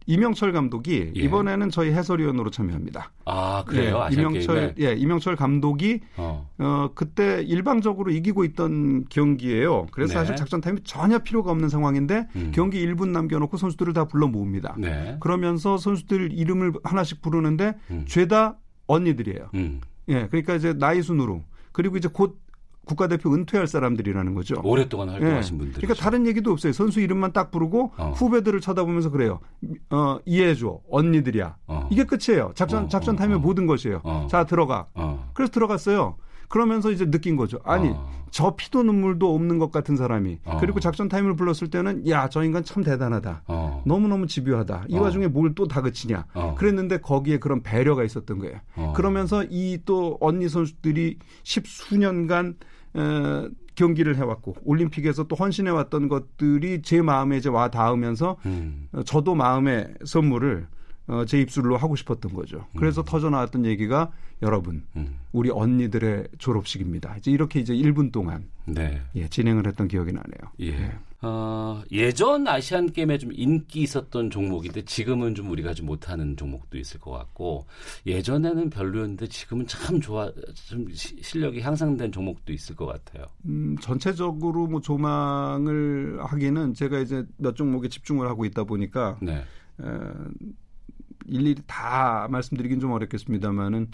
[0.05, 1.21] 이명철 감독이 예.
[1.21, 3.11] 이번에는 저희 해설위원으로 참여합니다.
[3.25, 4.05] 아 그래요?
[4.09, 4.91] 예, 이명철 게임에.
[4.91, 6.49] 예, 이명철 감독이 어.
[6.57, 9.87] 어 그때 일방적으로 이기고 있던 경기예요.
[9.91, 10.19] 그래서 네.
[10.19, 12.51] 사실 작전 타임이 전혀 필요가 없는 상황인데 음.
[12.53, 14.75] 경기 1분 남겨놓고 선수들을 다 불러 모읍니다.
[14.77, 15.17] 네.
[15.19, 18.05] 그러면서 선수들 이름을 하나씩 부르는데 음.
[18.07, 18.57] 죄다
[18.87, 19.49] 언니들이에요.
[19.53, 19.81] 음.
[20.09, 22.42] 예, 그러니까 이제 나이 순으로 그리고 이제 곧
[22.85, 24.55] 국가대표 은퇴할 사람들이라는 거죠.
[24.63, 25.59] 오랫동안 활동하신 예.
[25.59, 25.81] 분들.
[25.81, 26.73] 그러니까 다른 얘기도 없어요.
[26.73, 28.11] 선수 이름만 딱 부르고 어.
[28.15, 29.39] 후배들을 쳐다보면서 그래요.
[29.89, 30.79] 어, 이해해줘.
[30.89, 31.55] 언니들이야.
[31.67, 31.87] 어.
[31.91, 32.51] 이게 끝이에요.
[32.55, 33.39] 작전, 어, 작전 어, 타임의 어.
[33.39, 34.01] 모든 것이에요.
[34.03, 34.27] 어.
[34.29, 34.87] 자, 들어가.
[34.95, 35.29] 어.
[35.33, 36.17] 그래서 들어갔어요.
[36.49, 37.57] 그러면서 이제 느낀 거죠.
[37.63, 38.11] 아니, 어.
[38.29, 40.39] 저 피도 눈물도 없는 것 같은 사람이.
[40.45, 40.57] 어.
[40.59, 43.43] 그리고 작전 타임을 불렀을 때는 야, 저 인간 참 대단하다.
[43.47, 43.81] 어.
[43.85, 44.85] 너무너무 집요하다.
[44.89, 45.01] 이 어.
[45.01, 46.25] 와중에 뭘 또 다그치냐.
[46.33, 46.55] 어.
[46.57, 48.57] 그랬는데 거기에 그런 배려가 있었던 거예요.
[48.75, 48.93] 어.
[48.95, 52.55] 그러면서 이 또 언니 선수들이 십수년간
[52.95, 58.87] 에, 경기를 해왔고 올림픽에서 또 헌신해왔던 것들이 제 마음에 이제 와 닿으면서 음.
[58.91, 60.67] 어, 저도 마음의 선물을
[61.07, 62.65] 어, 제 입술로 하고 싶었던 거죠.
[62.77, 64.11] 그래서 터져 나왔던 얘기가
[64.41, 65.17] 여러분 음.
[65.31, 67.17] 우리 언니들의 졸업식입니다.
[67.17, 69.01] 이제 이렇게 이제 1분 동안 네.
[69.15, 70.51] 예, 진행을 했던 기억이 나네요.
[70.61, 70.91] 예.
[71.25, 76.99] 어, 예전 아시안 게임에 좀 인기 있었던 종목인데 지금은 좀 우리가 좀 못하는 종목도 있을
[76.99, 77.65] 것 같고
[78.05, 80.29] 예전에는 별로였는데 지금은 참 좋아
[80.67, 83.25] 좀 시- 실력이 향상된 종목도 있을 것 같아요.
[83.45, 89.35] 음, 전체적으로 뭐 조망을 하기는 제가 이제 몇 종목에 집중을 하고 있다 보니까 네.
[89.81, 89.85] 에,
[91.27, 93.87] 일일이 다 말씀드리긴 좀 어렵겠습니다만은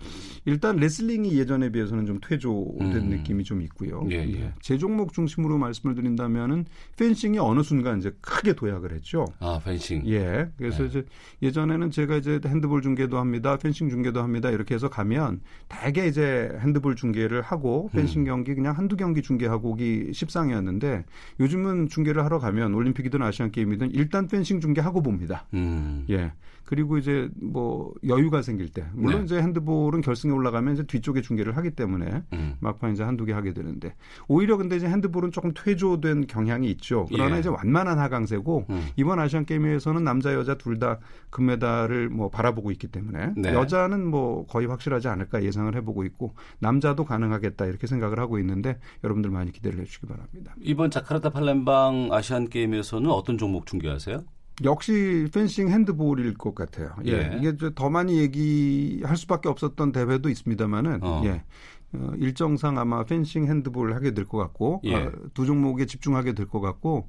[0.45, 3.09] 일단 레슬링이 예전에 비해서는 좀 퇴조된 음.
[3.09, 4.05] 느낌이 좀 있고요.
[4.11, 4.53] 예, 예.
[4.61, 6.65] 제 종목 중심으로 말씀을 드린다면은
[6.97, 9.25] 펜싱이 어느 순간 이제 크게 도약을 했죠.
[9.39, 10.03] 아, 펜싱.
[10.07, 10.49] 예.
[10.57, 11.05] 그래서 이제
[11.41, 13.57] 예전에는 제가 이제 핸드볼 중계도 합니다.
[13.57, 14.49] 펜싱 중계도 합니다.
[14.49, 20.11] 이렇게 해서 가면 대개 이제 핸드볼 중계를 하고 펜싱 경기 그냥 한두 경기 중계하고 오기
[20.13, 21.05] 십상이었는데
[21.39, 25.45] 요즘은 중계를 하러 가면 올림픽이든 아시안 게임이든 일단 펜싱 중계하고 봅니다.
[25.53, 26.05] 음.
[26.09, 26.31] 예.
[26.69, 29.25] 그리고 이제 뭐 여유가 생길 때 물론 네.
[29.25, 32.57] 이제 핸드볼은 결승에 올라가면 이제 뒤쪽에 중계를 하기 때문에 음.
[32.59, 33.95] 막판 이제 한두 개 하게 되는데
[34.27, 37.07] 오히려 근데 이제 핸드볼은 조금 퇴조된 경향이 있죠.
[37.09, 37.39] 그러나 예.
[37.39, 38.87] 이제 완만한 하강세고 음.
[38.97, 40.99] 이번 아시안 게임에서는 남자 여자 둘 다
[41.31, 43.51] 금메달을 뭐 바라보고 있기 때문에 네.
[43.51, 49.31] 여자는 뭐 거의 확실하지 않을까 예상을 해보고 있고 남자도 가능하겠다 이렇게 생각을 하고 있는데 여러분들
[49.31, 50.55] 많이 기대를 해주시기 바랍니다.
[50.61, 54.23] 이번 자카르타 팔렘방 아시안 게임에서는 어떤 종목 중계하세요?
[54.63, 56.91] 역시 펜싱 핸드볼일 것 같아요.
[57.05, 57.11] 예.
[57.11, 57.37] 예.
[57.37, 61.21] 이게 저더 많이 얘기할 수밖에 없었던 대회도 있습니다만은 어.
[61.25, 61.43] 예.
[61.91, 64.93] 어, 일정상 아마 펜싱 핸드볼 하게 될 것 같고 예.
[64.95, 67.07] 어, 두 종목에 집중하게 될 것 같고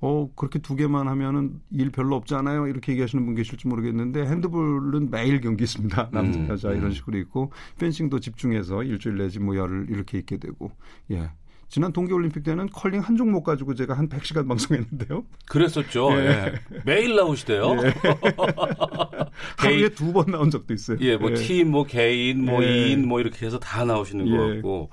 [0.00, 5.40] 어 그렇게 두 개만 하면은 일 별로 없잖아요 이렇게 얘기하시는 분 계실지 모르겠는데 핸드볼은 매일
[5.40, 6.76] 경기 있습니다 남자 음, 여자 음.
[6.76, 10.72] 이런 식으로 있고 펜싱도 집중해서 일주일 내지 뭐 열흘 이렇게 있게 되고
[11.12, 11.30] 예
[11.68, 15.24] 지난 동계올림픽 때는 컬링 한 종목 가지고 제가 한 100시간 방송했는데요.
[15.48, 16.10] 그랬었죠.
[16.12, 16.26] 예.
[16.26, 16.54] 예.
[16.84, 17.76] 매일 나오시대요.
[17.82, 17.94] 예.
[19.58, 20.96] 하루에 두 번 나온 적도 있어요.
[21.00, 21.34] 예, 뭐 예.
[21.34, 22.68] 팀, 뭐 개인, 뭐 예.
[22.94, 24.36] 2인 뭐 이렇게 해서 다 나오시는 예.
[24.36, 24.90] 것 같고.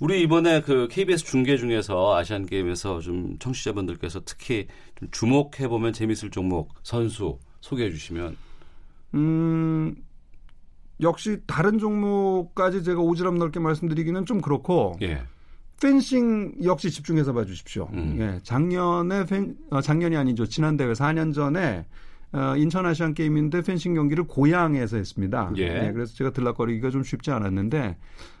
[0.00, 6.30] 우리 이번에 그 KBS 중계 중에서 아시안 게임에서 좀 청취자분들께서 특히 좀 주목해 보면 재밌을
[6.30, 8.36] 종목 선수 소개해 주시면
[9.14, 9.96] 음,
[11.00, 15.22] 역시 다른 종목까지 제가 오지랖 넓게 말씀드리기는 좀 그렇고 예.
[15.80, 17.88] 펜싱 역시 집중해서 봐주십시오.
[17.92, 18.16] 음.
[18.18, 20.46] 예, 작년에 펜, 어, 작년이 아니죠.
[20.46, 21.86] 지난 대회 4년 전에
[22.32, 25.52] 어, 인천 아시안 게임인데 펜싱 경기를 고향에서 했습니다.
[25.56, 25.90] 예.
[25.92, 27.96] 그래서 제가 들락거리기가 좀 쉽지 않았는데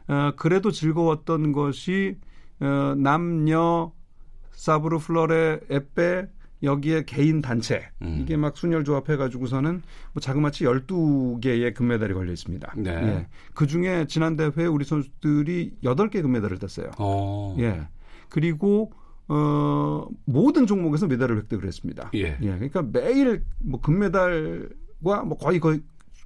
[0.08, 2.18] 어, 그래도 즐거웠던 것이
[2.60, 3.92] 어, 남녀
[4.50, 6.28] 사브르 플러레 에페
[6.62, 8.18] 여기에 개인 단체 음.
[8.20, 9.82] 이게 막 순열 조합해 가지고서는
[10.12, 12.74] 뭐 자그마치 12개의 금메달이 걸려 있습니다.
[12.76, 12.90] 네.
[12.90, 13.26] 예.
[13.54, 16.90] 그 중에 지난 대회 우리 선수들이 8개 금메달을 땄어요.
[16.98, 17.56] 어.
[17.60, 17.86] 예.
[18.28, 18.92] 그리고
[19.28, 22.10] 어 모든 종목에서 메달을 획득을 했습니다.
[22.14, 22.36] 예.
[22.38, 25.80] 그러니까 매일 뭐 금메달과 뭐 거의 거의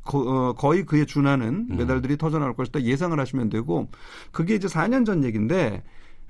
[0.04, 1.76] 거, 어, 거의 그에 준하는 음.
[1.76, 3.88] 메달들이 터져 나올 것이다 예상을 하시면 되고
[4.30, 5.82] 그게 이제 4년 전 얘기인데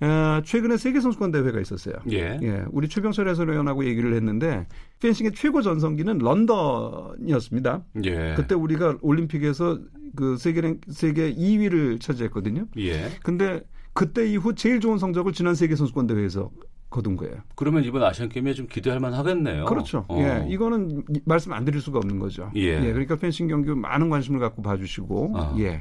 [0.03, 1.95] 어, 최근에 세계 선수권 대회가 있었어요.
[2.11, 2.65] 예.
[2.73, 4.66] 우리 최병철 해설위원하고 얘기를 했는데
[5.01, 7.85] 펜싱의 최고 전성기는 런던이었습니다.
[8.05, 8.35] 예.
[8.37, 9.79] 그때 우리가 올림픽에서
[10.16, 12.66] 그 세계 랭- 세계 2위를 차지했거든요.
[12.79, 13.11] 예.
[13.23, 13.62] 근데
[13.93, 16.51] 그때 이후 제일 좋은 성적을 지난 세계 선수권 대회에서
[16.91, 17.37] 거둔 거예요.
[17.55, 19.65] 그러면 이번 아시안 게임에 좀 기대할 만 하겠네요.
[19.66, 20.05] 그렇죠.
[20.09, 20.19] 어.
[20.20, 22.51] 예, 이거는 이- 말씀 안 드릴 수가 없는 거죠.
[22.55, 22.81] 예.
[22.81, 25.55] 그러니까 펜싱 경기 많은 관심을 갖고 봐주시고, 아.
[25.59, 25.81] 예,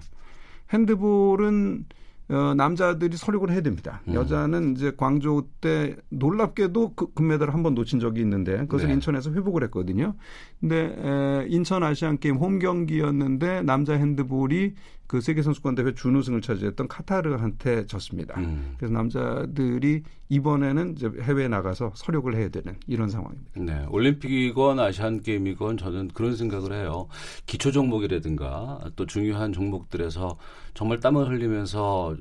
[0.71, 1.85] 핸드볼은
[2.29, 4.01] 어, 남자들이 서력을 해야 됩니다.
[4.07, 4.13] 음.
[4.13, 8.93] 여자는 이제 광저우 때 놀랍게도 그 금메달을 한 번 놓친 적이 있는데 그것을 네.
[8.93, 10.13] 인천에서 회복을 했거든요.
[10.61, 14.75] 근데 에, 인천 아시안 게임 홈 경기였는데 남자 핸드볼이
[15.11, 18.39] 그 세계 선수권 대회 준우승을 차지했던 카타르한테 졌습니다.
[18.39, 18.75] 음.
[18.77, 23.51] 그래서 남자들이 이번에는 이제 해외에 나가서 서력을 해야 되는 이런 상황입니다.
[23.59, 27.09] 네, 올림픽이건 아시안 게임이건 저는 그런 생각을 해요.
[27.45, 30.37] 기초 종목이라든가 또 중요한 종목들에서
[30.75, 32.15] 정말 땀을 흘리면서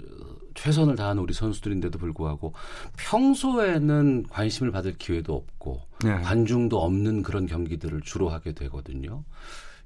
[0.55, 2.55] 최선을 다한 우리 선수들인데도 불구하고
[2.99, 6.21] 평소에는 관심을 받을 기회도 없고 네.
[6.23, 9.23] 관중도 없는 그런 경기들을 주로 하게 되거든요.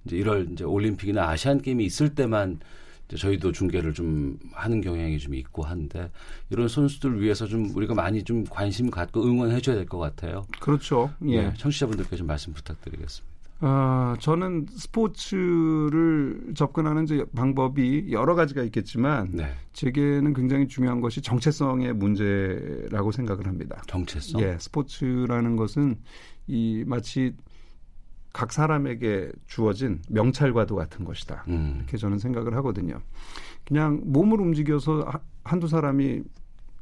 [0.07, 2.61] 이제 이럴 이제 올림픽이나 아시안 게임이 있을 때만
[3.09, 6.11] 저희도 중계를 좀 하는 경향이 좀 있고 한데
[6.51, 10.45] 이런 선수들 위해서 좀 우리가 많이 좀 관심 갖고 응원해 줘야 될 것 같아요.
[10.61, 11.11] 그렇죠.
[11.27, 11.43] 예.
[11.43, 13.35] 네, 청취자분들께 좀 말씀 부탁드리겠습니다.
[13.61, 19.53] 아, 저는 스포츠를 접근하는 방법이 여러 가지가 있겠지만 네.
[19.73, 23.83] 제게는 굉장히 중요한 것이 정체성의 문제라고 생각을 합니다.
[23.87, 24.41] 정체성?
[24.43, 25.97] 예, 스포츠라는 것은
[26.47, 27.33] 이 마치
[28.35, 31.45] 각 사람에게 주어진 명찰과도 같은 것이다.
[31.49, 31.77] 음.
[31.79, 32.99] 이렇게 저는 생각을 하거든요.
[33.65, 36.23] 그냥 몸을 움직여서 하- 한두 사람이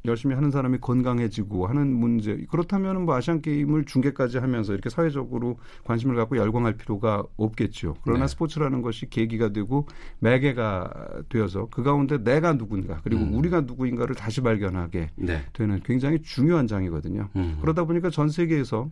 [0.05, 2.43] 열심히 하는 사람이 건강해지고 하는 문제.
[2.49, 7.95] 그렇다면 뭐 아시안 게임을 중계까지 하면서 이렇게 사회적으로 관심을 갖고 열광할 필요가 없겠죠.
[8.03, 8.27] 그러나 네.
[8.27, 9.87] 스포츠라는 것이 계기가 되고
[10.19, 13.35] 매개가 되어서 그 가운데 내가 누군가 그리고 음.
[13.35, 15.43] 우리가 누구인가를 다시 발견하게 네.
[15.53, 17.29] 되는 굉장히 중요한 장이거든요.
[17.37, 17.59] 음.
[17.61, 18.89] 그러다 보니까 전 세계에서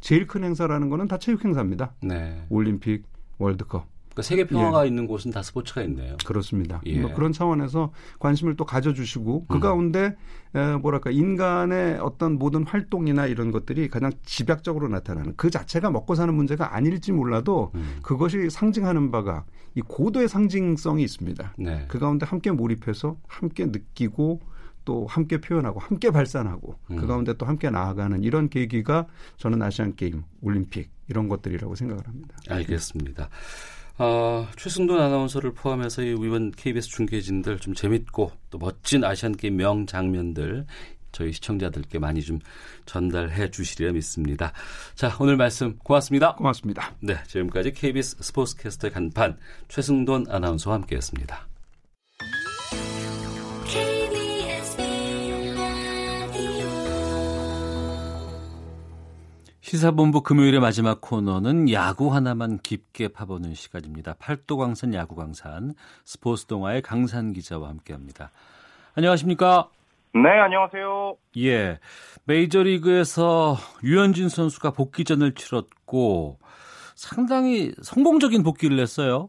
[0.00, 1.94] 제일 큰 행사라는 거는 다 체육 행사입니다.
[2.02, 2.44] 네.
[2.50, 3.04] 올림픽,
[3.38, 3.86] 월드컵.
[4.14, 4.88] 그러니까 세계 평화가 예.
[4.88, 6.16] 있는 곳은 다 스포츠가 있네요.
[6.24, 6.80] 그렇습니다.
[6.86, 7.00] 예.
[7.00, 9.60] 뭐 그런 차원에서 관심을 또 가져주시고 그 음.
[9.60, 10.16] 가운데
[10.54, 16.32] 에, 뭐랄까 인간의 어떤 모든 활동이나 이런 것들이 가장 집약적으로 나타나는 그 자체가 먹고 사는
[16.32, 17.96] 문제가 아닐지 몰라도 음.
[18.02, 19.44] 그것이 상징하는 바가
[19.74, 21.54] 이 고도의 상징성이 있습니다.
[21.58, 21.84] 네.
[21.88, 24.40] 그 가운데 함께 몰입해서 함께 느끼고
[24.84, 26.96] 또 함께 표현하고 함께 발산하고 그 음.
[26.96, 29.06] 그 가운데 또 함께 나아가는 이런 계기가
[29.36, 32.36] 저는 아시안 게임, 올림픽 이런 것들이라고 생각을 합니다.
[32.48, 33.28] 알겠습니다.
[33.96, 40.66] 어, 최승돈 아나운서를 포함해서 이번 KBS 중계진들 좀 재밌고 또 멋진 아시안 게임 명 장면들
[41.12, 42.40] 저희 시청자들께 많이 좀
[42.84, 44.52] 전달해 주시리라 믿습니다.
[44.96, 46.34] 자, 오늘 말씀 고맙습니다.
[46.34, 46.92] 고맙습니다.
[47.00, 49.38] 네, 지금까지 KBS 스포츠캐스터 간판
[49.68, 51.46] 최승돈 아나운서와 함께했습니다.
[59.74, 64.14] 시사본부 금요일의 마지막 코너는 야구 하나만 깊게 파보는 시간입니다.
[64.20, 65.74] 팔도광산 야구광산
[66.04, 68.30] 스포츠 동아의 강산 기자와 함께합니다.
[68.94, 69.68] 안녕하십니까?
[70.14, 71.16] 네, 안녕하세요.
[71.38, 71.80] 예,
[72.22, 76.38] 메이저리그에서 유현진 선수가 복귀전을 치렀고
[76.94, 79.28] 상당히 성공적인 복귀를 했어요.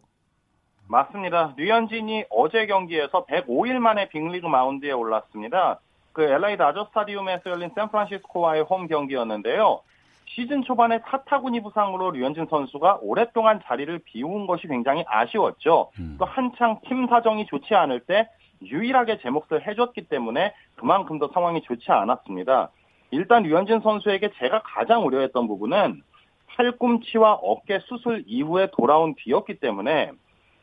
[0.88, 1.56] 맞습니다.
[1.58, 5.80] 류현진이 어제 경기에서 105일 만에 빅리그 마운드에 올랐습니다.
[6.14, 9.82] 그 LA 다저 스타디움에서 열린 샌프란시스코와의 홈 경기였는데요.
[10.36, 15.92] 시즌 초반에 타타구니 부상으로 류현진 선수가 오랫동안 자리를 비운 것이 굉장히 아쉬웠죠.
[16.00, 16.18] 음.
[16.20, 18.28] 또 한창 팀 사정이 좋지 않을 때
[18.62, 22.70] 유일하게 제 몫을 해줬기 때문에 그만큼 더 상황이 좋지 않았습니다.
[23.12, 26.02] 일단 류현진 선수에게 제가 가장 우려했던 부분은
[26.48, 30.12] 팔꿈치와 어깨 수술 이후에 돌아온 뒤였기 때문에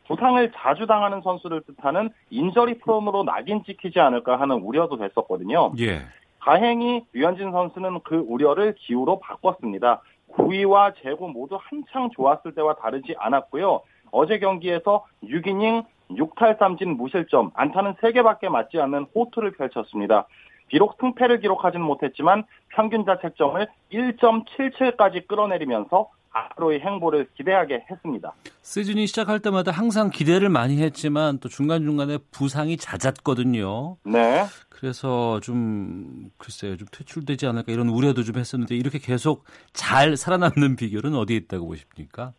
[0.06, 5.72] 부상을 자주 당하는 선수를 뜻하는 인저리 프롬으로 낙인 찍히지 않을까 하는 우려도 됐었거든요.
[5.78, 6.02] 예.
[6.44, 10.02] 다행히 류현진 선수는 그 우려를 기후로 바꿨습니다.
[10.32, 13.82] 9위와 제구 모두 한창 좋았을 때와 다르지 않았고요.
[14.10, 20.26] 어제 경기에서 6이닝 6탈 3진 무실점, 안타는 3개밖에 맞지 않는 호투를 펼쳤습니다.
[20.66, 28.32] 비록 승패를 기록하지는 못했지만 평균 자책점을 1.77까지 끌어내리면서 앞으로의 행보를 기대하게 했습니다.
[28.62, 33.96] 시즌이 시작할 때마다 항상 기대를 많이 했지만 또 중간중간에 부상이 잦았거든요.
[34.04, 34.44] 네.
[34.68, 36.76] 그래서 좀 글쎄요.
[36.76, 42.32] 좀 퇴출되지 않을까 이런 우려도 좀 했었는데 이렇게 계속 잘 살아남는 비결은 어디에 있다고 보십니까?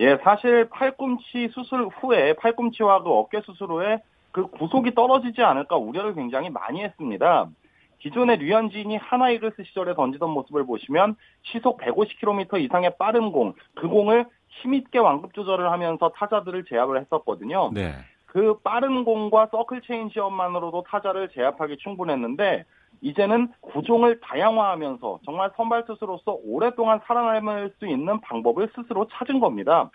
[0.00, 3.98] 예, 사실 팔꿈치 수술 후에 팔꿈치와 그 어깨 수술 후에
[4.32, 7.48] 그 구속이 떨어지지 않을까 우려를 굉장히 많이 했습니다.
[8.04, 14.26] 기존의 류현진이 한화 이글스 시절에 던지던 모습을 보시면 시속 150km 이상의 빠른 공, 그 공을
[14.48, 17.70] 힘있게 완급 조절을 하면서 타자들을 제압을 했었거든요.
[17.72, 17.94] 네.
[18.26, 22.66] 그 빠른 공과 서클 체인지업만으로도 타자를 제압하기 충분했는데
[23.00, 29.90] 이제는 구종을 다양화하면서 정말 선발 투수로서 오랫동안 살아남을 수 있는 방법을 스스로 찾은 겁니다.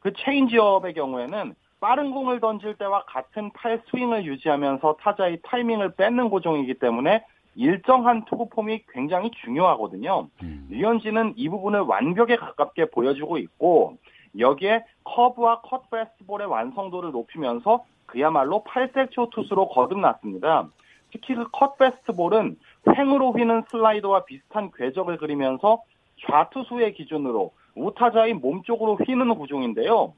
[0.00, 6.74] 그 체인지업의 경우에는 빠른 공을 던질 때와 같은 팔 스윙을 유지하면서 타자의 타이밍을 뺏는 구종이기
[6.74, 10.28] 때문에 일정한 투구 폼이 굉장히 중요하거든요.
[10.42, 10.66] 음.
[10.70, 13.98] 류현진은 이 부분을 완벽에 가깝게 보여주고 있고
[14.38, 20.68] 여기에 커브와 컷 패스트볼의 완성도를 높이면서 그야말로 팔색조 투수로 거듭났습니다.
[21.12, 22.56] 특히 그 컷 페스트볼은
[22.96, 25.82] 횡으로 휘는 슬라이더와 비슷한 궤적을 그리면서
[26.26, 30.14] 좌투수의 기준으로 우타자의 몸쪽으로 휘는 구종인데요.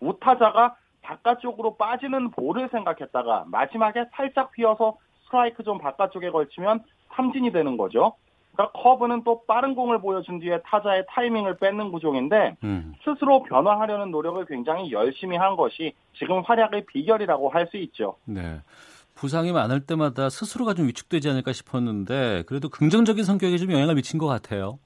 [0.00, 4.96] 우타자가 바깥쪽으로 빠지는 볼을 생각했다가 마지막에 살짝 휘어서
[5.30, 6.80] 스트라이크 좀 바깥쪽에 걸치면
[7.14, 8.14] 삼진이 되는 거죠.
[8.52, 12.92] 그러니까 커브는 또 빠른 공을 보여준 뒤에 타자의 타이밍을 뺏는 구종인데 음.
[13.04, 18.16] 스스로 변화하려는 노력을 굉장히 열심히 한 것이 지금 활약의 비결이라고 할 수 있죠.
[18.24, 18.60] 네.
[19.14, 24.26] 부상이 많을 때마다 스스로가 좀 위축되지 않을까 싶었는데 그래도 긍정적인 성격에 좀 영향을 미친 것
[24.26, 24.78] 같아요.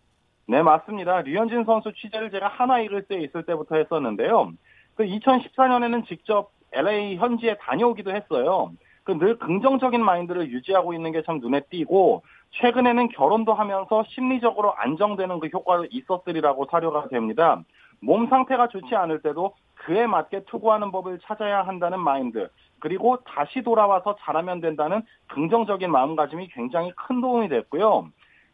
[0.47, 1.23] 네, 맞습니다.
[1.23, 4.53] 류현진 선수 취재를 제가 하나 이글스에 있을 때부터 했었는데요.
[4.97, 8.73] 그 2014년에는 직접 LA 현지에 다녀오기도 했어요.
[9.05, 12.23] 그 늘 긍정적인 마인드를 유지하고 있는 게 참 눈에 띄고
[12.53, 17.63] 최근에는 결혼도 하면서 심리적으로 안정되는 그 효과가 있었으리라고 사료가 됩니다.
[18.01, 22.49] 몸 상태가 좋지 않을 때도 그에 맞게 투구하는 법을 찾아야 한다는 마인드,
[22.81, 28.09] 그리고 다시 돌아와서 잘하면 된다는 긍정적인 마음가짐이 굉장히 큰 도움이 됐고요.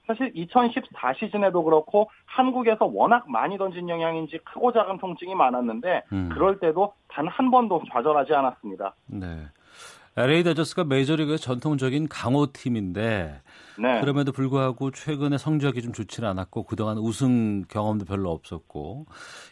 [0.07, 6.29] 사실 2014 시즌에도 그렇고 한국에서 워낙 많이 던진 영향인지 크고 작은 통증이 많았는데 음.
[6.33, 8.95] 그럴 때도 단 한 번도 좌절하지 않았습니다.
[9.07, 9.27] 네.
[10.17, 13.41] LA 다저스가 메이저리그의 전통적인 강호팀인데
[13.79, 14.01] 네.
[14.01, 19.07] 그럼에도 불구하고 최근에 성적이 좀 좋지는 않았고 그동안 우승 경험도 별로 없었고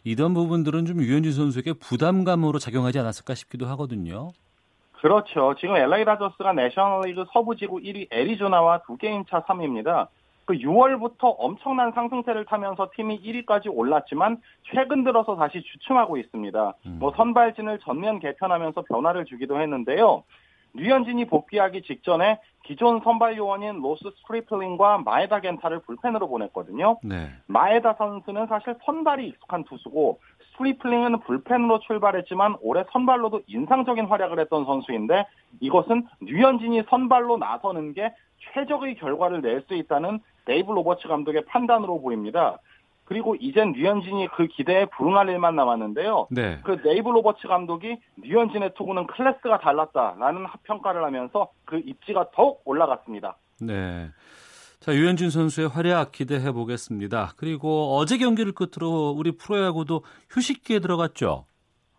[0.04, 4.30] 이런 부분들은 좀 류현진 선수에게 부담감으로 작용하지 않았을까 싶기도 하거든요.
[5.00, 5.54] 그렇죠.
[5.60, 10.08] 지금 LA 다저스가 내셔널리그 서부 지구 1위 애리조나와 두 게임 차 3위입니다.
[10.44, 14.40] 그 6월부터 엄청난 상승세를 타면서 팀이 1위까지 올랐지만
[14.72, 16.74] 최근 들어서 다시 주춤하고 있습니다.
[16.98, 20.24] 뭐 선발진을 전면 개편하면서 변화를 주기도 했는데요.
[20.74, 26.98] 류현진이 복귀하기 직전에 기존 선발 요원인 로스 스트리플링과 마에다 겐타를 불펜으로 보냈거든요.
[27.02, 27.30] 네.
[27.46, 30.20] 마에다 선수는 사실 선발이 익숙한 투수고
[30.52, 35.26] 스트리플링은 불펜으로 출발했지만 올해 선발로도 인상적인 활약을 했던 선수인데
[35.60, 38.12] 이것은 류현진이 선발로 나서는 게
[38.52, 42.58] 최적의 결과를 낼 수 있다는 데이브 로버츠 감독의 판단으로 보입니다.
[43.08, 46.28] 그리고 이젠 류현진이 그 기대에 부응할 일만 남았는데요.
[46.30, 46.60] 네.
[46.62, 53.38] 그 데이브 로버츠 감독이 류현진의 투구는 클래스가 달랐다라는 평가를 하면서 그 입지가 더욱 올라갔습니다.
[53.62, 54.10] 네.
[54.80, 57.32] 자, 류현진 선수의 활약 기대해 보겠습니다.
[57.38, 61.46] 그리고 어제 경기를 끝으로 우리 프로야구도 휴식기에 들어갔죠.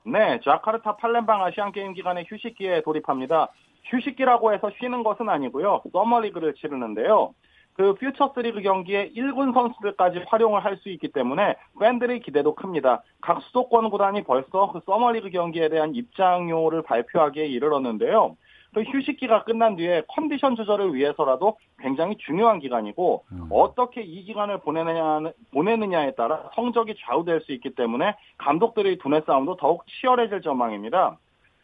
[0.06, 3.49] 네, 자카르타 팔렘방 아시안 게임 기간에 휴식기에 돌입합니다.
[3.86, 5.81] 휴식기라고 해서 쉬는 것은 아니고요.
[5.91, 7.34] 서머리그를 치르는데요.
[7.80, 13.03] 그 퓨처스 리그 경기에 1군 선수들까지 활용을 할 수 있기 때문에 팬들의 기대도 큽니다.
[13.22, 18.35] 각 수도권 구단이 벌써 그 서머리그 경기에 대한 입장료를 발표하기에 이르렀는데요.
[18.73, 26.15] 그 휴식기가 끝난 뒤에 컨디션 조절을 위해서라도 굉장히 중요한 기간이고 어떻게 이 기간을 보내느냐 보내느냐에
[26.15, 31.18] 따라 성적이 좌우될 수 있기 때문에 감독들의 두뇌 싸움도 더욱 치열해질 전망입니다.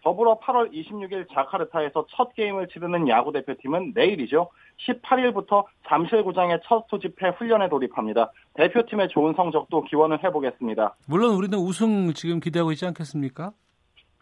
[0.05, 4.49] 더불어 8월 26일 자카르타에서 첫 게임을 치르는 야구 대표팀은 내일이죠.
[4.87, 8.31] 18일부터 잠실구장의 첫 소집해 훈련에 돌입합니다.
[8.53, 10.95] 대표팀의 좋은 성적도 기원을 해보겠습니다.
[11.07, 13.51] 물론 우리는 우승 지금 기대하고 있지 않겠습니까?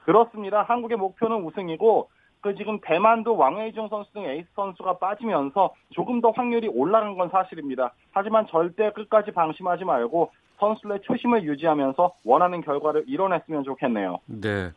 [0.05, 0.63] 그렇습니다.
[0.63, 6.69] 한국의 목표는 우승이고 그 지금 대만도 왕웨이중 선수 등 에이스 선수가 빠지면서 조금 더 확률이
[6.69, 7.93] 올라간 건 사실입니다.
[8.11, 14.19] 하지만 절대 끝까지 방심하지 말고 선수들의 초심을 유지하면서 원하는 결과를 이뤄냈으면 좋겠네요.
[14.27, 14.71] 네.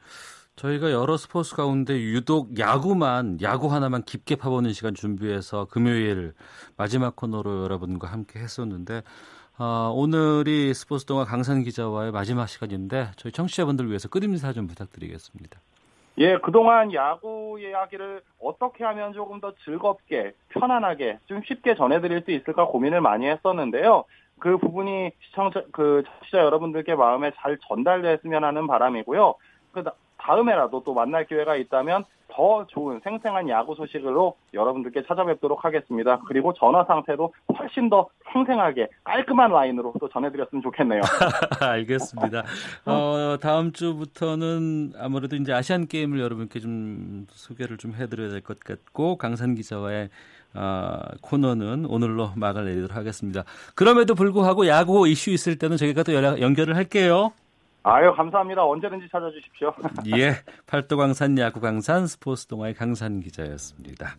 [0.57, 6.33] 저희가 여러 스포츠 가운데 유독 야구만 야구 하나만 깊게 파보는 시간 준비해서 금요일
[6.79, 9.03] 마지막 코너로 여러분과 함께 했었는데
[9.59, 15.61] 어, 오늘이 스포츠 동화 강산 기자와의 마지막 시간인데 저희 청취자분들 위해서 끓임 인사 좀 부탁드리겠습니다.
[16.19, 22.65] 예, 그동안 야구 이야기를 어떻게 하면 조금 더 즐겁게, 편안하게, 좀 쉽게 전해드릴 수 있을까
[22.65, 24.05] 고민을 많이 했었는데요.
[24.39, 29.35] 그 부분이 시청자, 그 청취자 여러분들께 마음에 잘 전달됐으면 하는 바람이고요.
[29.73, 29.85] 그
[30.19, 36.21] 다음에라도 또 만날 기회가 있다면 더 좋은 생생한 야구 소식으로 여러분들께 찾아뵙도록 하겠습니다.
[36.27, 41.01] 그리고 전화 상태도 훨씬 더 생생하게 깔끔한 라인으로 또 전해드렸으면 좋겠네요.
[41.63, 42.43] 알겠습니다.
[42.85, 49.17] 어, 다음 주부터는 아무래도 이제 아시안 게임을 여러분께 좀 소개를 좀 해드려야 될 것 같고
[49.17, 50.11] 강산 기자와의
[50.55, 53.45] 어, 코너는 오늘로 막을 내리도록 하겠습니다.
[53.75, 57.33] 그럼에도 불구하고 야구 이슈 있을 때는 저희가 또 연락, 연결을 할게요.
[57.89, 58.65] 아유, 감사합니다.
[58.65, 59.73] 언제든지 찾아주십시오.
[60.19, 60.33] 예.
[60.67, 64.17] 팔도광산 야구 강산 스포츠 동아의 강산 기자였습니다.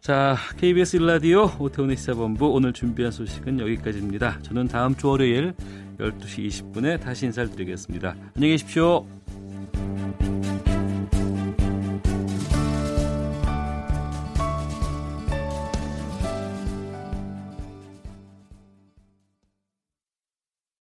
[0.00, 4.38] 자, KBS 일라디오 오태훈의 시사본부 오늘 준비한 소식은 여기까지입니다.
[4.42, 5.54] 저는 다음 주 월요일
[5.98, 8.14] 12시 20분에 다시 인사를 드리겠습니다.
[8.36, 9.04] 안녕히 계십시오.